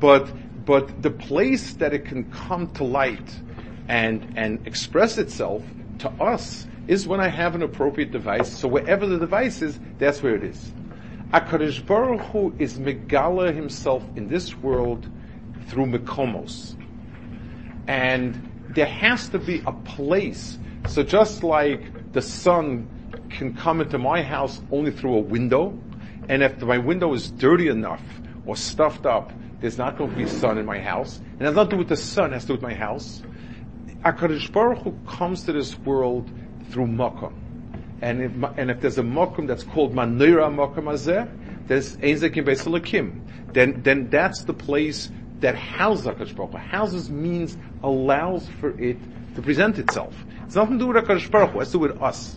but 0.00 0.30
but 0.64 1.02
the 1.02 1.10
place 1.10 1.74
that 1.74 1.92
it 1.92 2.06
can 2.06 2.30
come 2.30 2.72
to 2.74 2.84
light 2.84 3.34
and 3.88 4.32
and 4.36 4.66
express 4.66 5.18
itself 5.18 5.62
to 5.98 6.10
us 6.22 6.66
is 6.86 7.06
when 7.06 7.20
I 7.20 7.28
have 7.28 7.54
an 7.54 7.62
appropriate 7.62 8.10
device. 8.10 8.52
So 8.52 8.68
wherever 8.68 9.06
the 9.06 9.18
device 9.18 9.62
is, 9.62 9.78
that's 9.98 10.22
where 10.22 10.34
it 10.34 10.44
is. 10.44 10.72
Akadosh 11.32 11.84
Baruch 11.84 12.20
Hu 12.26 12.54
is 12.58 12.78
Megala 12.78 13.54
himself 13.54 14.04
in 14.16 14.28
this 14.28 14.54
world 14.56 15.08
through 15.66 15.86
Mekomos. 15.86 16.76
And 17.86 18.53
there 18.74 18.86
has 18.86 19.28
to 19.28 19.38
be 19.38 19.62
a 19.66 19.72
place 19.72 20.58
so 20.88 21.02
just 21.02 21.42
like 21.42 22.12
the 22.12 22.20
sun 22.20 22.88
can 23.30 23.54
come 23.54 23.80
into 23.80 23.98
my 23.98 24.22
house 24.22 24.60
only 24.70 24.90
through 24.90 25.14
a 25.16 25.20
window, 25.20 25.78
and 26.28 26.42
if 26.42 26.60
my 26.62 26.78
window 26.78 27.12
is 27.14 27.30
dirty 27.30 27.68
enough 27.68 28.02
or 28.46 28.56
stuffed 28.56 29.06
up, 29.06 29.32
there's 29.60 29.78
not 29.78 29.96
going 29.96 30.10
to 30.10 30.16
be 30.16 30.26
sun 30.26 30.58
in 30.58 30.66
my 30.66 30.78
house. 30.78 31.18
And 31.18 31.42
it 31.42 31.44
has 31.46 31.54
nothing 31.54 31.70
to 31.70 31.76
do 31.76 31.78
with 31.78 31.88
the 31.88 31.96
sun, 31.96 32.30
it 32.30 32.34
has 32.34 32.42
to 32.42 32.48
do 32.48 32.52
with 32.54 32.62
my 32.62 32.74
house. 32.74 33.22
HaKadosh 34.04 34.52
Baruch 34.52 34.82
Hu 34.82 34.98
comes 35.06 35.44
to 35.44 35.52
this 35.52 35.78
world 35.78 36.30
through 36.70 36.86
Makkah. 36.86 37.32
And 38.02 38.20
if, 38.20 38.58
and 38.58 38.70
if 38.70 38.80
there's 38.80 38.98
a 38.98 39.02
Makkah 39.02 39.46
that's 39.46 39.64
called 39.64 39.94
Manira 39.94 40.54
Makkah 40.54 40.82
Azeh, 40.82 41.66
there's 41.66 41.96
Einzekim 41.96 42.44
Beisalakim. 42.44 43.54
Then, 43.54 43.82
then 43.82 44.10
that's 44.10 44.44
the 44.44 44.52
place 44.52 45.10
that 45.40 45.54
houses 45.54 46.06
HaKadosh 46.06 46.36
Baruch 46.36 46.52
Hu. 46.52 46.58
Houses 46.58 47.10
means 47.10 47.56
allows 47.84 48.48
for 48.60 48.70
it 48.80 48.98
to 49.34 49.42
present 49.42 49.78
itself. 49.78 50.14
It's 50.46 50.54
nothing 50.54 50.78
to 50.78 50.84
do 50.84 50.92
with 50.92 51.04
HaKadosh 51.04 51.30
Baruch 51.30 51.50
Hu, 51.50 51.60
it's 51.60 51.70
to 51.72 51.78
do 51.78 51.80
with 51.80 52.02
us. 52.02 52.36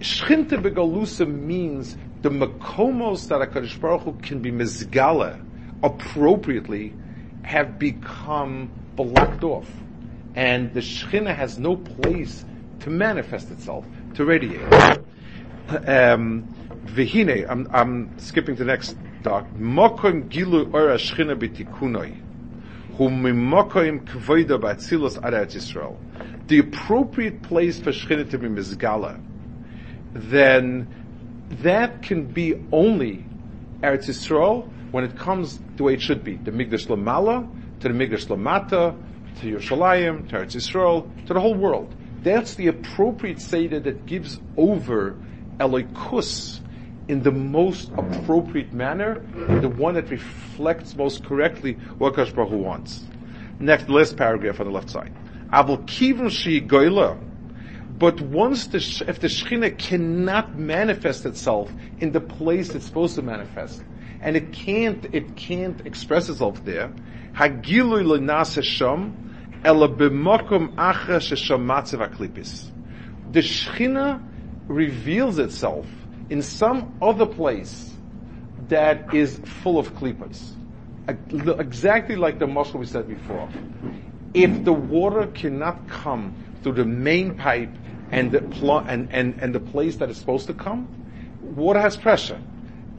Shchinte 0.00 0.50
begalusa 0.50 1.26
means 1.28 1.96
the 2.22 2.30
makomos 2.30 3.28
that 3.28 3.40
HaKadosh 3.48 3.80
Baruch 3.80 4.02
Hu 4.02 4.12
can 4.14 4.40
be 4.40 4.50
mizgala 4.52 5.44
appropriately 5.82 6.94
have 7.42 7.78
become 7.78 8.70
blocked 8.96 9.44
off. 9.44 9.68
And 10.34 10.72
the 10.72 10.80
Shechina 10.80 11.34
has 11.34 11.58
no 11.58 11.76
place 11.76 12.44
to 12.80 12.90
manifest 12.90 13.50
itself, 13.50 13.84
to 14.14 14.24
radiate. 14.24 14.72
Um, 15.86 16.48
Vihine, 16.86 17.48
I'm, 17.48 17.68
I'm 17.72 18.18
skipping 18.18 18.56
to 18.56 18.64
the 18.64 18.70
next 18.70 18.96
doc. 19.22 19.46
Mokom 19.56 20.28
gilu 20.28 20.72
ora 20.74 20.96
Shechina 20.96 21.38
b'tikunoi. 21.38 22.23
The 26.46 26.58
appropriate 26.60 27.42
place 27.42 27.80
for 27.80 27.90
Shechina 27.90 28.30
to 28.30 28.38
be 28.38 28.46
Mizgala, 28.48 29.20
then 30.12 30.86
that 31.62 32.02
can 32.02 32.26
be 32.26 32.54
only 32.70 33.24
Eretz 33.80 34.08
Yisrael 34.08 34.70
when 34.92 35.02
it 35.04 35.18
comes 35.18 35.58
the 35.76 35.82
way 35.82 35.94
it 35.94 36.02
should 36.02 36.22
be. 36.22 36.36
The 36.36 36.52
Migdash 36.52 36.86
Lamala, 36.86 37.48
to 37.80 37.88
the 37.88 37.94
Migdash 37.94 38.26
Lamata, 38.26 38.96
to 39.40 39.46
Yerushalayim, 39.46 40.28
to 40.28 40.36
Eretz 40.36 40.54
Yisrael, 40.54 41.26
to 41.26 41.34
the 41.34 41.40
whole 41.40 41.54
world. 41.54 41.92
That's 42.22 42.54
the 42.54 42.68
appropriate 42.68 43.40
Seder 43.40 43.80
that 43.80 44.06
gives 44.06 44.38
over 44.56 45.16
Elikus 45.58 46.60
in 47.08 47.22
the 47.22 47.30
most 47.30 47.90
appropriate 47.96 48.72
manner, 48.72 49.20
the 49.60 49.68
one 49.68 49.94
that 49.94 50.10
reflects 50.10 50.96
most 50.96 51.24
correctly 51.24 51.74
what 51.98 52.14
Hu 52.16 52.56
wants. 52.56 53.04
Next, 53.58 53.88
last 53.88 54.16
paragraph 54.16 54.60
on 54.60 54.66
the 54.66 54.72
left 54.72 54.90
side. 54.90 55.12
Aval 55.52 55.84
kivun 55.86 56.30
she 56.30 56.60
goyla. 56.60 57.18
But 57.98 58.20
once 58.20 58.66
the, 58.68 58.78
if 59.06 59.20
the 59.20 59.28
Shekhinah 59.28 59.78
cannot 59.78 60.58
manifest 60.58 61.26
itself 61.26 61.70
in 62.00 62.10
the 62.12 62.20
place 62.20 62.74
it's 62.74 62.86
supposed 62.86 63.14
to 63.16 63.22
manifest, 63.22 63.84
and 64.20 64.36
it 64.36 64.52
can't, 64.52 65.06
it 65.12 65.36
can't 65.36 65.86
express 65.86 66.28
itself 66.28 66.64
there, 66.64 66.92
hagilui 67.34 68.04
lenas 68.04 68.56
Hashem, 68.56 69.60
ela 69.64 69.88
b'mokum 69.88 70.74
acha 70.74 71.20
shesham 71.20 71.64
matzev 71.66 72.08
aklipis. 72.08 72.70
The 73.30 73.40
Shekhinah 73.40 74.22
reveals 74.66 75.38
itself 75.38 75.86
in 76.30 76.42
some 76.42 76.96
other 77.02 77.26
place 77.26 77.92
that 78.68 79.14
is 79.14 79.38
full 79.62 79.78
of 79.78 79.94
klippas. 79.94 80.52
Exactly 81.60 82.16
like 82.16 82.38
the 82.38 82.46
muscle 82.46 82.80
we 82.80 82.86
said 82.86 83.06
before 83.06 83.48
if 84.34 84.64
the 84.64 84.72
water 84.72 85.28
cannot 85.28 85.88
come 85.88 86.34
through 86.62 86.72
the 86.72 86.84
main 86.84 87.36
pipe 87.36 87.70
and 88.10 88.32
the 88.32 88.40
pl- 88.40 88.80
and, 88.80 89.10
and, 89.12 89.38
and 89.40 89.54
the 89.54 89.60
place 89.60 89.96
that 89.96 90.10
it's 90.10 90.18
supposed 90.18 90.48
to 90.48 90.54
come, 90.54 90.88
water 91.40 91.80
has 91.80 91.96
pressure. 91.96 92.40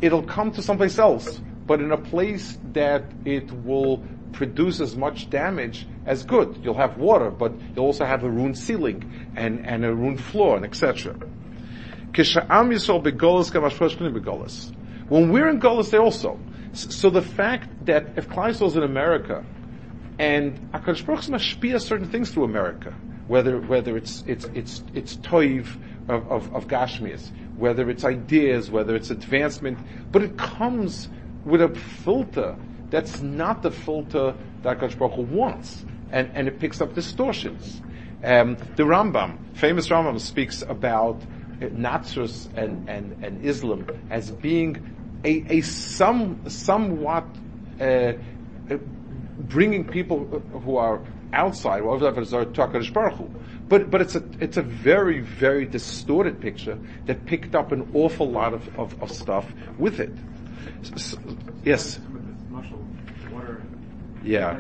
It'll 0.01 0.23
come 0.23 0.51
to 0.53 0.61
someplace 0.61 0.97
else, 0.97 1.41
but 1.67 1.81
in 1.81 1.91
a 1.91 1.97
place 1.97 2.57
that 2.71 3.03
it 3.25 3.51
will 3.51 4.03
produce 4.31 4.79
as 4.79 4.95
much 4.95 5.29
damage 5.29 5.87
as 6.05 6.23
good. 6.23 6.59
You'll 6.63 6.73
have 6.75 6.97
water, 6.97 7.29
but 7.31 7.53
you'll 7.75 7.85
also 7.85 8.05
have 8.05 8.23
a 8.23 8.29
ruined 8.29 8.57
ceiling 8.57 9.31
and, 9.35 9.65
and 9.65 9.83
a 9.85 9.93
ruined 9.93 10.21
floor 10.21 10.55
and 10.55 10.65
etc. 10.65 11.15
When 15.09 15.31
we're 15.31 15.49
in 15.49 15.59
Golas, 15.59 15.89
they 15.91 15.97
also. 15.97 16.39
So 16.71 17.09
the 17.09 17.21
fact 17.21 17.85
that 17.85 18.05
if 18.15 18.29
Kleisel 18.29 18.67
is 18.67 18.77
in 18.77 18.83
America 18.83 19.43
and 20.17 20.71
Hakadosh 20.71 21.05
Baruch 21.05 21.21
mashpia 21.25 21.81
certain 21.81 22.09
things 22.09 22.31
through 22.31 22.45
America, 22.45 22.93
whether 23.27 23.59
whether 23.59 23.97
it's 23.97 24.23
it's 24.27 24.45
it's 24.53 24.81
it's 24.93 25.17
toiv 25.17 25.67
of, 26.07 26.31
of, 26.31 26.55
of 26.55 26.67
Gashmias, 26.67 27.31
whether 27.57 27.89
it's 27.89 28.05
ideas, 28.05 28.71
whether 28.71 28.95
it's 28.95 29.09
advancement, 29.09 29.77
but 30.11 30.21
it 30.21 30.37
comes 30.37 31.09
with 31.43 31.61
a 31.61 31.69
filter 31.69 32.55
that's 32.91 33.21
not 33.21 33.61
the 33.61 33.71
filter 33.71 34.33
that 34.61 34.79
Hakadosh 34.79 34.97
Baruch 34.97 35.15
Hu 35.15 35.23
wants, 35.23 35.85
and 36.11 36.31
and 36.33 36.47
it 36.47 36.59
picks 36.59 36.79
up 36.79 36.93
distortions. 36.93 37.81
Um, 38.23 38.55
the 38.75 38.83
Rambam, 38.83 39.37
famous 39.55 39.89
Rambam, 39.89 40.19
speaks 40.19 40.61
about 40.61 41.21
Nazarus 41.59 42.49
and, 42.55 42.89
and, 42.89 43.23
and 43.23 43.43
Islam 43.45 43.87
as 44.09 44.31
being 44.31 44.77
a, 45.23 45.45
a 45.49 45.61
some 45.61 46.41
somewhat 46.47 47.25
uh, 47.79 48.13
bringing 49.39 49.85
people 49.85 50.25
who 50.63 50.77
are 50.77 51.01
outside, 51.33 51.81
but 53.67 53.89
but 53.91 54.01
it's 54.01 54.15
a 54.15 54.23
it's 54.39 54.57
a 54.57 54.61
very 54.61 55.19
very 55.19 55.65
distorted 55.65 56.39
picture 56.39 56.77
that 57.05 57.25
picked 57.25 57.55
up 57.55 57.71
an 57.71 57.89
awful 57.93 58.29
lot 58.29 58.53
of, 58.53 58.79
of, 58.79 59.01
of 59.01 59.11
stuff 59.11 59.45
with 59.77 59.99
it. 59.99 60.11
So, 60.95 61.17
yes. 61.63 61.99
Yeah. 64.23 64.57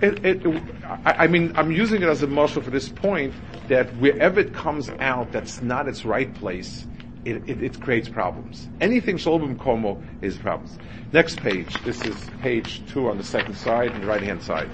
It, 0.00 0.24
it, 0.24 0.62
I, 1.04 1.26
mean, 1.26 1.52
I'm 1.54 1.70
using 1.70 2.02
it 2.02 2.08
as 2.08 2.22
a 2.22 2.26
muscle 2.26 2.62
for 2.62 2.70
this 2.70 2.88
point 2.88 3.34
that 3.68 3.94
wherever 3.96 4.40
it 4.40 4.54
comes 4.54 4.88
out, 5.00 5.32
that's 5.32 5.60
not 5.60 5.86
its 5.86 6.04
right 6.04 6.32
place 6.34 6.86
it, 7.26 7.42
it, 7.48 7.62
it 7.62 7.80
creates 7.80 8.08
problems. 8.08 8.68
Anything 8.80 9.16
Shalom 9.16 9.58
Komo 9.58 10.00
is 10.22 10.38
problems. 10.38 10.78
Next 11.12 11.38
page. 11.38 11.82
This 11.82 12.00
is 12.02 12.16
page 12.40 12.82
two 12.86 13.08
on 13.08 13.18
the 13.18 13.24
second 13.24 13.54
side 13.54 13.90
and 13.90 14.04
right 14.04 14.22
hand 14.22 14.42
side. 14.42 14.70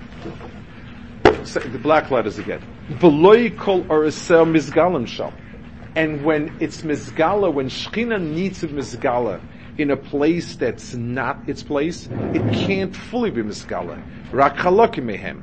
the 1.24 1.80
black 1.82 2.10
letters 2.10 2.38
again. 2.38 2.62
V'loi 2.90 3.56
kol 3.56 3.84
mizgalim 3.84 5.06
shal. 5.06 5.32
And 5.96 6.24
when 6.24 6.54
it's 6.60 6.82
mizgala, 6.82 7.52
when 7.52 7.68
Shechina 7.68 8.20
needs 8.20 8.62
a 8.62 8.68
mizgala 8.68 9.40
in 9.78 9.90
a 9.90 9.96
place 9.96 10.56
that's 10.56 10.94
not 10.94 11.48
its 11.48 11.62
place, 11.62 12.08
it 12.35 12.52
can't 12.52 12.94
fully 12.94 13.30
be 13.30 13.42
mizgala. 13.42 14.02
Rak 14.32 14.56
mehem. 14.56 15.40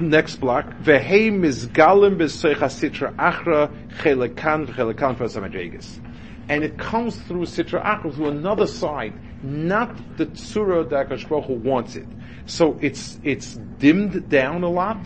Next 0.00 0.36
block. 0.36 0.66
Vehei 0.82 1.30
mizgalim 1.30 2.16
b'soich 2.16 2.56
sitra 2.56 3.14
achra 3.16 3.70
chelekan 3.98 4.66
v'chelekan 4.66 5.16
v'samadregas. 5.16 6.00
And 6.48 6.64
it 6.64 6.76
comes 6.78 7.16
through 7.22 7.46
sitra 7.46 7.84
achra, 7.84 8.12
through 8.14 8.28
another 8.28 8.66
side, 8.66 9.14
not 9.44 10.16
the 10.16 10.26
tzura 10.26 10.88
that 10.90 11.08
Hu 11.20 11.54
wants 11.54 11.96
it. 11.96 12.06
So 12.46 12.78
it's, 12.80 13.20
it's 13.22 13.54
dimmed 13.78 14.28
down 14.28 14.64
a 14.64 14.68
lot, 14.68 14.98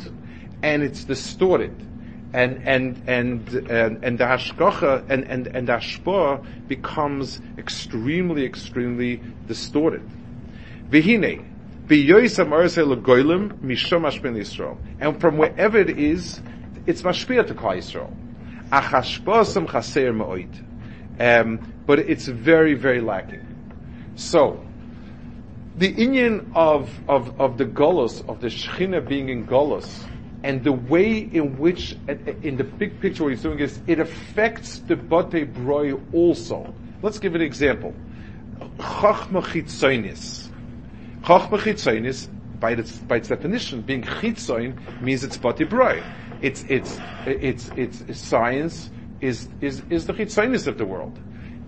and 0.63 0.83
it's 0.83 1.05
distorted. 1.05 1.75
And, 2.37 2.69
and, 2.69 3.03
and, 3.07 3.49
and, 3.71 4.05
and 4.05 4.19
the 4.19 4.25
hashgacha 4.25 5.09
and, 5.09 5.25
and, 5.25 5.47
and 5.47 5.67
the 5.67 6.45
becomes 6.69 7.41
extremely, 7.57 8.45
extremely 8.45 9.23
distorted. 9.47 10.03
Vihine, 10.91 11.47
and 11.89 12.09
from 15.21 15.39
wherever 15.39 15.79
it 15.79 15.99
is, 15.99 16.41
it's 16.85 17.03
mashpia 17.03 17.47
to 17.47 17.55
Klal 17.55 17.77
Yisrael. 17.77 18.11
Um, 21.21 21.73
but 21.87 22.01
it's 22.01 22.27
very, 22.27 22.75
very 22.75 23.01
lacking. 23.01 23.47
So, 24.17 24.61
the 25.77 25.91
Indian 25.91 26.51
of, 26.57 26.91
of, 27.09 27.41
of 27.41 27.57
the 27.57 27.67
Golos, 27.67 28.29
of 28.29 28.41
the 28.41 28.49
Shechina 28.49 29.07
being 29.07 29.29
in 29.29 29.47
Golos, 29.47 30.05
and 30.47 30.63
the 30.63 30.71
way 30.71 31.19
in 31.19 31.59
which, 31.59 31.97
in 32.45 32.57
the 32.57 32.63
big 32.63 33.01
picture, 33.01 33.25
what 33.25 33.33
he's 33.33 33.43
doing 33.43 33.59
is 33.59 33.81
it 33.89 33.99
affects 33.99 34.79
the 34.79 34.95
Bate 34.95 35.53
Broi 35.53 36.01
also. 36.15 36.73
Let's 37.03 37.19
give 37.19 37.35
an 37.35 37.41
example. 37.41 37.93
Chachma 38.79 39.43
Chitzonis. 39.43 40.49
Chachma 41.23 42.29
by 42.61 42.71
its, 42.71 42.93
by 42.93 43.17
its 43.17 43.27
definition, 43.27 43.83
being 43.83 44.03
Chitzoin 44.03 45.01
means 45.01 45.25
it's 45.25 45.37
Bate 45.37 45.69
Broi. 45.69 46.01
It's, 46.41 46.65
it's, 46.69 46.97
it's, 47.27 47.71
it's, 47.77 48.03
it's, 48.07 48.21
science 48.21 48.89
is, 49.21 49.49
is, 49.61 49.83
is 49.91 50.07
the 50.07 50.13
Chitzonis 50.13 50.69
of 50.69 50.79
the 50.79 50.87
world. 50.87 51.19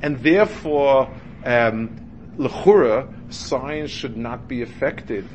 And 0.02 0.20
therefore, 0.20 1.12
um, 1.44 1.98
Lechura, 2.38 3.12
science 3.34 3.90
should 3.90 4.16
not 4.16 4.46
be 4.46 4.62
affected 4.62 5.28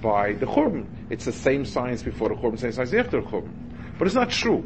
by 0.00 0.32
the 0.34 0.46
Churban. 0.46 0.86
It's 1.10 1.24
the 1.24 1.32
same 1.32 1.64
science 1.64 2.02
before 2.02 2.28
the 2.28 2.34
Churban, 2.34 2.58
same 2.58 2.72
science 2.72 2.92
after 2.92 3.20
the 3.20 3.26
Churban. 3.26 3.52
But 3.98 4.06
it's 4.06 4.14
not 4.14 4.30
true. 4.30 4.60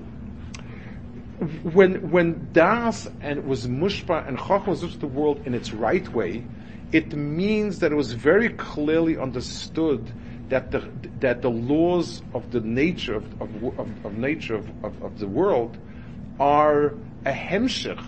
When, 1.63 2.11
when 2.11 2.49
Das 2.53 3.09
and 3.21 3.45
was 3.45 3.67
Mushba 3.67 4.27
and 4.27 4.39
Chacham 4.39 4.67
was 4.67 4.81
to 4.81 4.99
the 4.99 5.07
world 5.07 5.43
in 5.47 5.55
its 5.55 5.73
right 5.73 6.07
way, 6.09 6.45
it 6.93 7.13
means 7.13 7.81
that 7.81 7.91
it 7.91 7.97
was 7.97 8.13
very 8.13 8.51
clearly 8.51 9.19
understood 9.19 10.13
that 10.49 10.71
the, 10.71 10.89
that 11.21 11.43
the 11.43 11.51
laws 11.51 12.23
of 12.35 12.51
the 12.53 12.61
nature 12.61 13.17
of, 13.17 13.43
of, 13.43 13.79
of, 13.79 14.07
of 14.07 14.17
nature 14.17 14.55
of, 14.55 15.03
of, 15.03 15.19
the 15.19 15.27
world 15.27 15.77
are 16.39 16.95
a 17.25 17.33
hemshich 17.33 18.03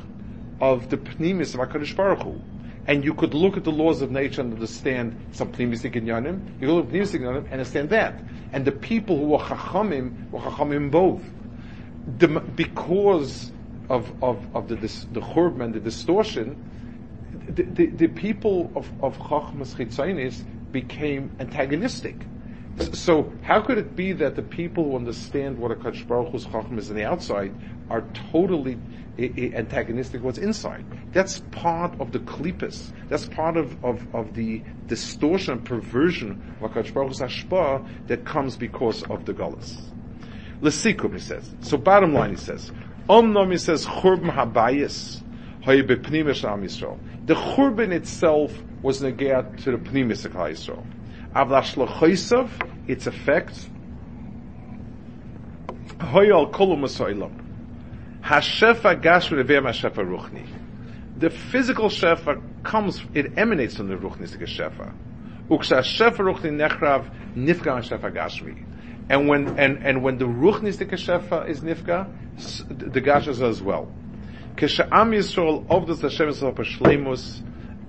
of 0.61 0.89
the 0.91 0.99
pnimis 0.99 1.55
of 1.55 1.69
HaKadosh 1.69 1.97
Baruch 1.97 2.23
Hu 2.23 2.41
and 2.87 3.05
you 3.05 3.15
could 3.15 3.35
look 3.35 3.57
at 3.57 3.65
the 3.65 3.73
laws 3.73 4.01
of 4.01 4.11
nature 4.11 4.41
and 4.41 4.53
understand 4.53 5.17
some 5.33 5.53
pnimistic 5.53 5.95
inyanim. 5.95 6.61
You 6.61 6.69
could 6.69 6.75
look 6.75 6.87
at 6.87 6.93
pnimistic 6.93 7.27
and 7.27 7.53
understand 7.53 7.91
that. 7.91 8.23
And 8.53 8.65
the 8.65 8.73
people 8.73 9.19
who 9.19 9.27
were 9.27 9.39
chachamim 9.39 10.31
were 10.31 10.41
chachamim 10.41 10.91
both. 10.91 11.23
The, 12.19 12.29
because 12.29 13.51
of, 13.89 14.13
of, 14.23 14.47
of 14.55 14.69
the, 14.69 14.77
this, 14.77 15.07
the 15.13 15.21
churban 15.21 15.65
and 15.65 15.75
the 15.75 15.81
distortion, 15.81 16.57
the, 17.49 17.65
the, 17.65 17.87
the 17.87 18.09
people 18.09 18.71
of, 18.77 18.89
of 19.03 19.19
chachmas 19.19 19.75
chitzanis 19.75 20.45
became 20.71 21.35
antagonistic. 21.41 22.17
So 22.93 23.33
how 23.43 23.63
could 23.63 23.79
it 23.79 23.97
be 23.97 24.13
that 24.13 24.37
the 24.37 24.43
people 24.43 24.85
who 24.85 24.97
understand 24.97 25.59
what 25.59 25.71
a 25.71 25.75
Baruch 25.75 26.31
Hu's 26.31 26.47
is 26.79 26.91
on 26.91 26.97
the 26.97 27.05
outside 27.05 27.55
are 27.89 28.03
totally 28.31 28.79
antagonistic 29.19 30.23
what's 30.23 30.39
inside. 30.39 30.85
That's 31.13 31.41
part 31.51 31.99
of 32.01 32.13
the 32.13 32.19
klipis. 32.19 32.93
That's 33.09 33.27
part 33.29 33.57
of, 33.57 33.83
of, 33.85 34.07
of 34.15 34.35
the 34.35 34.63
distortion 34.87 35.55
and 35.55 35.65
perversion 35.65 36.57
of 36.61 36.73
Baruch 36.73 37.19
Hu's 37.19 37.19
that 38.07 38.25
comes 38.25 38.57
because 38.57 39.03
of 39.05 39.25
the 39.25 39.33
gullus. 39.33 39.81
Lesikum, 40.61 41.15
he 41.15 41.19
says. 41.19 41.55
So 41.61 41.77
bottom 41.77 42.13
line, 42.13 42.31
he 42.31 42.37
says, 42.37 42.73
Omnom, 43.09 43.53
he 43.53 43.59
says, 43.59 43.87
churban 43.87 44.33
habayis. 44.33 45.23
The 45.67 47.35
churban 47.35 47.93
itself 47.93 48.63
was 48.83 49.01
negat 49.01 49.65
to 49.65 49.73
the 49.73 49.79
pnimis 49.79 50.25
of 50.25 50.33
Yisrael. 50.33 50.87
Avlash 51.35 51.77
its 52.87 53.07
effect, 53.09 53.69
hoyal 56.01 56.53
kolum 56.53 56.85
Hashefa 58.27 59.01
Revem 59.01 59.69
Hashefa 59.69 60.05
Ruchni. 60.05 60.45
The 61.17 61.31
physical 61.31 61.89
Shefa 61.89 62.43
comes, 62.65 63.01
it 63.15 63.39
emanates 63.39 63.77
from 63.77 63.87
the 63.87 63.95
Ruchnistic 63.95 64.43
Shefa. 64.43 64.93
Uksa 65.49 65.79
Shefa 65.79 66.17
Ruchni 66.17 66.51
Nechrav 66.51 67.09
Nifga 67.37 67.81
Hashefa 67.81 68.13
Gashmi. 68.13 68.65
And 69.09 69.29
when, 69.29 69.57
and, 69.61 69.79
and 69.85 70.03
when 70.03 70.19
the 70.19 70.25
Ruchnistic 70.25 70.91
Shefa 70.91 71.49
is 71.49 71.61
Nifka, 71.61 72.11
the 72.69 73.01
Gashas 73.01 73.41
as 73.49 73.63
well. 73.63 73.95
Kesha 74.57 74.89
Am 74.91 75.13
Yisrael 75.13 75.65
the 75.87 76.09
Hashem 76.09 76.29
Yisrael 76.31 76.57
Shleimus, 76.57 77.43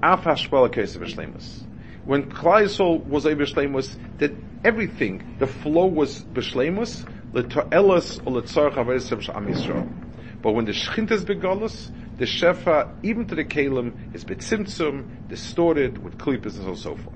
Af 0.04 0.22
Hashpala 0.22 0.70
Kesef 0.70 1.02
Shleimus. 1.16 1.64
When 2.06 2.30
Klal 2.30 2.66
Yisrael 2.66 3.04
was 3.08 3.26
a 3.26 3.34
B'Shleimus, 3.34 3.98
that 4.20 4.34
everything, 4.64 5.38
the 5.40 5.48
flow 5.48 5.88
was 5.88 6.24
B'Shleimus, 6.26 7.12
L'to'elos 7.34 8.22
or 8.28 8.40
L'tzorach 8.40 8.76
Averis 8.76 9.36
Am 9.36 9.48
Yisrael. 9.48 10.07
But 10.42 10.52
when 10.52 10.66
the 10.66 10.72
Shechint 10.72 11.12
is 11.12 11.26
begolus, 11.26 11.92
the 12.18 12.26
Shefa, 12.26 12.94
even 13.04 13.28
to 13.28 13.36
the 13.36 13.44
Kalim, 13.44 14.14
is 14.14 14.24
betzimtzum, 14.24 15.28
distorted 15.28 16.04
with 16.04 16.18
klippas 16.18 16.58
and 16.60 16.78
so, 16.78 16.96
forth. 16.96 17.16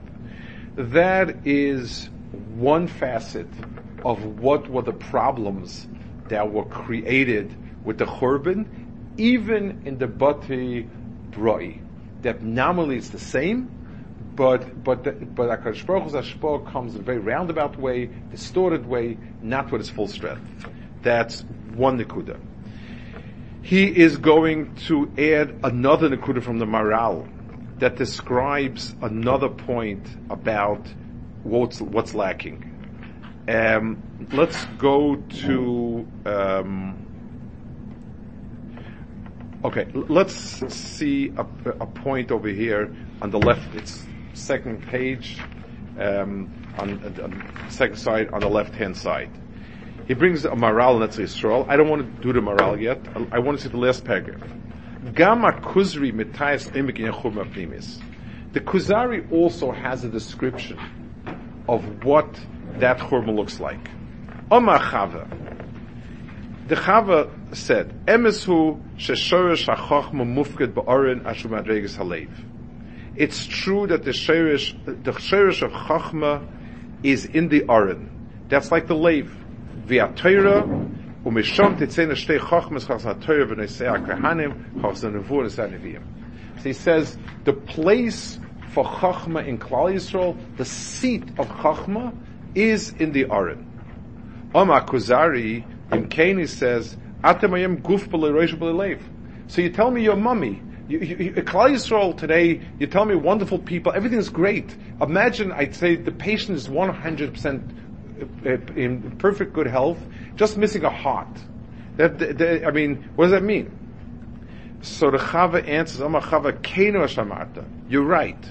That 0.75 1.45
is 1.45 2.09
one 2.55 2.87
facet 2.87 3.47
of 4.03 4.23
what 4.39 4.69
were 4.69 4.81
the 4.81 4.93
problems 4.93 5.87
that 6.29 6.51
were 6.51 6.65
created 6.65 7.55
with 7.83 7.99
the 7.99 8.05
Churban, 8.05 8.67
even 9.17 9.83
in 9.85 9.97
the 9.97 10.07
Bati 10.07 10.87
Broi. 11.29 11.81
That 12.21 12.41
nominally 12.41 12.97
it's 12.97 13.09
the 13.09 13.19
same, 13.19 13.69
but 14.35 14.83
but 14.83 15.03
the, 15.03 15.11
but 15.11 15.49
Hakadosh 15.49 15.85
Baruch 15.85 16.11
Hu's 16.11 16.71
comes 16.71 16.95
in 16.95 17.01
a 17.01 17.03
very 17.03 17.19
roundabout 17.19 17.77
way, 17.77 18.09
distorted 18.31 18.85
way, 18.85 19.17
not 19.41 19.71
with 19.71 19.81
its 19.81 19.89
full 19.89 20.07
strength. 20.07 20.41
That's 21.01 21.41
one 21.73 21.99
nikuda 21.99 22.39
he 23.61 23.85
is 23.85 24.17
going 24.17 24.75
to 24.87 25.11
add 25.17 25.59
another 25.63 26.09
Nakuda 26.09 26.43
from 26.43 26.57
the 26.57 26.65
Maharal 26.65 27.27
that 27.79 27.95
describes 27.95 28.95
another 29.01 29.49
point 29.49 30.05
about 30.29 30.87
what's, 31.43 31.81
what's 31.81 32.13
lacking. 32.13 32.67
Um, 33.47 34.01
let's 34.31 34.65
go 34.77 35.15
to, 35.15 36.07
um, 36.25 37.05
okay, 39.63 39.87
let's 39.93 40.33
see 40.73 41.33
a, 41.37 41.45
a, 41.65 41.87
point 41.87 42.31
over 42.31 42.47
here 42.49 42.95
on 43.21 43.31
the 43.31 43.39
left, 43.39 43.75
it's 43.75 44.05
second 44.33 44.83
page, 44.87 45.39
um, 45.99 46.51
on, 46.77 47.03
on 47.19 47.69
second 47.69 47.97
side, 47.97 48.29
on 48.29 48.41
the 48.41 48.49
left 48.49 48.75
hand 48.75 48.95
side. 48.95 49.31
He 50.11 50.15
brings 50.15 50.43
a 50.43 50.49
Maharal 50.49 51.01
in 51.01 51.07
Yisrael. 51.07 51.65
I 51.69 51.77
don't 51.77 51.87
want 51.87 52.17
to 52.17 52.21
do 52.21 52.33
the 52.33 52.41
Maharal 52.41 52.81
yet. 52.81 52.99
I, 53.15 53.37
I 53.37 53.39
want 53.39 53.59
to 53.59 53.63
see 53.63 53.69
the 53.69 53.77
last 53.77 54.03
paragraph. 54.03 54.41
Gama 55.13 55.53
Kuzari 55.53 56.11
Mitayas 56.11 56.69
The 58.51 58.59
Kuzari 58.59 59.31
also 59.31 59.71
has 59.71 60.03
a 60.03 60.09
description 60.09 60.77
of 61.69 62.03
what 62.03 62.27
that 62.79 62.97
churma 62.97 63.33
looks 63.33 63.61
like. 63.61 63.89
Omar 64.51 64.79
Chava. 64.79 65.29
The 66.67 66.75
Chava 66.75 67.55
said, 67.55 68.05
mufked 70.25 70.73
ba'orin 70.73 71.21
ashu 71.21 71.49
halev. 71.97 72.29
It's 73.15 73.45
true 73.45 73.87
that 73.87 74.03
the 74.03 74.11
sherish, 74.11 74.75
the 74.83 75.11
of 75.11 75.71
chachma 75.71 76.45
is 77.01 77.23
in 77.23 77.47
the 77.47 77.63
orin. 77.69 78.09
That's 78.49 78.73
like 78.73 78.87
the 78.87 78.95
lave 78.95 79.37
chas 79.99 80.15
chas 82.87 83.01
So 86.57 86.63
he 86.63 86.73
says, 86.73 87.17
the 87.43 87.53
place 87.53 88.39
for 88.71 88.85
Chachma 88.85 89.45
in 89.45 89.57
Klal 89.57 89.93
Yisrael, 89.93 90.37
the 90.57 90.65
seat 90.65 91.23
of 91.37 91.47
Chachma, 91.47 92.15
is 92.55 92.91
in 92.91 93.11
the 93.11 93.25
Aron. 93.29 93.67
Omar 94.53 94.85
Kuzari 94.85 95.65
in 95.91 96.07
Kani 96.07 96.47
says, 96.47 96.95
Atamayim 97.23 97.81
guf 97.81 98.07
b'leiv. 98.07 99.01
So 99.47 99.61
you 99.61 99.69
tell 99.69 99.91
me 99.91 100.03
your 100.03 100.15
mummy, 100.15 100.61
you, 100.87 100.99
you, 100.99 101.15
you, 101.17 101.31
Yisrael 101.33 102.17
today, 102.17 102.61
you 102.79 102.87
tell 102.87 103.05
me 103.05 103.15
wonderful 103.15 103.59
people, 103.59 103.91
everything's 103.93 104.29
great. 104.29 104.75
Imagine, 105.01 105.51
I'd 105.51 105.75
say 105.75 105.95
the 105.95 106.11
patient 106.11 106.57
is 106.57 106.67
100% 106.67 107.45
uh, 107.55 107.80
in 108.75 109.15
perfect 109.17 109.53
good 109.53 109.67
health, 109.67 109.99
just 110.35 110.57
missing 110.57 110.83
a 110.83 110.89
heart. 110.89 111.27
That, 111.97 112.19
that, 112.19 112.65
I 112.65 112.71
mean, 112.71 113.09
what 113.15 113.25
does 113.25 113.31
that 113.31 113.43
mean? 113.43 113.77
So 114.81 115.11
the 115.11 115.17
Chava 115.17 115.67
answers, 115.67 115.99
Amar 115.99 116.21
Chava 116.21 116.61
Keno 116.63 117.05
Shamarta. 117.05 117.65
You're 117.89 118.03
right. 118.03 118.43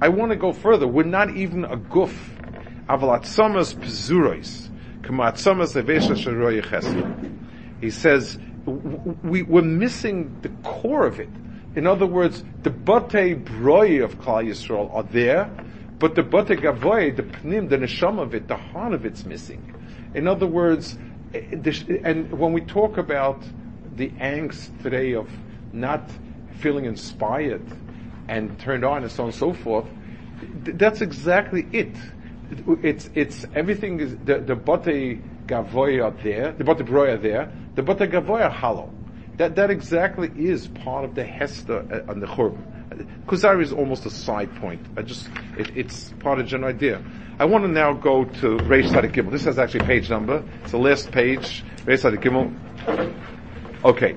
I 0.00 0.08
want 0.08 0.30
to 0.30 0.36
go 0.36 0.52
further. 0.52 0.86
We're 0.86 1.04
not 1.04 1.36
even 1.36 1.64
a 1.64 1.76
guf. 1.76 2.12
Avalat 2.88 3.22
samas 3.22 3.74
samas 5.36 5.76
He 7.80 7.90
says, 7.90 8.38
we, 8.66 9.42
we're 9.42 9.62
missing 9.62 10.36
the 10.42 10.48
core 10.68 11.06
of 11.06 11.20
it. 11.20 11.28
In 11.76 11.86
other 11.86 12.06
words, 12.06 12.42
the 12.62 12.70
bate 12.70 13.44
broi 13.44 14.02
of 14.02 14.18
Klal 14.18 14.46
Yisrael 14.46 14.94
are 14.94 15.02
there, 15.04 15.50
but 15.98 16.14
the 16.14 16.22
gavoy, 16.22 17.16
the 17.16 17.22
pnim, 17.22 17.68
the 17.68 17.78
neshama 17.78 18.22
of 18.22 18.34
it, 18.34 18.48
the 18.48 18.56
heart 18.56 18.92
of 18.92 19.06
it's 19.06 19.24
missing. 19.24 19.74
In 20.14 20.28
other 20.28 20.46
words, 20.46 20.98
eh, 21.34 22.00
and 22.04 22.30
when 22.38 22.52
we 22.52 22.60
talk 22.60 22.98
about 22.98 23.42
the 23.94 24.10
angst 24.10 24.82
today 24.82 25.14
of 25.14 25.28
not 25.72 26.10
feeling 26.58 26.84
inspired 26.84 27.64
and 28.28 28.58
turned 28.58 28.84
on 28.84 29.02
and 29.02 29.12
so 29.12 29.22
on 29.24 29.28
and 29.30 29.38
so 29.38 29.52
forth, 29.52 29.86
that's 30.62 31.00
exactly 31.00 31.66
it. 31.72 31.96
It's, 32.82 33.10
it's, 33.14 33.46
everything 33.54 34.00
is, 34.00 34.16
the, 34.24 34.38
the 34.38 34.54
bote 34.54 34.84
gavoya 35.46 36.22
there, 36.22 36.52
the 36.52 36.64
bote 36.64 36.78
broya 36.78 37.20
there, 37.20 37.52
the 37.74 37.82
bote 37.82 37.98
gavoya 37.98 38.50
hollow. 38.50 38.92
That, 39.38 39.56
that 39.56 39.70
exactly 39.70 40.30
is 40.36 40.68
part 40.68 41.04
of 41.04 41.14
the 41.14 41.24
Hester 41.24 41.78
and 42.08 42.22
the 42.22 42.26
Churban. 42.26 42.75
Kuzari 43.26 43.62
is 43.62 43.72
almost 43.72 44.06
a 44.06 44.10
side 44.10 44.54
point. 44.56 44.84
I 44.96 45.02
just, 45.02 45.28
it, 45.58 45.76
it's 45.76 46.12
part 46.20 46.38
of 46.38 46.46
general 46.46 46.70
idea. 46.70 47.02
I 47.38 47.44
want 47.44 47.64
to 47.64 47.68
now 47.68 47.92
go 47.92 48.24
to 48.24 48.56
Reish 48.58 48.90
Sadik 48.90 49.12
Gimel. 49.12 49.30
This 49.30 49.44
has 49.44 49.58
actually 49.58 49.84
page 49.86 50.08
number. 50.08 50.42
It's 50.62 50.72
the 50.72 50.78
last 50.78 51.10
page. 51.12 51.64
Reish 51.84 52.00
Sadik 52.00 52.20
Gimel. 52.20 52.54
Okay. 53.84 54.16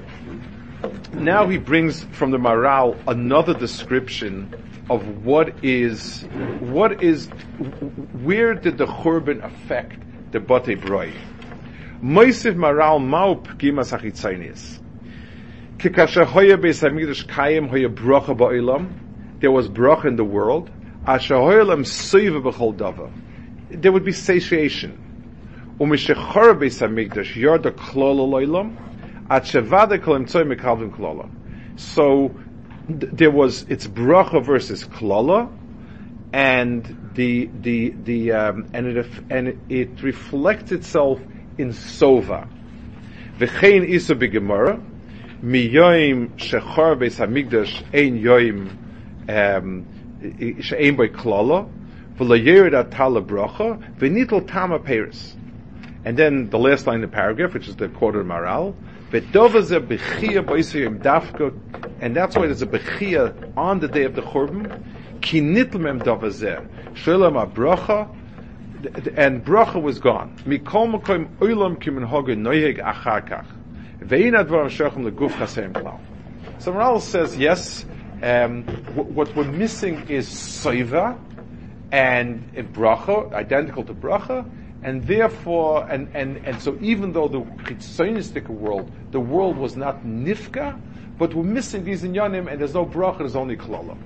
Now 1.14 1.48
he 1.48 1.58
brings 1.58 2.04
from 2.06 2.32
the 2.32 2.38
Maharal 2.38 2.98
another 3.08 3.54
description 3.54 4.54
of 4.90 5.26
what 5.26 5.64
is, 5.64 6.24
what 6.62 7.04
is, 7.04 7.28
where 8.24 8.54
did 8.54 8.78
the 8.78 8.86
Churban 8.86 9.44
affect 9.44 10.00
the 10.32 10.40
Bate 10.40 10.80
Broi? 10.80 11.14
Moisiv 12.02 12.56
Maharal 12.56 13.02
Maup 13.02 13.46
Gimas. 13.58 14.79
There 15.82 15.92
was 15.92 16.12
bracha 19.70 20.06
in 20.06 20.16
the 20.18 20.26
world. 20.26 20.70
There 23.70 23.92
would 23.94 24.04
be 24.04 24.12
satiation. 24.12 24.98
So 25.80 25.86
there 32.90 33.32
was 33.32 33.66
it's 33.70 33.88
bracha 33.88 34.44
versus 34.44 34.84
klola, 34.84 35.50
and 36.34 37.12
the 37.16 37.50
the 37.62 37.94
the 38.04 38.34
um, 38.34 38.68
and 38.74 38.88
it 38.88 39.08
and 39.30 39.62
it 39.70 40.04
reflects 40.04 40.74
itself 40.74 41.22
in 41.58 41.70
sova. 41.70 42.50
V'chein 43.38 43.88
isa 43.88 44.16
b'gemara 44.16 44.84
miyoim 45.44 46.30
shechor 46.38 46.98
beis 46.98 47.18
hamigdash 47.18 47.84
ein 47.94 48.20
yoim 48.20 48.76
she'ein 50.62 50.96
atala 52.76 53.22
bracha 53.22 53.98
v'nitel 53.98 54.46
tama 54.46 54.80
peris. 54.80 55.36
And 56.04 56.18
then 56.18 56.50
the 56.50 56.58
last 56.58 56.88
line 56.88 57.04
of 57.04 57.12
the 57.12 57.16
paragraph, 57.16 57.54
which 57.54 57.68
is 57.68 57.76
the 57.76 57.88
quarter 57.88 58.24
Maharal, 58.24 58.76
v'dova 59.12 59.62
bechia 59.80 60.44
b'isayim 60.46 61.02
dafka, 61.02 61.54
and 62.02 62.16
that's 62.16 62.36
why 62.36 62.46
there's 62.48 62.62
a 62.62 62.68
bechia 62.68 63.54
on 63.56 63.80
the 63.80 63.88
day 63.88 64.04
of 64.04 64.16
the 64.16 64.22
Churban, 64.22 64.84
ki 65.22 65.42
nitl 65.42 65.80
mem 65.80 66.00
dova 66.00 66.30
zeh, 66.30 66.96
shalom 66.96 67.36
bracha, 67.54 68.10
and 69.18 69.46
bracha 69.46 69.82
was 69.82 70.00
gone. 70.00 70.36
Mikol 70.46 70.90
hoge 72.06 72.36
noyeg 72.36 72.84
achar 72.84 73.26
so 74.02 74.08
Maharal 76.74 77.02
says, 77.02 77.38
yes, 77.38 77.86
um, 78.22 78.64
w- 78.64 79.14
what 79.14 79.36
we're 79.36 79.44
missing 79.44 80.08
is 80.10 80.28
soiva 80.28 81.18
and 81.92 82.48
bracha, 82.74 83.34
identical 83.34 83.84
to 83.84 83.94
bracha, 83.94 84.50
and 84.84 85.06
therefore, 85.06 85.86
and, 85.90 86.10
and, 86.14 86.38
and 86.46 86.62
so 86.62 86.78
even 86.82 87.12
though 87.12 87.28
the 87.28 87.42
chitzonistic 87.42 88.48
world, 88.48 88.92
the 89.12 89.20
world 89.20 89.58
was 89.58 89.76
not 89.76 90.06
nifka, 90.06 90.80
but 91.18 91.34
we're 91.34 91.44
missing 91.44 91.84
these 91.84 92.04
inyanim, 92.04 92.50
and 92.50 92.60
there's 92.60 92.74
no 92.74 92.86
bracha, 92.86 93.20
there's 93.20 93.36
only 93.36 93.58
klala. 93.58 93.98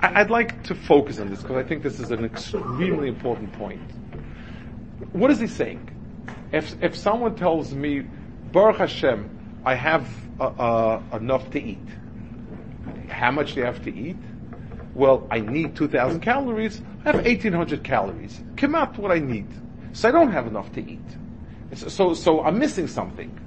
I'd 0.00 0.30
like 0.30 0.62
to 0.64 0.74
focus 0.74 1.18
on 1.18 1.28
this 1.28 1.42
because 1.42 1.56
I 1.56 1.62
think 1.62 1.82
this 1.82 2.00
is 2.00 2.10
an 2.10 2.24
extremely 2.24 3.08
important 3.08 3.52
point. 3.52 3.82
What 5.12 5.30
is 5.30 5.38
he 5.38 5.46
saying? 5.46 5.90
If, 6.52 6.82
if 6.82 6.96
someone 6.96 7.36
tells 7.36 7.74
me 7.74 8.06
Baruch 8.52 8.78
Hashem, 8.78 9.60
I 9.64 9.74
have 9.74 10.08
uh, 10.40 10.44
uh, 10.44 11.02
enough 11.12 11.50
to 11.50 11.62
eat. 11.62 11.78
How 13.08 13.30
much 13.30 13.54
do 13.54 13.60
you 13.60 13.66
have 13.66 13.82
to 13.84 13.94
eat? 13.94 14.16
Well, 14.94 15.26
I 15.30 15.40
need 15.40 15.76
2,000 15.76 16.20
calories. 16.20 16.80
I 17.04 17.12
have 17.12 17.24
1,800 17.24 17.84
calories. 17.84 18.42
Come 18.56 18.74
up 18.74 18.98
what 18.98 19.12
I 19.12 19.18
need. 19.18 19.46
So 19.92 20.08
I 20.08 20.12
don't 20.12 20.32
have 20.32 20.46
enough 20.46 20.72
to 20.72 20.80
eat. 20.80 20.98
So, 21.74 22.14
so 22.14 22.42
I'm 22.42 22.58
missing 22.58 22.88
something. 22.88 23.38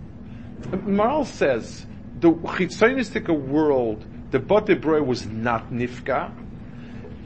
Maharal 0.62 1.26
says 1.26 1.86
the 2.20 2.32
chitzonistic 2.32 3.28
world, 3.28 4.06
the 4.32 4.40
Bate 4.40 4.82
was 5.06 5.26
not 5.26 5.72
nifka, 5.72 6.32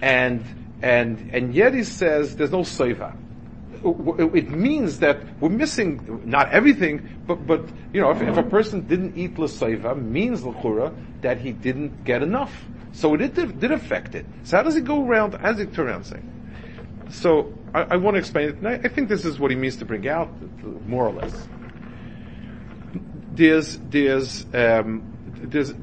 and 0.02 0.44
and 0.82 1.30
and 1.34 1.54
yet 1.54 1.74
he 1.74 1.84
says 1.84 2.36
there's 2.36 2.52
no 2.52 2.62
seva 2.62 3.16
it 3.92 4.50
means 4.50 5.00
that 5.00 5.20
we're 5.40 5.50
missing 5.50 6.22
not 6.26 6.52
everything, 6.52 7.24
but 7.26 7.46
but 7.46 7.68
you 7.94 8.02
know, 8.02 8.12
if, 8.12 8.22
if 8.22 8.38
a 8.38 8.44
person 8.44 8.88
didn't 8.88 9.18
eat 9.18 9.38
l'seiva, 9.38 10.00
means 10.02 10.44
l'chura 10.44 10.96
that 11.22 11.40
he 11.40 11.52
didn't 11.52 12.04
get 12.04 12.24
enough. 12.24 12.66
So 12.94 13.14
it 13.14 13.36
did, 13.36 13.60
did 13.60 13.72
affect 13.72 14.16
it. 14.16 14.26
So 14.44 14.58
how 14.58 14.64
does 14.64 14.76
it 14.76 14.86
go 14.86 15.06
around? 15.06 15.32
Does 15.32 15.60
it 15.60 15.74
turn 15.74 15.88
around 15.88 16.06
saying? 16.06 16.34
So 17.10 17.54
I, 17.74 17.82
I, 17.82 17.96
want 17.98 18.16
to 18.16 18.20
explain 18.20 18.50
it. 18.50 18.66
I, 18.66 18.74
I 18.74 18.88
think 18.88 19.10
this 19.10 19.24
is 19.24 19.40
what 19.40 19.52
he 19.52 19.58
means 19.58 19.78
to 19.78 19.86
bring 19.86 20.08
out, 20.08 20.30
more 20.88 21.08
or 21.08 21.14
less. 21.14 21.48
There's 23.34 23.78
there's 23.90 24.46
um, 24.54 25.14
there's 25.36 25.74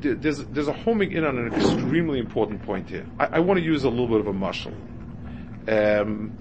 there's 0.00 0.38
there's 0.38 0.68
a 0.68 0.72
homing 0.72 1.12
in 1.12 1.24
on 1.24 1.38
an 1.38 1.52
extremely 1.52 2.18
important 2.18 2.62
point 2.62 2.88
here. 2.88 3.06
I, 3.18 3.26
I 3.26 3.38
want 3.40 3.58
to 3.58 3.64
use 3.64 3.84
a 3.84 3.90
little 3.90 4.08
bit 4.08 4.20
of 4.20 4.26
a 4.26 4.32
muscle. 4.32 4.72
Um, 5.68 6.32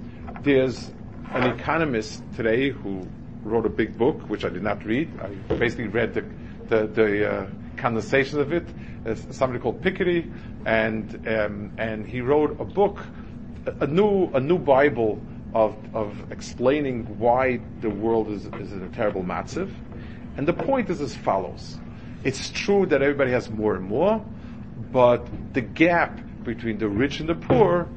there's 0.41 0.91
an 1.31 1.59
economist 1.59 2.23
today 2.35 2.69
who 2.69 3.07
wrote 3.43 3.65
a 3.65 3.69
big 3.69 3.97
book, 3.97 4.21
which 4.29 4.43
I 4.43 4.49
did 4.49 4.63
not 4.63 4.83
read. 4.85 5.09
I 5.21 5.53
basically 5.55 5.87
read 5.87 6.13
the, 6.13 6.25
the, 6.67 6.87
the 6.87 7.31
uh, 7.31 7.47
of 8.39 8.53
it. 8.53 8.65
It's 9.05 9.37
somebody 9.37 9.61
called 9.61 9.81
Piketty, 9.81 10.31
and 10.65 11.27
um, 11.27 11.71
and 11.77 12.07
he 12.07 12.21
wrote 12.21 12.59
a 12.59 12.65
book, 12.65 12.99
a, 13.79 13.85
new 13.85 14.31
a 14.33 14.39
new 14.39 14.57
Bible 14.57 15.21
of 15.53 15.77
of 15.93 16.31
explaining 16.31 17.19
why 17.19 17.59
the 17.81 17.89
world 17.89 18.29
is 18.29 18.45
is 18.45 18.71
in 18.71 18.81
a 18.81 18.89
terrible 18.89 19.23
matziv. 19.23 19.71
And 20.37 20.47
the 20.47 20.53
point 20.53 20.89
is 20.89 21.01
as 21.01 21.15
follows: 21.15 21.77
It's 22.23 22.49
true 22.49 22.87
that 22.87 23.03
everybody 23.03 23.31
has 23.31 23.51
more 23.51 23.75
and 23.75 23.85
more, 23.85 24.25
but 24.91 25.27
the 25.53 25.61
gap 25.61 26.19
between 26.43 26.79
the 26.79 26.89
rich 26.89 27.19
and 27.19 27.29
the 27.29 27.35
poor 27.35 27.87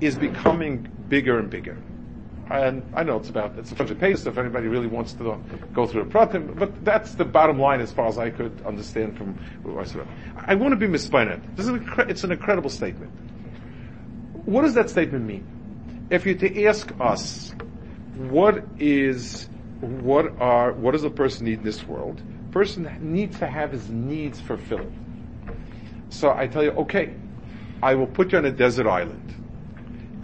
is 0.00 0.16
becoming 0.16 0.90
bigger 1.08 1.38
and 1.38 1.50
bigger. 1.50 1.76
And 2.50 2.82
I 2.94 3.02
know 3.02 3.16
it's 3.16 3.30
about, 3.30 3.58
it's 3.58 3.72
a 3.72 3.74
bunch 3.74 3.90
of 3.90 3.98
pages 3.98 4.26
if 4.26 4.36
anybody 4.36 4.68
really 4.68 4.86
wants 4.86 5.14
to 5.14 5.38
go 5.72 5.86
through 5.86 6.02
a 6.02 6.06
pratim, 6.06 6.58
but 6.58 6.84
that's 6.84 7.14
the 7.14 7.24
bottom 7.24 7.58
line 7.58 7.80
as 7.80 7.90
far 7.90 8.06
as 8.06 8.18
I 8.18 8.30
could 8.30 8.62
understand 8.66 9.16
from 9.16 9.34
what 9.62 9.80
I 9.80 9.84
said. 9.84 10.06
I 10.36 10.54
want 10.54 10.72
to 10.72 10.76
be 10.76 10.86
misplaced. 10.86 11.40
This 11.56 11.66
is 11.66 11.72
an, 11.72 11.90
it's 12.08 12.22
an 12.22 12.32
incredible 12.32 12.68
statement. 12.68 13.10
What 14.44 14.62
does 14.62 14.74
that 14.74 14.90
statement 14.90 15.24
mean? 15.24 16.06
If 16.10 16.26
you're 16.26 16.34
to 16.34 16.64
ask 16.66 16.92
us, 17.00 17.54
what 18.16 18.62
is, 18.78 19.48
what 19.80 20.38
are, 20.38 20.72
what 20.72 20.92
does 20.92 21.04
a 21.04 21.10
person 21.10 21.46
need 21.46 21.60
in 21.60 21.64
this 21.64 21.82
world? 21.86 22.20
Person 22.50 22.88
needs 23.00 23.38
to 23.38 23.46
have 23.46 23.72
his 23.72 23.88
needs 23.88 24.38
fulfilled. 24.38 24.92
So 26.10 26.30
I 26.30 26.46
tell 26.46 26.62
you, 26.62 26.70
okay, 26.72 27.14
I 27.82 27.94
will 27.94 28.06
put 28.06 28.32
you 28.32 28.38
on 28.38 28.44
a 28.44 28.52
desert 28.52 28.86
island. 28.86 29.34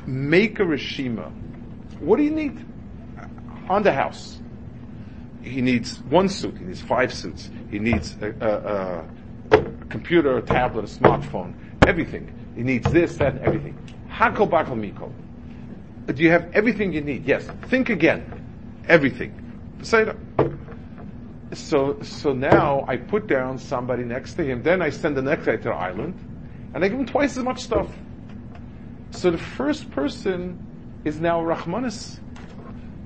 Make 0.07 0.61
a 0.61 0.65
reshima 0.65 1.33
what 2.01 2.17
do 2.17 2.23
you 2.25 2.31
need? 2.31 2.67
on 3.71 3.85
the 3.85 3.93
house. 3.93 4.39
He 5.43 5.63
needs 5.63 6.01
one 6.01 6.29
suit. 6.29 6.59
He 6.59 6.65
needs 6.65 6.83
five 6.83 7.15
suits. 7.15 7.49
He 7.71 7.79
needs 7.79 8.17
a, 8.21 8.35
a, 9.53 9.57
a 9.57 9.63
computer, 9.89 10.37
a 10.37 10.43
tablet, 10.43 10.85
a 10.85 10.89
smartphone, 10.89 11.55
everything. 11.87 12.35
He 12.57 12.63
needs 12.63 12.91
this, 12.91 13.17
that, 13.17 13.39
everything. 13.39 13.79
Hakol 14.11 14.51
bakal 14.51 14.77
mikol. 14.77 15.13
Do 16.13 16.23
you 16.23 16.31
have 16.31 16.51
everything 16.53 16.93
you 16.93 17.01
need? 17.01 17.25
Yes. 17.25 17.49
Think 17.69 17.89
again. 17.89 18.27
Everything. 18.89 19.33
Say 19.83 20.05
that. 20.05 20.17
So, 21.53 22.01
so 22.03 22.33
now 22.33 22.85
I 22.89 22.97
put 22.97 23.29
down 23.29 23.57
somebody 23.57 24.03
next 24.03 24.35
to 24.35 24.45
him. 24.45 24.63
Then 24.63 24.83
I 24.83 24.91
send 24.91 25.17
the 25.17 25.23
next 25.23 25.47
guy 25.47 25.57
to 25.57 25.63
the 25.63 25.71
island, 25.71 26.15
and 26.75 26.85
I 26.85 26.89
give 26.89 26.99
him 26.99 27.07
twice 27.07 27.37
as 27.37 27.45
much 27.45 27.61
stuff. 27.61 27.89
So 29.13 29.31
the 29.31 29.39
first 29.39 29.91
person 29.91 30.67
is 31.05 31.21
now 31.21 31.41
Rahmanis. 31.41 32.19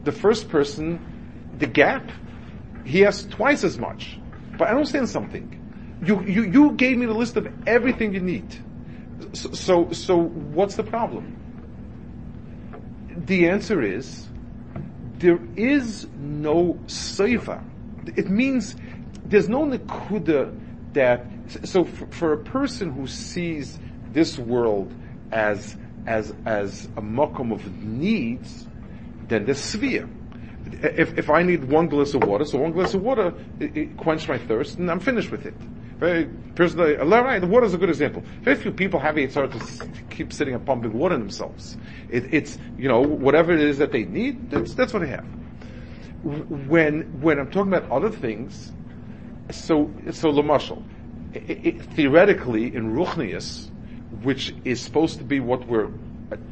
The 0.05 0.13
first 0.13 0.49
person, 0.49 1.01
the 1.59 1.67
gap, 1.67 2.11
he 2.85 3.01
has 3.01 3.27
twice 3.27 3.65
as 3.65 3.79
much. 3.79 4.19
But 4.53 4.69
I 4.69 4.71
don't 4.71 4.79
understand 4.79 5.09
something. 5.09 5.61
You, 6.05 6.23
you, 6.23 6.45
you 6.45 6.73
gave 6.73 6.99
me 6.99 7.07
the 7.07 7.15
list 7.15 7.37
of 7.37 7.49
everything 7.67 8.15
you 8.15 8.21
need. 8.21 8.55
So, 9.33 9.53
so, 9.53 9.93
so 9.93 10.17
what's 10.17 10.77
the 10.77 10.83
problem? 10.83 11.41
The 13.17 13.49
answer 13.49 13.83
is, 13.83 14.29
there 15.19 15.41
is 15.57 16.07
no 16.19 16.75
seva. 16.87 17.65
It 18.17 18.29
means 18.29 18.77
there's 19.25 19.49
no 19.49 19.65
nekuda 19.65 20.61
that, 20.93 21.27
so 21.65 21.85
for, 21.85 22.07
for 22.09 22.33
a 22.33 22.39
person 22.39 22.93
who 22.93 23.07
sees 23.07 23.79
this 24.13 24.39
world 24.39 24.93
as 25.33 25.77
as 26.07 26.35
as 26.45 26.87
a 26.97 27.03
mokum 27.03 27.53
of 27.53 27.83
needs, 27.83 28.67
then 29.29 29.45
there's 29.45 29.61
sphere. 29.61 30.09
If, 30.83 31.19
if 31.19 31.31
I 31.31 31.43
need 31.43 31.65
one 31.65 31.89
glass 31.89 32.15
of 32.15 32.25
water, 32.25 32.45
so 32.45 32.59
one 32.59 32.73
glass 32.73 32.95
of 32.95 33.03
water 33.03 33.35
it, 33.61 33.77
it 33.77 33.97
quench 33.97 34.29
my 34.29 34.39
thirst, 34.39 34.79
and 34.79 34.91
I'm 34.91 35.01
finished 35.01 35.31
with 35.31 35.47
it. 35.47 35.55
Very 35.99 36.25
personally, 36.55 36.97
the 36.97 37.47
water 37.47 37.67
is 37.67 37.75
a 37.75 37.79
good 37.79 37.89
example. 37.89 38.23
Very 38.43 38.57
few 38.57 38.73
people 38.73 38.99
have 38.99 39.17
it 39.17 39.33
sort 39.33 39.53
to 39.53 39.89
keep 40.11 40.33
sitting 40.33 40.55
and 40.55 40.65
pumping 40.67 40.93
water 40.93 41.15
in 41.15 41.21
themselves. 41.21 41.77
It, 42.11 42.33
it's 42.35 42.59
you 42.77 42.89
know 42.89 43.01
whatever 43.01 43.53
it 43.53 43.61
is 43.61 43.79
that 43.79 43.93
they 43.93 44.05
need, 44.05 44.51
that's, 44.51 44.75
that's 44.75 44.93
what 44.93 45.01
they 45.01 45.09
have. 45.09 45.27
When 46.25 47.21
when 47.21 47.39
I'm 47.39 47.51
talking 47.51 47.73
about 47.73 47.91
other 47.91 48.11
things, 48.11 48.73
so 49.51 49.91
so 50.11 50.33
lamashal, 50.33 50.83
theoretically 51.95 52.75
in 52.75 52.95
ruchnius, 52.95 53.71
which 54.23 54.55
is 54.65 54.81
supposed 54.81 55.19
to 55.19 55.25
be 55.25 55.41
what 55.41 55.67
we're 55.67 55.91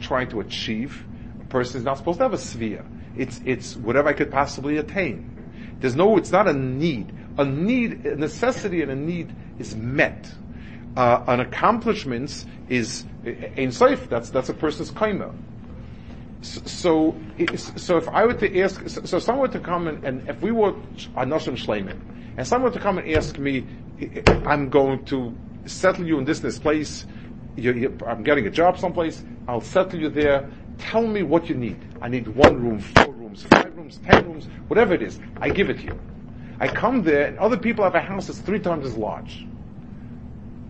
trying 0.01 0.29
to 0.31 0.41
achieve. 0.41 1.05
A 1.41 1.45
person 1.45 1.79
is 1.79 1.85
not 1.85 1.99
supposed 1.99 2.19
to 2.19 2.25
have 2.25 2.33
a 2.33 2.39
sphere. 2.39 2.85
It's, 3.17 3.41
it's 3.45 3.77
whatever 3.77 4.09
I 4.09 4.13
could 4.13 4.31
possibly 4.31 4.79
attain. 4.79 5.77
There's 5.81 5.97
no, 5.97 6.17
it's 6.17 6.31
not 6.31 6.49
a 6.49 6.53
need. 6.53 7.13
A 7.39 7.45
need, 7.45 8.07
a 8.07 8.17
necessity 8.17 8.83
and 8.83 8.91
a 8.91 8.97
need 8.97 9.35
is 9.59 9.75
met. 9.75 10.33
Uh, 10.97 11.25
an 11.27 11.41
accomplishments 11.41 12.47
is 12.69 13.05
in 13.25 13.73
safe. 13.73 14.09
That's 14.11 14.31
that's 14.31 14.51
a 14.51 14.55
person's 14.55 14.91
kaima. 14.91 15.35
So, 16.43 17.17
so 17.77 17.97
if 17.97 18.09
I 18.09 18.27
were 18.27 18.35
to 18.35 18.61
ask, 18.61 18.89
so 18.89 19.19
someone 19.19 19.49
were 19.49 19.53
to 19.53 19.61
come 19.61 19.89
and, 19.89 20.05
and 20.05 20.29
if 20.29 20.43
we 20.43 20.51
were 20.51 20.73
Anoshim 21.17 21.57
Shleiman, 21.57 21.99
and 22.37 22.47
someone 22.47 22.71
were 22.71 22.77
to 22.77 22.83
come 22.83 22.99
and 22.99 23.11
ask 23.13 23.39
me, 23.39 23.67
I'm 24.45 24.69
going 24.69 25.05
to 25.07 25.35
settle 25.67 26.07
you 26.07 26.19
in 26.19 26.25
this 26.25 26.41
this 26.41 26.59
place, 26.59 27.07
you, 27.57 27.73
you, 27.73 27.99
I'm 28.07 28.23
getting 28.23 28.47
a 28.47 28.51
job 28.51 28.79
someplace, 28.79 29.25
I'll 29.47 29.61
settle 29.61 30.01
you 30.01 30.09
there, 30.09 30.49
tell 30.79 31.07
me 31.07 31.23
what 31.23 31.49
you 31.49 31.55
need. 31.55 31.79
I 32.01 32.09
need 32.09 32.29
one 32.29 32.61
room, 32.63 32.81
four 32.81 33.13
rooms, 33.13 33.45
five 33.45 33.77
rooms, 33.77 34.01
ten 34.05 34.27
rooms, 34.27 34.49
whatever 34.69 34.95
it 34.95 35.03
is, 35.03 35.21
I 35.41 35.51
give 35.51 35.71
it 35.71 35.79
to 35.79 35.85
you. 35.85 36.01
I 36.61 36.69
come 36.69 37.03
there 37.03 37.27
and 37.27 37.39
other 37.39 37.57
people 37.57 37.85
have 37.85 37.95
a 37.95 38.01
house 38.01 38.29
that's 38.29 38.39
three 38.39 38.61
times 38.61 38.87
as 38.87 38.97
large. 38.97 39.47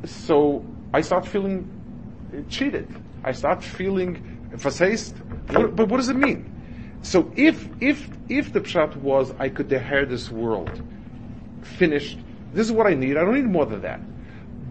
So 0.05 0.65
I 0.93 1.01
start 1.01 1.27
feeling 1.27 1.69
uh, 2.33 2.49
cheated. 2.49 2.89
I 3.25 3.33
start 3.33 3.63
feeling 3.63 4.51
faced. 4.59 5.15
But 5.47 5.89
what 5.89 5.99
does 5.99 6.09
it 6.09 6.17
mean? 6.17 6.49
So 7.03 7.31
if, 7.37 7.69
if, 7.81 8.09
if 8.29 8.53
the 8.53 8.61
pshat 8.61 8.97
was 8.97 9.35
I 9.39 9.49
could 9.49 9.73
inherit 9.73 10.09
this 10.09 10.31
world, 10.31 10.83
finished, 11.63 12.19
this 12.53 12.67
is 12.67 12.73
what 12.73 12.87
I 12.87 12.95
need, 12.95 13.17
I 13.17 13.25
don't 13.25 13.35
need 13.35 13.45
more 13.45 13.67
than 13.67 13.83
that. 13.83 14.01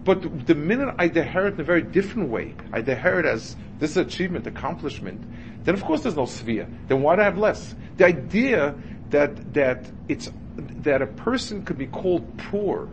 But 0.04 0.46
the 0.46 0.54
minute 0.54 0.94
I 0.98 1.04
inherit 1.04 1.54
in 1.54 1.60
a 1.60 1.64
very 1.64 1.82
different 1.82 2.28
way, 2.28 2.54
I 2.72 2.78
inherit 2.78 3.24
as 3.24 3.56
this 3.78 3.96
achievement, 3.96 4.46
accomplishment, 4.46 5.22
then 5.64 5.74
of 5.74 5.84
course 5.84 6.02
there's 6.02 6.16
no 6.16 6.26
sphere. 6.26 6.68
Then 6.88 7.02
why 7.02 7.16
do 7.16 7.22
I 7.22 7.24
have 7.24 7.38
less? 7.38 7.74
The 7.96 8.06
idea 8.06 8.74
that 9.10 9.54
that 9.54 9.90
it's 10.08 10.30
that 10.56 11.02
a 11.02 11.06
person 11.06 11.62
could 11.62 11.78
be 11.78 11.86
called 11.86 12.36
poor 12.36 12.88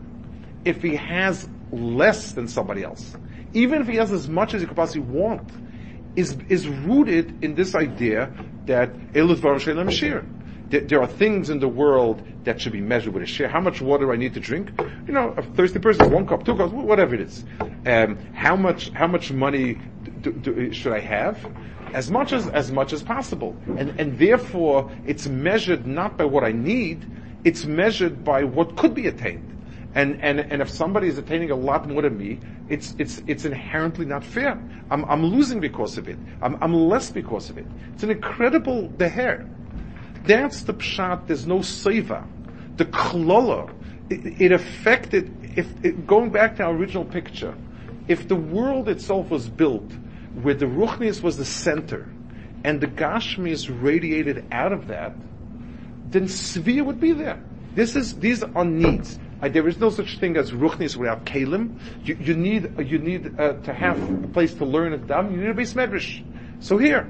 if 0.65 0.81
he 0.81 0.95
has 0.95 1.47
less 1.71 2.33
than 2.33 2.47
somebody 2.47 2.83
else, 2.83 3.15
even 3.53 3.81
if 3.81 3.87
he 3.87 3.95
has 3.95 4.11
as 4.11 4.27
much 4.27 4.53
as 4.53 4.61
he 4.61 4.67
could 4.67 4.75
possibly 4.75 5.01
want, 5.01 5.49
is 6.15 6.37
is 6.47 6.67
rooted 6.67 7.43
in 7.43 7.55
this 7.55 7.73
idea 7.73 8.31
that 8.67 8.93
Elus 9.13 9.91
Shir 9.91 10.25
there 10.69 11.01
are 11.01 11.07
things 11.07 11.49
in 11.49 11.59
the 11.59 11.67
world 11.67 12.21
that 12.43 12.61
should 12.61 12.73
be 12.73 12.81
measured 12.81 13.13
with 13.13 13.23
a 13.23 13.25
share. 13.25 13.47
How 13.47 13.59
much 13.59 13.81
water 13.81 14.05
do 14.05 14.11
I 14.11 14.15
need 14.15 14.33
to 14.35 14.39
drink? 14.39 14.71
You 15.07 15.13
know, 15.13 15.33
a 15.35 15.41
thirsty 15.41 15.79
person, 15.79 16.11
one 16.11 16.27
cup, 16.27 16.45
two 16.45 16.55
cups, 16.55 16.71
whatever 16.71 17.15
it 17.15 17.21
is. 17.21 17.43
Um, 17.85 18.17
how 18.33 18.55
much, 18.55 18.89
how 18.89 19.07
much 19.07 19.31
money 19.31 19.79
should 20.71 20.93
I 20.93 20.99
have? 20.99 21.37
As 21.93 22.11
much 22.11 22.33
as, 22.33 22.47
as 22.49 22.71
much 22.71 22.93
as 22.93 23.01
possible. 23.01 23.57
And, 23.77 23.99
and 23.99 24.19
therefore, 24.19 24.91
it's 25.07 25.27
measured 25.27 25.87
not 25.87 26.17
by 26.17 26.25
what 26.25 26.43
I 26.43 26.51
need, 26.51 27.05
it's 27.43 27.65
measured 27.65 28.23
by 28.23 28.43
what 28.43 28.75
could 28.75 28.93
be 28.93 29.07
attained. 29.07 29.45
And, 29.95 30.21
and, 30.21 30.39
and 30.39 30.61
if 30.61 30.69
somebody 30.69 31.07
is 31.07 31.17
attaining 31.17 31.49
a 31.49 31.55
lot 31.55 31.89
more 31.89 32.03
than 32.03 32.15
me, 32.15 32.39
it's, 32.69 32.95
it's, 32.99 33.23
it's 33.25 33.45
inherently 33.45 34.05
not 34.05 34.23
fair. 34.23 34.61
I'm, 34.91 35.03
I'm 35.05 35.25
losing 35.25 35.59
because 35.59 35.97
of 35.97 36.07
it. 36.07 36.17
I'm, 36.43 36.61
I'm 36.61 36.73
less 36.73 37.09
because 37.09 37.49
of 37.49 37.57
it. 37.57 37.65
It's 37.93 38.03
an 38.03 38.11
incredible 38.11 38.89
deher. 38.97 39.49
That's 40.23 40.63
the 40.63 40.73
pshat. 40.73 41.27
There's 41.27 41.47
no 41.47 41.59
seva. 41.59 42.27
The 42.77 42.85
klola, 42.85 43.73
it, 44.09 44.41
it 44.41 44.51
affected. 44.51 45.35
If 45.57 45.67
it, 45.83 46.07
going 46.07 46.31
back 46.31 46.57
to 46.57 46.63
our 46.63 46.73
original 46.73 47.05
picture, 47.05 47.55
if 48.07 48.27
the 48.27 48.35
world 48.35 48.89
itself 48.89 49.29
was 49.29 49.49
built 49.49 49.91
where 50.41 50.53
the 50.53 50.65
ruchnius 50.65 51.21
was 51.21 51.37
the 51.37 51.45
center, 51.45 52.07
and 52.63 52.81
the 52.81 52.87
gashmius 52.87 53.69
radiated 53.81 54.45
out 54.51 54.73
of 54.73 54.87
that, 54.87 55.13
then 56.09 56.25
svia 56.25 56.85
would 56.85 56.99
be 56.99 57.11
there. 57.11 57.41
This 57.75 57.95
is 57.95 58.15
these 58.19 58.43
are 58.43 58.65
needs. 58.65 59.19
Uh, 59.41 59.47
there 59.47 59.67
is 59.67 59.77
no 59.77 59.89
such 59.89 60.17
thing 60.17 60.35
as 60.35 60.51
ruchnis 60.51 60.97
without 60.97 61.25
kalim. 61.25 61.79
You, 62.03 62.17
you 62.19 62.35
need 62.35 62.77
uh, 62.77 62.81
you 62.81 62.97
need 62.97 63.39
uh, 63.39 63.53
to 63.53 63.73
have 63.73 63.97
a 64.25 64.27
place 64.27 64.53
to 64.55 64.65
learn 64.65 64.93
it 64.93 65.07
down. 65.07 65.31
You 65.31 65.37
need 65.37 65.49
a 65.49 65.53
base 65.53 65.73
medrash. 65.73 66.23
So 66.59 66.77
here, 66.77 67.09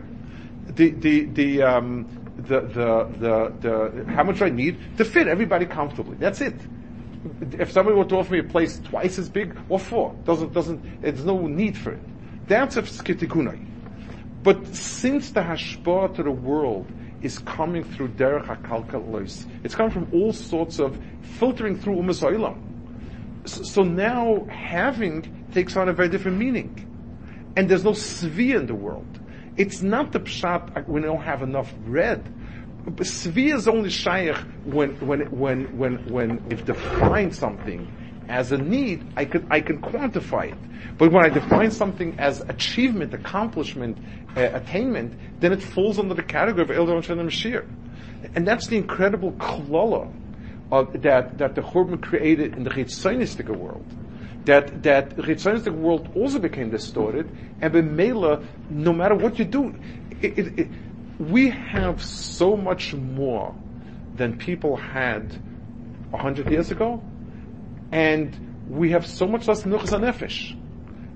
the 0.68 0.92
the 0.92 1.26
the 1.26 1.64
um, 1.64 2.29
the, 2.48 2.62
the, 2.62 3.10
the, 3.20 4.04
the, 4.04 4.12
how 4.12 4.24
much 4.24 4.42
I 4.42 4.50
need 4.50 4.98
to 4.98 5.06
fit 5.06 5.28
everybody 5.28 5.66
comfortably. 5.66 6.18
That's 6.18 6.42
it. 6.42 6.56
If 7.52 7.72
somebody 7.72 7.98
were 7.98 8.06
to 8.06 8.16
offer 8.18 8.34
me 8.34 8.40
a 8.40 8.44
place 8.44 8.80
twice 8.80 9.20
as 9.20 9.30
big, 9.30 9.58
or 9.68 9.80
four? 9.80 10.16
Doesn't, 10.24 10.54
doesn't, 10.54 11.02
there's 11.02 11.26
no 11.26 11.48
need 11.48 11.78
for 11.78 11.92
it. 11.92 12.48
That's 12.48 12.78
a 12.78 12.82
skitikunai. 12.82 13.66
But 14.42 14.74
since 14.74 15.32
the 15.32 15.42
hashpah 15.42 16.16
to 16.16 16.24
the 16.24 16.32
world 16.32 16.88
is 17.22 17.40
coming 17.40 17.84
through 17.84 18.10
derech 18.10 18.46
hakalkalos, 18.46 19.46
it's 19.64 19.76
coming 19.76 19.92
from 19.92 20.08
all 20.14 20.32
sorts 20.32 20.80
of 20.80 20.98
filtering 21.22 21.78
through 21.78 22.00
umm 22.00 22.14
so, 23.46 23.64
so 23.64 23.84
now 23.84 24.46
having 24.50 25.48
takes 25.52 25.76
on 25.76 25.90
a 25.90 25.94
very 25.94 26.10
different 26.10 26.38
meaning. 26.38 26.86
And 27.56 27.70
there's 27.70 27.84
no 27.84 27.92
svi 27.92 28.56
in 28.56 28.68
the 28.68 28.76
world. 28.76 29.19
It's 29.60 29.82
not 29.82 30.14
the 30.14 30.22
pshat 30.22 30.88
we 30.88 31.02
don't 31.02 31.22
have 31.22 31.44
enough 31.44 31.76
bread. 31.86 32.24
Svi 32.86 33.54
is 33.54 33.68
only 33.68 33.90
shaykh 33.90 34.38
when, 34.64 34.92
when, 35.06 35.20
when, 35.38 35.78
when, 35.78 36.10
when, 36.10 36.46
if 36.50 36.64
define 36.64 37.34
something 37.34 37.92
as 38.30 38.54
a 38.54 38.58
need, 38.58 39.06
I 39.18 39.26
can, 39.26 39.46
I 39.52 39.60
can 39.60 39.82
quantify 39.82 40.54
it. 40.54 40.98
But 40.98 41.12
when 41.12 41.26
I 41.26 41.30
define 41.30 41.72
something 41.72 42.18
as 42.18 42.40
achievement, 42.40 43.14
accomplishment, 43.14 43.98
uh, 44.38 44.50
attainment, 44.54 45.42
then 45.42 45.52
it 45.52 45.62
falls 45.62 46.00
under 46.00 46.14
the 46.14 46.24
category 46.24 46.64
of 46.64 46.72
Eldon 46.72 47.02
Shalom 47.02 47.28
Shir. 47.28 47.66
And 48.36 48.48
that's 48.48 48.68
the 48.68 48.78
incredible 48.78 49.34
klala 49.34 50.10
that, 51.02 51.38
that 51.38 51.56
the 51.56 51.62
Churban 51.62 52.02
created 52.02 52.56
in 52.56 52.64
the 52.64 52.70
Chitzonistic 52.70 53.50
world 53.54 53.86
that 54.50 54.82
that 54.82 55.16
Chitzonistic 55.16 55.74
world 55.74 56.10
also 56.16 56.40
became 56.40 56.72
distorted, 56.72 57.30
and 57.62 57.72
B'meila, 57.72 58.44
no 58.70 58.92
matter 58.92 59.14
what 59.14 59.38
you 59.38 59.46
do, 59.46 59.76
it, 60.22 60.40
it, 60.40 60.60
it, 60.60 60.68
we 61.20 61.52
have 61.52 62.04
so 62.04 62.58
much 62.58 62.96
more 62.96 63.54
than 64.16 64.38
people 64.38 64.76
had 64.76 65.40
hundred 66.12 66.50
years 66.50 66.72
ago, 66.72 67.04
and 67.92 68.66
we 68.68 68.90
have 68.90 69.06
so 69.06 69.28
much 69.28 69.48
less 69.48 69.64
nuchas 69.64 69.94
nefesh. 70.00 70.56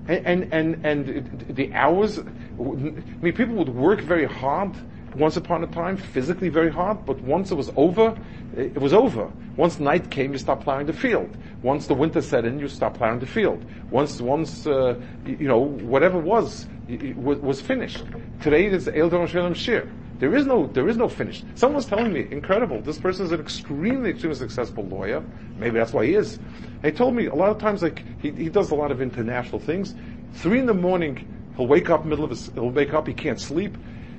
And, 0.06 0.52
and, 0.52 0.84
and, 0.84 0.86
and 0.86 1.56
the 1.56 1.72
hours, 1.74 2.18
I 2.18 2.22
mean, 2.62 3.32
people 3.34 3.56
would 3.56 3.74
work 3.74 4.00
very 4.00 4.26
hard 4.26 4.74
once 5.14 5.36
upon 5.36 5.62
a 5.62 5.66
time, 5.68 5.96
physically 5.96 6.48
very 6.48 6.70
hard, 6.70 7.04
but 7.06 7.20
once 7.20 7.50
it 7.50 7.54
was 7.54 7.70
over, 7.76 8.16
it 8.56 8.78
was 8.80 8.92
over. 8.92 9.30
Once 9.56 9.78
night 9.78 10.10
came, 10.10 10.32
you 10.32 10.38
stopped 10.38 10.64
plowing 10.64 10.86
the 10.86 10.92
field. 10.92 11.36
Once 11.62 11.86
the 11.86 11.94
winter 11.94 12.20
set 12.20 12.44
in, 12.44 12.58
you 12.58 12.68
stopped 12.68 12.98
plowing 12.98 13.20
the 13.20 13.26
field. 13.26 13.64
Once, 13.90 14.20
once, 14.20 14.66
uh, 14.66 15.00
you 15.24 15.46
know, 15.46 15.60
whatever 15.60 16.18
was, 16.18 16.66
was 17.14 17.60
finished. 17.60 18.04
Today 18.40 18.66
it 18.66 18.74
is 18.74 18.88
Eldon 18.88 19.26
Shalom 19.26 19.54
Shir. 19.54 19.88
There 20.18 20.34
is 20.36 20.46
no, 20.46 20.68
there 20.68 20.88
is 20.88 20.96
no 20.96 21.08
finish. 21.08 21.42
Someone 21.54 21.76
was 21.76 21.86
telling 21.86 22.12
me, 22.12 22.26
incredible, 22.30 22.80
this 22.80 22.98
person 22.98 23.26
is 23.26 23.32
an 23.32 23.40
extremely, 23.40 24.10
extremely 24.10 24.36
successful 24.36 24.84
lawyer. 24.84 25.22
Maybe 25.58 25.78
that's 25.78 25.92
why 25.92 26.06
he 26.06 26.14
is. 26.14 26.38
he 26.82 26.92
told 26.92 27.14
me 27.14 27.26
a 27.26 27.34
lot 27.34 27.50
of 27.50 27.58
times, 27.58 27.82
like, 27.82 28.04
he, 28.20 28.30
he 28.30 28.48
does 28.48 28.70
a 28.70 28.74
lot 28.74 28.90
of 28.90 29.02
international 29.02 29.60
things. 29.60 29.94
Three 30.34 30.60
in 30.60 30.66
the 30.66 30.74
morning, 30.74 31.26
he'll 31.56 31.66
wake 31.66 31.90
up 31.90 32.04
middle 32.04 32.24
of 32.24 32.30
his, 32.30 32.50
he'll 32.54 32.70
wake 32.70 32.94
up, 32.94 33.06
he 33.06 33.14
can't 33.14 33.40
sleep. 33.40 33.76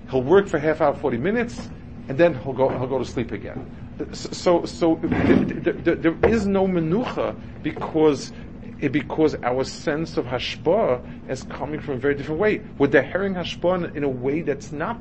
He'll 0.10 0.24
work 0.24 0.48
for 0.48 0.60
half 0.60 0.82
hour, 0.82 0.94
40 0.94 1.18
minutes, 1.18 1.70
and 2.08 2.18
then 2.18 2.36
he'll 2.36 2.54
go, 2.54 2.70
he'll 2.70 2.88
go 2.88 3.00
to 3.00 3.06
sleep 3.06 3.32
again. 3.32 3.70
So, 4.12 4.66
so, 4.66 5.00
there, 5.02 5.74
there, 5.74 5.96
there 5.96 6.30
is 6.30 6.46
no 6.46 6.68
menucha 6.68 7.36
because 7.64 8.32
eh, 8.82 8.90
because 8.90 9.36
our 9.42 9.64
sense 9.64 10.18
of 10.18 10.26
hashpah 10.26 11.02
is 11.30 11.44
coming 11.44 11.80
from 11.80 11.96
a 11.96 11.98
very 11.98 12.14
different 12.14 12.42
way. 12.42 12.62
We're 12.78 12.90
hearing 12.90 13.36
hashpah 13.36 13.96
in 13.96 14.04
a 14.04 14.10
way 14.10 14.42
that's 14.42 14.72
not 14.74 15.00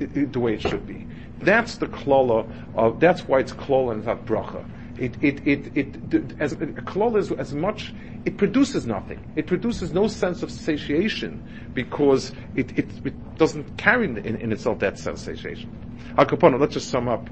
eh, 0.00 0.06
eh, 0.14 0.24
the 0.30 0.38
way 0.38 0.54
it 0.54 0.62
should 0.62 0.86
be. 0.86 1.06
That's 1.40 1.76
the 1.76 1.86
klola 1.86 2.48
of, 2.74 3.00
that's 3.00 3.22
why 3.22 3.40
it's 3.40 3.52
klola 3.52 3.92
and 3.92 4.04
not 4.04 4.24
bracha. 4.24 4.64
It, 4.98 5.22
it, 5.22 5.46
it, 5.46 5.76
it, 5.76 6.40
as, 6.40 6.52
a 6.52 6.56
klola 6.56 7.18
is 7.18 7.30
as 7.32 7.52
much, 7.52 7.94
it 8.24 8.36
produces 8.36 8.86
nothing. 8.86 9.20
It 9.36 9.46
produces 9.46 9.92
no 9.92 10.08
sense 10.08 10.42
of 10.42 10.50
satiation 10.50 11.42
because 11.74 12.32
it, 12.54 12.78
it, 12.78 12.88
it 13.04 13.36
doesn't 13.36 13.76
carry 13.76 14.06
in, 14.06 14.16
in, 14.18 14.52
itself 14.52 14.78
that 14.80 14.98
sense 14.98 15.20
of 15.20 15.36
satiation. 15.36 15.70
Al 16.16 16.26
let's 16.58 16.74
just 16.74 16.88
sum 16.88 17.08
up. 17.08 17.28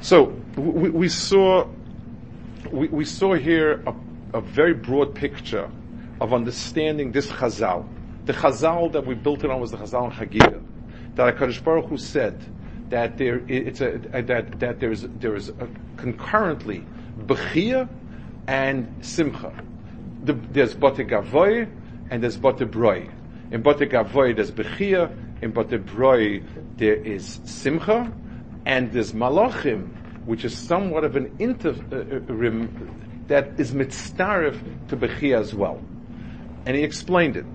So, 0.00 0.34
we, 0.56 0.90
we 0.90 1.08
saw, 1.08 1.66
we, 2.70 2.88
we 2.88 3.04
saw 3.04 3.34
here 3.34 3.82
a, 3.86 3.94
a 4.38 4.40
very 4.40 4.74
broad 4.74 5.14
picture 5.14 5.70
of 6.20 6.34
understanding 6.34 7.12
this 7.12 7.28
chazal. 7.28 7.86
The 8.26 8.32
chazal 8.32 8.92
that 8.92 9.06
we 9.06 9.14
built 9.14 9.44
it 9.44 9.50
on 9.50 9.60
was 9.60 9.70
the 9.70 9.78
chazal 9.78 10.10
in 10.10 10.28
Chagiga 10.28 10.62
that 11.14 11.36
Hakadosh 11.36 11.62
Baruch 11.62 11.86
Hu 11.86 11.96
said 11.96 12.42
that 12.92 13.16
there 13.16 13.40
it's 13.48 13.80
a, 13.80 13.98
that 14.12 14.60
that 14.60 14.78
there's 14.78 15.02
there 15.02 15.34
is 15.34 15.50
concurrently 15.96 16.84
bechia 17.20 17.88
and 18.46 18.86
simcha. 19.00 19.50
The, 20.24 20.34
there's 20.34 20.74
bote 20.74 20.98
gavoy 20.98 21.66
and 22.10 22.22
there's 22.22 22.36
bote 22.36 22.58
broi. 22.70 23.10
In 23.50 23.62
bote 23.62 23.88
gavoy 23.88 24.36
there's 24.36 24.50
bechia. 24.50 25.10
In 25.40 25.52
bote 25.52 25.70
broi 25.86 26.44
there 26.76 26.96
is 26.96 27.40
simcha, 27.46 28.12
and 28.66 28.92
there's 28.92 29.12
malachim, 29.12 29.88
which 30.26 30.44
is 30.44 30.54
somewhat 30.54 31.02
of 31.02 31.16
an 31.16 31.34
interim 31.38 31.80
uh, 31.90 33.28
that 33.28 33.58
is 33.58 33.72
mitzaref 33.72 34.88
to 34.88 34.98
bechia 34.98 35.40
as 35.40 35.54
well. 35.54 35.80
And 36.66 36.76
he 36.76 36.82
explained 36.82 37.38
it 37.38 37.46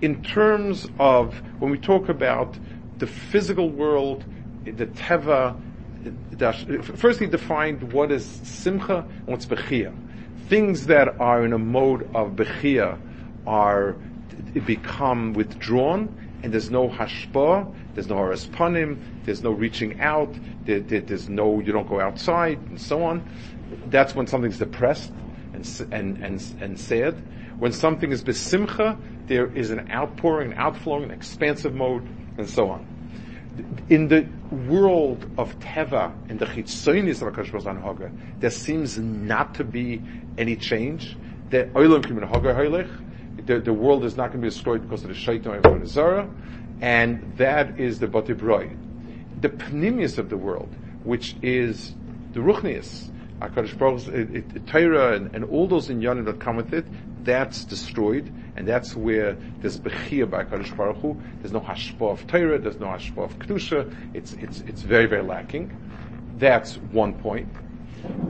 in 0.00 0.24
terms 0.24 0.88
of 0.98 1.40
when 1.60 1.70
we 1.70 1.78
talk 1.78 2.08
about 2.08 2.58
the 2.98 3.06
physical 3.06 3.70
world, 3.70 4.24
the 4.64 4.86
teva. 4.86 5.56
First, 6.96 7.20
he 7.20 7.26
defined 7.26 7.92
what 7.92 8.10
is 8.10 8.24
simcha 8.24 9.04
and 9.08 9.26
what's 9.26 9.46
bechia. 9.46 9.94
Things 10.48 10.86
that 10.86 11.20
are 11.20 11.44
in 11.44 11.52
a 11.52 11.58
mode 11.58 12.02
of 12.14 12.32
bechia 12.32 12.98
are 13.46 13.96
become 14.66 15.32
withdrawn, 15.32 16.14
and 16.42 16.52
there's 16.52 16.70
no 16.70 16.88
hashpa, 16.88 17.72
there's 17.94 18.08
no 18.08 18.16
panim, 18.16 18.98
there's 19.24 19.42
no 19.42 19.52
reaching 19.52 20.00
out, 20.00 20.34
there, 20.64 20.80
there, 20.80 21.00
there's 21.00 21.28
no 21.28 21.60
you 21.60 21.72
don't 21.72 21.88
go 21.88 22.00
outside, 22.00 22.58
and 22.68 22.80
so 22.80 23.02
on. 23.04 23.22
That's 23.86 24.14
when 24.14 24.26
something's 24.26 24.58
depressed 24.58 25.12
and 25.54 25.88
and 25.92 26.18
and, 26.18 26.54
and 26.60 26.80
sad. 26.80 27.14
When 27.58 27.72
something 27.72 28.10
is 28.10 28.24
besimcha, 28.24 28.98
there 29.28 29.46
is 29.46 29.70
an 29.70 29.88
outpouring, 29.90 30.52
an 30.52 30.58
outflowing, 30.58 31.04
an 31.04 31.10
expansive 31.12 31.74
mode, 31.74 32.04
and 32.36 32.48
so 32.48 32.70
on 32.70 32.91
in 33.88 34.08
the 34.08 34.26
world 34.50 35.28
of 35.36 35.58
Teva, 35.58 36.12
in 36.30 36.38
the 36.38 36.46
Chitzonis 36.46 37.26
of 37.26 37.34
HaKadosh 37.34 37.64
Baruch 37.64 38.10
there 38.40 38.50
seems 38.50 38.98
not 38.98 39.54
to 39.56 39.64
be 39.64 40.02
any 40.38 40.56
change. 40.56 41.16
The 41.50 41.68
the, 43.46 43.58
the 43.60 43.72
world 43.72 44.04
is 44.04 44.16
not 44.16 44.28
going 44.28 44.40
to 44.40 44.46
be 44.46 44.48
destroyed 44.48 44.82
because 44.82 45.02
of 45.02 45.08
the 45.08 45.14
Shaitan 45.14 45.64
of 45.64 45.88
Zara, 45.88 46.28
and 46.80 47.34
that 47.36 47.78
is 47.78 47.98
the 47.98 48.06
Batibroi. 48.06 48.76
The 49.40 49.48
Pnimius 49.48 50.18
of 50.18 50.28
the 50.28 50.36
world, 50.36 50.74
which 51.04 51.34
is 51.42 51.94
the 52.32 52.40
Ruchnius, 52.40 53.10
HaKadosh 53.40 53.76
Baruch 53.78 54.66
Torah, 54.66 55.16
and, 55.16 55.34
and 55.34 55.44
all 55.44 55.66
those 55.66 55.88
inyanim 55.88 56.24
that 56.26 56.40
come 56.40 56.56
with 56.56 56.72
it, 56.72 56.86
that's 57.24 57.64
destroyed, 57.64 58.32
and 58.56 58.66
that's 58.66 58.94
where 58.94 59.36
there's 59.60 59.78
bechia 59.78 60.28
by 60.28 60.44
Kadosh 60.44 60.76
Baruch 60.76 60.96
Hu. 60.98 61.20
There's 61.40 61.52
no 61.52 61.60
hashpah 61.60 62.12
of 62.12 62.26
Torah, 62.26 62.58
there's 62.58 62.78
no 62.78 62.86
hashpah 62.86 63.24
of 63.24 63.38
kedusha. 63.38 63.94
It's 64.14 64.32
it's 64.34 64.60
it's 64.60 64.82
very 64.82 65.06
very 65.06 65.22
lacking. 65.22 65.76
That's 66.38 66.76
one 66.76 67.14
point. 67.14 67.48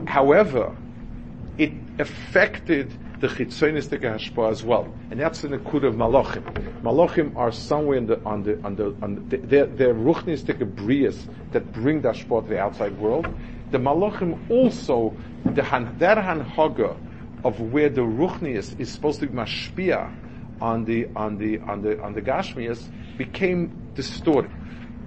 However, 0.05 0.75
it 1.57 1.73
affected 1.99 2.93
the 3.19 3.27
chitzonistic 3.27 4.01
hashpah 4.01 4.51
as 4.51 4.63
well, 4.63 4.93
and 5.09 5.19
that's 5.19 5.41
the 5.41 5.47
nekud 5.47 5.83
of 5.83 5.95
malachim. 5.95 6.43
Malachim 6.81 7.35
are 7.37 7.51
somewhere 7.51 7.97
in 7.97 8.05
the, 8.05 8.21
on 8.25 8.43
the 8.43 8.61
on 8.63 8.75
the 8.75 8.95
on 9.01 9.29
the, 9.29 9.37
they're, 9.37 9.65
they're 9.65 9.93
ruchnistic 9.93 10.57
brias 10.75 11.27
that 11.51 11.71
bring 11.71 12.01
the 12.01 12.09
hashpah 12.09 12.43
to 12.43 12.49
the 12.49 12.59
outside 12.59 12.97
world. 12.97 13.27
The 13.71 13.77
malachim 13.77 14.49
also 14.49 15.15
the 15.45 15.63
han, 15.63 15.95
that 15.99 16.17
hanhaga 16.17 16.97
of 17.43 17.59
where 17.59 17.89
the 17.89 18.01
ruchnius 18.01 18.79
is 18.79 18.91
supposed 18.91 19.19
to 19.19 19.27
be 19.27 19.33
mashpia 19.33 20.11
on 20.61 20.85
the 20.85 21.07
on 21.15 21.37
the 21.37 21.59
on 21.59 21.81
the 21.81 22.01
on 22.01 22.13
the 22.13 22.21
gashmias 22.21 22.89
became 23.17 23.91
distorted. 23.95 24.51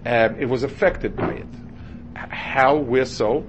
Um, 0.04 0.36
it 0.38 0.48
was 0.48 0.62
affected 0.62 1.16
by 1.16 1.32
it. 1.32 1.46
How? 2.14 2.76
Where 2.76 3.04
so? 3.04 3.44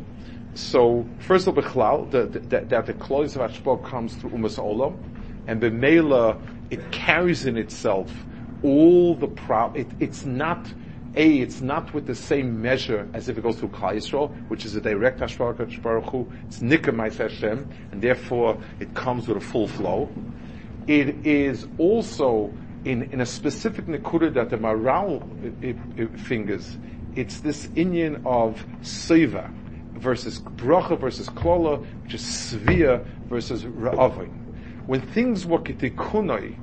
So 0.55 1.07
first 1.19 1.47
of 1.47 1.57
all, 1.77 2.05
the, 2.05 2.25
the, 2.25 2.39
that 2.61 2.85
the 2.87 2.93
clothes 2.93 3.35
of 3.35 3.43
Hashpah 3.43 3.85
comes 3.85 4.15
through 4.15 4.31
Umas 4.31 4.57
Olam, 4.57 4.97
and 5.45 5.61
B'meila 5.61 6.41
it 6.71 6.91
carries 6.91 7.45
in 7.45 7.57
itself 7.57 8.11
all 8.63 9.15
the 9.15 9.27
pro. 9.27 9.71
It, 9.73 9.87
it's 9.99 10.25
not 10.25 10.67
a, 11.17 11.39
it's 11.39 11.61
not 11.61 11.93
with 11.93 12.05
the 12.05 12.15
same 12.15 12.61
measure 12.61 13.07
as 13.13 13.27
if 13.27 13.37
it 13.37 13.41
goes 13.41 13.57
through 13.57 13.69
Klal 13.69 13.95
Yisrael, 13.95 14.29
which 14.49 14.65
is 14.65 14.75
a 14.75 14.81
direct 14.81 15.19
Hashpach 15.19 15.81
Baruch. 15.81 16.27
It's 16.47 16.59
Nikamai 16.59 17.13
Hashem, 17.15 17.67
and 17.91 18.01
therefore 18.01 18.57
it 18.79 18.93
comes 18.93 19.27
with 19.27 19.37
a 19.37 19.41
full 19.41 19.67
flow. 19.67 20.09
It 20.85 21.25
is 21.25 21.67
also 21.79 22.53
in, 22.85 23.03
in 23.11 23.21
a 23.21 23.25
specific 23.25 23.87
Nikuda 23.87 24.33
that 24.35 24.51
the 24.51 24.57
Maharal 24.57 26.19
fingers. 26.19 26.77
It's 27.15 27.39
this 27.39 27.65
Inyan 27.69 28.23
of 28.25 28.63
Seva 28.81 29.51
versus 29.93 30.39
Bracha 30.39 30.99
versus 30.99 31.29
Klola, 31.29 31.83
which 32.03 32.13
is 32.13 32.21
Svia 32.21 33.03
versus 33.27 33.63
Ra'avin. 33.63 34.31
When 34.85 35.01
things 35.01 35.47
were 35.47 35.57
Kitikunai, 35.57 36.55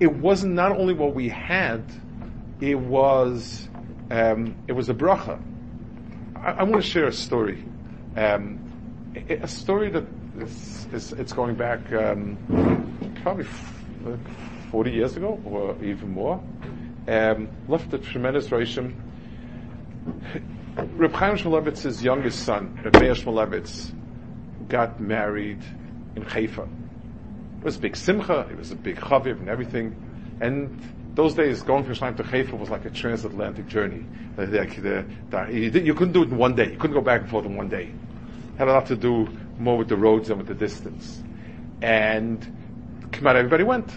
it 0.00 0.12
wasn't 0.12 0.54
not 0.54 0.72
only 0.72 0.92
what 0.92 1.14
we 1.14 1.28
had, 1.28 1.84
it 2.60 2.78
was 2.78 3.68
um, 4.10 4.56
it 4.68 4.72
was 4.72 4.88
a 4.88 4.94
bracha. 4.94 5.40
I, 6.36 6.52
I 6.52 6.62
want 6.62 6.82
to 6.82 6.88
share 6.88 7.06
a 7.06 7.12
story, 7.12 7.64
um, 8.16 8.60
a 9.28 9.48
story 9.48 9.90
that 9.90 10.04
is, 10.38 10.86
is 10.92 11.12
it's 11.12 11.32
going 11.32 11.54
back 11.54 11.92
um, 11.92 12.36
probably 13.22 13.44
f- 13.44 14.20
40 14.70 14.92
years 14.92 15.16
ago 15.16 15.40
or 15.44 15.82
even 15.84 16.12
more. 16.12 16.42
Um, 17.08 17.48
left 17.68 17.92
a 17.94 17.98
tremendous 17.98 18.48
rishim. 18.48 18.94
Reb 20.96 21.12
Chaim 21.12 21.36
Shmulevitz's 21.36 22.02
youngest 22.02 22.44
son, 22.44 22.78
Reb 22.84 23.00
Meir 23.00 23.14
Shmulevitz, 23.14 23.92
got 24.68 25.00
married 25.00 25.62
in 26.16 26.22
Haifa. 26.22 26.62
It 26.62 27.64
was 27.64 27.76
a 27.76 27.80
big 27.80 27.96
simcha, 27.96 28.46
it 28.50 28.56
was 28.56 28.72
a 28.72 28.76
big 28.76 28.96
chaviv 28.96 29.38
and 29.40 29.48
everything. 29.48 29.96
And 30.40 30.80
those 31.16 31.32
days, 31.32 31.62
going 31.62 31.82
from 31.82 31.94
Yerushalayim 31.94 32.16
to 32.18 32.22
Haifa 32.22 32.56
was 32.56 32.68
like 32.68 32.84
a 32.84 32.90
transatlantic 32.90 33.66
journey. 33.66 34.04
you 34.38 35.94
couldn't 35.94 36.12
do 36.12 36.22
it 36.22 36.28
in 36.28 36.36
one 36.36 36.54
day. 36.54 36.70
You 36.72 36.76
couldn't 36.76 36.94
go 36.94 37.00
back 37.00 37.22
and 37.22 37.30
forth 37.30 37.46
in 37.46 37.56
one 37.56 37.70
day. 37.70 37.84
It 37.84 38.58
had 38.58 38.68
a 38.68 38.72
lot 38.72 38.86
to 38.86 38.96
do 38.96 39.26
more 39.58 39.78
with 39.78 39.88
the 39.88 39.96
roads 39.96 40.28
than 40.28 40.36
with 40.36 40.46
the 40.46 40.54
distance. 40.54 41.22
And 41.80 43.08
come 43.12 43.26
out, 43.26 43.36
everybody 43.36 43.64
went. 43.64 43.90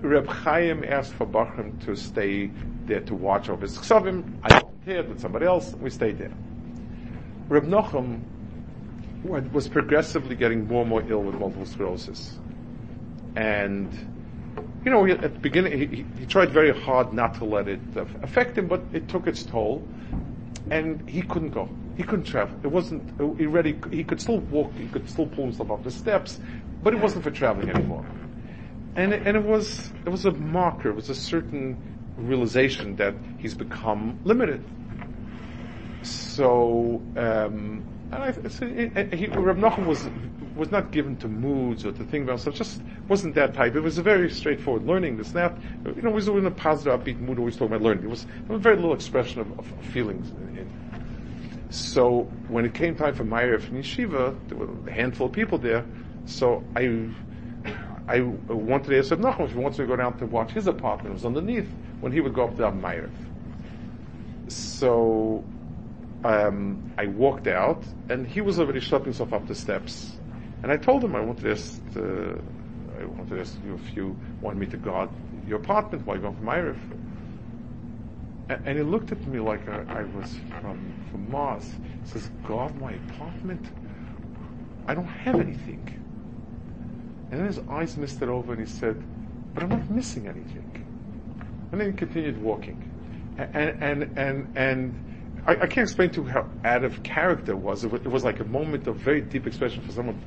Reb 0.00 0.26
Chaim 0.26 0.84
asked 0.84 1.12
for 1.12 1.26
Bachram 1.26 1.84
to 1.84 1.94
stay 1.96 2.50
there 2.86 3.00
to 3.00 3.14
watch 3.14 3.50
over 3.50 3.62
his 3.62 3.76
ksavim. 3.76 4.38
I 4.44 4.60
volunteered 4.60 5.08
with 5.10 5.20
somebody 5.20 5.44
else. 5.44 5.74
We 5.74 5.90
stayed 5.90 6.16
there. 6.16 6.32
Reb 7.48 7.64
Nochem 7.64 8.22
was 9.22 9.68
progressively 9.68 10.34
getting 10.34 10.66
more 10.66 10.80
and 10.80 10.88
more 10.88 11.02
ill 11.08 11.24
with 11.24 11.34
multiple 11.34 11.66
sclerosis. 11.66 12.38
And 13.36 14.17
you 14.84 14.90
know, 14.90 15.06
at 15.06 15.20
the 15.20 15.28
beginning, 15.28 15.78
he, 15.78 16.04
he, 16.18 16.26
tried 16.26 16.50
very 16.50 16.78
hard 16.78 17.12
not 17.12 17.34
to 17.34 17.44
let 17.44 17.68
it 17.68 17.80
affect 18.22 18.56
him, 18.56 18.68
but 18.68 18.82
it 18.92 19.08
took 19.08 19.26
its 19.26 19.42
toll, 19.42 19.86
and 20.70 21.08
he 21.08 21.22
couldn't 21.22 21.50
go. 21.50 21.68
He 21.96 22.04
couldn't 22.04 22.24
travel. 22.24 22.56
It 22.62 22.68
wasn't. 22.68 23.38
He 23.38 23.46
ready. 23.46 23.78
He 23.90 24.04
could 24.04 24.20
still 24.20 24.38
walk. 24.38 24.72
He 24.74 24.86
could 24.86 25.08
still 25.10 25.26
pull 25.26 25.44
himself 25.44 25.70
up 25.70 25.82
the 25.82 25.90
steps, 25.90 26.38
but 26.82 26.94
it 26.94 27.00
wasn't 27.00 27.24
for 27.24 27.30
traveling 27.30 27.70
anymore. 27.70 28.06
And 28.94 29.12
it, 29.12 29.26
and 29.26 29.36
it 29.36 29.42
was 29.42 29.90
it 30.06 30.10
was 30.10 30.24
a 30.24 30.32
marker. 30.32 30.90
It 30.90 30.96
was 30.96 31.10
a 31.10 31.14
certain 31.14 31.76
realization 32.16 32.96
that 32.96 33.14
he's 33.38 33.54
become 33.54 34.18
limited. 34.24 34.64
So, 36.02 37.02
um, 37.16 37.84
and 38.12 38.14
I, 38.14 38.32
so 38.48 38.66
it, 38.66 39.12
he, 39.12 39.26
Reb 39.26 39.58
Nachum 39.58 39.86
was 39.86 40.08
was 40.58 40.70
not 40.70 40.90
given 40.90 41.16
to 41.18 41.28
moods 41.28 41.86
or 41.86 41.92
to 41.92 42.04
think 42.04 42.24
about 42.24 42.42
himself. 42.42 42.56
Just 42.56 42.82
wasn't 43.08 43.34
that 43.36 43.54
type. 43.54 43.74
It 43.76 43.80
was 43.80 43.96
a 43.96 44.02
very 44.02 44.28
straightforward 44.30 44.84
learning. 44.84 45.16
This 45.16 45.30
that 45.30 45.56
you 45.84 46.02
know, 46.02 46.10
always 46.10 46.28
in 46.28 46.44
a 46.46 46.50
positive, 46.50 47.00
upbeat 47.00 47.20
mood. 47.20 47.38
Always 47.38 47.56
talking 47.56 47.74
about 47.74 47.82
learning. 47.82 48.04
It 48.04 48.10
was, 48.10 48.24
it 48.24 48.56
very 48.58 48.76
little 48.76 48.92
expression 48.92 49.40
of, 49.40 49.58
of 49.58 49.66
feelings. 49.86 50.30
In, 50.30 50.58
in. 50.58 51.70
So 51.70 52.22
when 52.48 52.64
it 52.64 52.74
came 52.74 52.96
time 52.96 53.14
for 53.14 53.24
Meir 53.24 53.58
from 53.58 53.76
Yeshiva, 53.76 54.36
there 54.48 54.58
were 54.58 54.68
a 54.86 54.92
handful 54.92 55.28
of 55.28 55.32
people 55.32 55.58
there. 55.58 55.84
So 56.26 56.64
I 56.76 57.08
I 58.08 58.20
wanted 58.20 58.88
to 58.88 58.98
ask 58.98 59.10
Nachum 59.10 59.44
if 59.44 59.52
he 59.52 59.58
wants 59.58 59.76
to 59.76 59.86
go 59.86 59.96
down 59.96 60.18
to 60.18 60.26
watch 60.26 60.52
his 60.52 60.66
apartment. 60.66 61.10
It 61.10 61.14
was 61.14 61.26
underneath 61.26 61.68
when 62.00 62.10
he 62.10 62.20
would 62.20 62.34
go 62.34 62.44
up 62.44 62.56
to 62.56 62.72
Meir. 62.72 63.10
So 64.48 65.44
um, 66.24 66.92
I 66.96 67.06
walked 67.06 67.46
out, 67.46 67.82
and 68.08 68.26
he 68.26 68.40
was 68.40 68.58
already 68.58 68.80
schlepping 68.80 69.04
himself 69.04 69.32
up 69.32 69.46
the 69.46 69.54
steps. 69.54 70.17
And 70.62 70.72
I 70.72 70.76
told 70.76 71.04
him 71.04 71.14
I 71.14 71.20
wanted 71.20 71.42
to 71.42 71.50
ask, 71.52 71.80
I 71.96 73.04
wanted 73.04 73.30
to 73.30 73.40
ask 73.40 73.56
you 73.64 73.74
if 73.74 73.96
you 73.96 74.16
want 74.40 74.58
me 74.58 74.66
to 74.66 74.76
guard 74.76 75.08
your 75.46 75.58
apartment 75.58 76.06
while 76.06 76.16
you're 76.16 76.30
going 76.30 76.36
from 76.36 76.46
Erev. 76.46 76.78
And, 78.48 78.66
and 78.66 78.78
he 78.78 78.82
looked 78.82 79.12
at 79.12 79.24
me 79.26 79.38
like 79.38 79.68
I, 79.68 79.84
I 79.88 80.02
was 80.02 80.34
from, 80.60 80.92
from 81.10 81.30
Mars. 81.30 81.70
He 82.04 82.10
says, 82.10 82.30
guard 82.46 82.78
my 82.80 82.92
apartment? 82.92 83.64
I 84.86 84.94
don't 84.94 85.06
have 85.06 85.36
anything. 85.36 85.94
And 87.30 87.40
then 87.40 87.46
his 87.46 87.60
eyes 87.70 87.96
misted 87.96 88.28
over 88.28 88.52
and 88.52 88.60
he 88.60 88.66
said, 88.66 89.02
but 89.54 89.62
I'm 89.62 89.68
not 89.68 89.90
missing 89.90 90.26
anything. 90.26 90.86
And 91.70 91.80
then 91.80 91.92
he 91.92 91.96
continued 91.96 92.40
walking. 92.42 92.90
And, 93.36 93.82
and, 93.82 94.18
and, 94.18 94.56
and 94.56 95.42
I, 95.46 95.52
I, 95.52 95.66
can't 95.66 95.86
explain 95.86 96.10
to 96.10 96.22
you 96.22 96.28
how 96.28 96.48
out 96.64 96.84
of 96.84 97.02
character 97.02 97.52
it 97.52 97.58
was. 97.58 97.84
It, 97.84 97.92
was. 97.92 98.00
it 98.00 98.08
was 98.08 98.24
like 98.24 98.40
a 98.40 98.44
moment 98.44 98.86
of 98.86 98.96
very 98.96 99.20
deep 99.20 99.46
expression 99.46 99.82
for 99.82 99.92
someone 99.92 100.20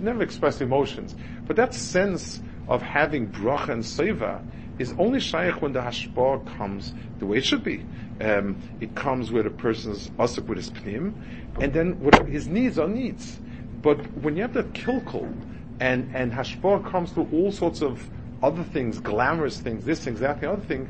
never 0.00 0.22
expressed 0.22 0.60
emotions. 0.60 1.14
But 1.46 1.56
that 1.56 1.74
sense 1.74 2.40
of 2.68 2.82
having 2.82 3.28
bracha 3.28 3.70
and 3.70 3.82
seva 3.82 4.44
is 4.78 4.94
only 4.98 5.20
shaykh 5.20 5.62
when 5.62 5.72
the 5.72 5.80
hashpah 5.80 6.56
comes 6.56 6.92
the 7.18 7.26
way 7.26 7.38
it 7.38 7.44
should 7.44 7.64
be. 7.64 7.84
Um, 8.20 8.60
it 8.80 8.94
comes 8.94 9.32
where 9.32 9.42
the 9.42 9.50
person's 9.50 10.10
asuk 10.10 10.46
with 10.46 10.58
his 10.58 10.70
pnim, 10.70 11.14
and 11.60 11.72
then 11.72 12.00
what 12.00 12.26
his 12.26 12.46
needs 12.46 12.78
are 12.78 12.88
needs. 12.88 13.40
But 13.82 13.98
when 14.18 14.36
you 14.36 14.42
have 14.42 14.54
that 14.54 14.72
kilkul, 14.72 15.32
and, 15.80 16.14
and 16.14 16.32
hashpah 16.32 16.90
comes 16.90 17.12
through 17.12 17.28
all 17.32 17.52
sorts 17.52 17.82
of 17.82 18.08
other 18.42 18.64
things, 18.64 18.98
glamorous 18.98 19.60
things, 19.60 19.84
this 19.84 20.04
thing, 20.04 20.14
that, 20.16 20.40
the 20.40 20.50
other 20.50 20.62
thing, 20.62 20.88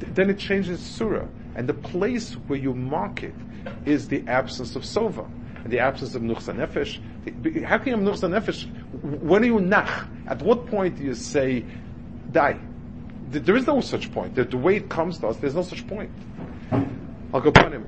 th- 0.00 0.12
then 0.14 0.30
it 0.30 0.38
changes 0.38 0.80
surah. 0.80 1.26
And 1.54 1.68
the 1.68 1.74
place 1.74 2.34
where 2.34 2.58
you 2.58 2.74
mark 2.74 3.22
it 3.22 3.34
is 3.84 4.08
the 4.08 4.26
absence 4.28 4.76
of 4.76 4.82
sova, 4.82 5.26
and 5.64 5.72
the 5.72 5.78
absence 5.78 6.14
of 6.14 6.22
nuchsa 6.22 6.54
nefesh. 6.54 7.00
How 7.64 7.78
can 7.78 7.88
you 7.88 7.96
nuchsa 7.96 8.28
nefesh? 8.30 8.66
When 9.20 9.42
are 9.42 9.46
you 9.46 9.60
nach? 9.60 10.06
At 10.28 10.42
what 10.42 10.66
point 10.66 10.96
do 10.96 11.04
you 11.04 11.14
say, 11.14 11.64
die? 12.30 12.58
There 13.30 13.56
is 13.56 13.66
no 13.66 13.80
such 13.80 14.12
point. 14.12 14.36
The, 14.36 14.56
way 14.56 14.76
it 14.76 14.88
comes 14.88 15.18
to 15.18 15.28
us, 15.28 15.36
there's 15.38 15.54
no 15.54 15.62
such 15.62 15.86
point. 15.88 16.10
I'll 17.34 17.40
go 17.40 17.48
upon 17.48 17.72
him. 17.72 17.86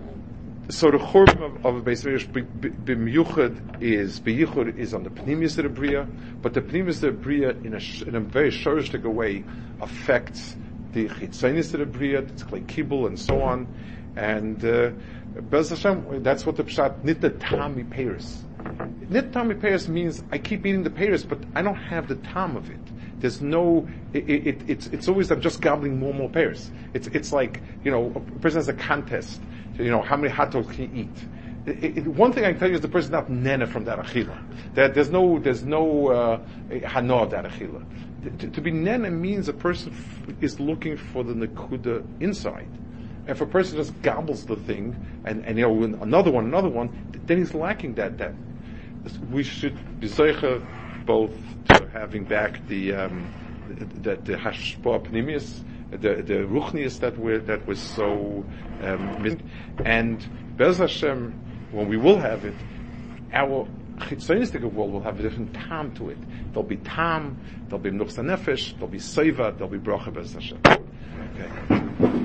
So 0.70 0.90
the 0.90 0.98
churban 0.98 1.42
of, 1.42 1.64
of 1.64 1.84
Beis 1.84 2.04
b'miyuchad 2.04 3.80
is 3.80 4.20
b'yichud 4.20 4.76
is 4.76 4.92
on 4.92 5.04
the 5.04 5.10
pneumius 5.10 5.56
of 5.56 5.64
the 5.64 5.70
bria, 5.70 6.06
but 6.42 6.52
the 6.52 6.60
pneumius 6.60 6.96
of 6.96 7.00
the 7.00 7.12
bria 7.12 7.50
in 7.50 7.74
a 7.74 8.08
in 8.08 8.16
a 8.16 8.20
very 8.20 8.50
shorishtic 8.50 9.02
way 9.04 9.44
affects 9.80 10.56
the 10.92 11.08
chitzonis 11.08 11.72
of 11.72 11.80
the 11.80 11.86
bria, 11.86 12.18
it's 12.18 12.44
like 12.50 12.66
kibul 12.66 13.06
and 13.06 13.18
so 13.18 13.40
on, 13.40 13.66
and 14.16 14.62
uh, 14.64 14.90
Bez 15.40 15.70
Hashem, 15.70 16.22
that's 16.22 16.44
what 16.44 16.56
the 16.56 16.64
pshat 16.64 17.04
nit 17.04 17.20
the 17.20 17.30
tami 17.30 17.88
peiris. 17.88 18.42
Nit 19.08 19.32
tami 19.32 19.54
peiris 19.54 19.88
means 19.88 20.22
I 20.30 20.38
keep 20.38 20.66
eating 20.66 20.82
the 20.82 20.90
peiris, 20.90 21.26
but 21.26 21.38
I 21.54 21.62
don't 21.62 21.74
have 21.76 22.08
the 22.08 22.16
tam 22.16 22.56
of 22.56 22.70
it. 22.70 22.80
There's 23.20 23.40
no, 23.40 23.88
it, 24.12 24.28
it, 24.28 24.62
it's, 24.68 24.86
it's 24.88 25.08
always 25.08 25.30
I'm 25.30 25.40
just 25.40 25.60
gobbling 25.60 25.98
more 25.98 26.10
and 26.10 26.18
more 26.18 26.28
pears. 26.28 26.70
It's, 26.94 27.08
it's 27.08 27.32
like, 27.32 27.62
you 27.82 27.90
know, 27.90 28.12
a 28.14 28.20
person 28.38 28.58
has 28.58 28.68
a 28.68 28.74
contest. 28.74 29.40
You 29.78 29.90
know, 29.90 30.02
how 30.02 30.16
many 30.16 30.32
hot 30.32 30.50
dogs 30.50 30.74
can 30.74 30.94
you 30.94 31.02
eat? 31.02 31.26
It, 31.66 32.06
one 32.06 32.32
thing 32.32 32.44
I 32.44 32.50
can 32.50 32.58
tell 32.58 32.68
you 32.68 32.74
is 32.74 32.80
the 32.80 32.88
person 32.88 33.12
not 33.12 33.30
nene 33.30 33.66
from 33.66 33.84
that 33.84 33.98
achila. 33.98 34.36
That 34.74 34.94
there's 34.94 35.10
no 35.10 35.38
there's 35.38 35.64
no 35.64 36.08
uh, 36.08 36.40
hana 36.86 37.16
of 37.16 37.30
that 37.30 37.44
achila. 37.44 37.82
To, 38.38 38.48
to, 38.50 38.60
be 38.60 38.70
nene 38.70 39.20
means 39.20 39.48
a 39.48 39.52
person 39.52 39.92
f- 39.92 40.22
is 40.40 40.58
looking 40.58 40.96
for 40.96 41.22
the 41.22 41.34
nakuda 41.34 42.04
inside. 42.20 42.68
If 43.28 43.40
a 43.42 43.46
person 43.46 43.76
just 43.76 44.00
gobbles 44.02 44.46
the 44.46 44.56
thing, 44.56 44.96
and, 45.24 45.44
and 45.44 45.58
you 45.58 45.68
know 45.68 45.82
another 46.02 46.30
one, 46.30 46.46
another 46.46 46.68
one, 46.68 46.88
then 47.26 47.38
he's 47.38 47.54
lacking 47.54 47.94
that. 47.94 48.18
That 48.18 48.32
we 49.30 49.42
should 49.42 50.00
be 50.00 50.08
both 51.04 51.30
to 51.68 51.88
having 51.92 52.24
back 52.24 52.66
the 52.68 52.94
um, 52.94 53.32
the, 54.02 54.16
the 54.16 54.32
hashpa 54.34 55.06
pnimius, 55.06 55.62
the 55.90 56.22
the 56.22 56.46
ruchnius 56.46 57.00
that 57.00 57.18
were 57.18 57.38
that 57.38 57.66
was 57.66 57.78
so 57.78 58.44
um, 58.82 59.38
and 59.84 60.56
Bez 60.56 60.78
Hashem 60.78 61.38
when 61.70 61.88
we 61.88 61.96
will 61.96 62.18
have 62.18 62.44
it, 62.44 62.54
our 63.32 63.68
chitzonistic 63.98 64.62
world 64.72 64.92
will 64.92 65.02
have 65.02 65.20
a 65.20 65.22
different 65.22 65.52
time 65.54 65.94
to 65.96 66.10
it. 66.10 66.18
There'll 66.52 66.62
be 66.62 66.76
tam, 66.76 67.38
there'll 67.68 67.78
be 67.78 67.90
nuchsa 67.90 68.24
nefesh, 68.24 68.72
there'll 68.74 68.88
be 68.88 68.98
seva, 68.98 69.56
there'll 69.56 69.68
be 69.68 69.78
bracha 69.78 70.12
bez 70.12 70.32
Hashem. 70.32 70.60
Okay. 70.66 72.24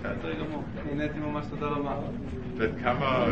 בסדר 0.00 0.32
גמור. 0.32 0.62
נהניתי 0.86 1.18
ממש, 1.18 1.46
תודה 1.50 1.66
רבה. 1.66 1.96
וכמה... 2.56 3.26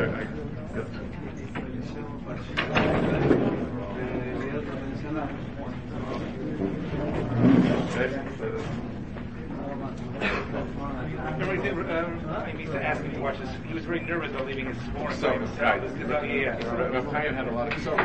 I 12.46 12.52
need 12.56 12.70
to 12.72 12.82
ask 12.82 13.02
him 13.02 13.12
to 13.12 13.20
watch 13.20 13.38
this. 13.38 13.50
He 13.66 13.74
was 13.74 13.84
very 13.84 14.00
nervous 14.00 14.30
about 14.30 14.46
leaving 14.46 14.66
his 14.66 14.76
foreign. 14.94 15.16
So, 15.18 15.28
right. 15.60 15.82
Yeah, 15.98 16.22
yeah. 16.22 16.94
Rav 16.94 17.06
Chaim 17.12 17.34
had 17.34 17.48
a 17.48 17.52
lot 17.52 17.72
of. 17.72 17.82
So, 17.82 17.96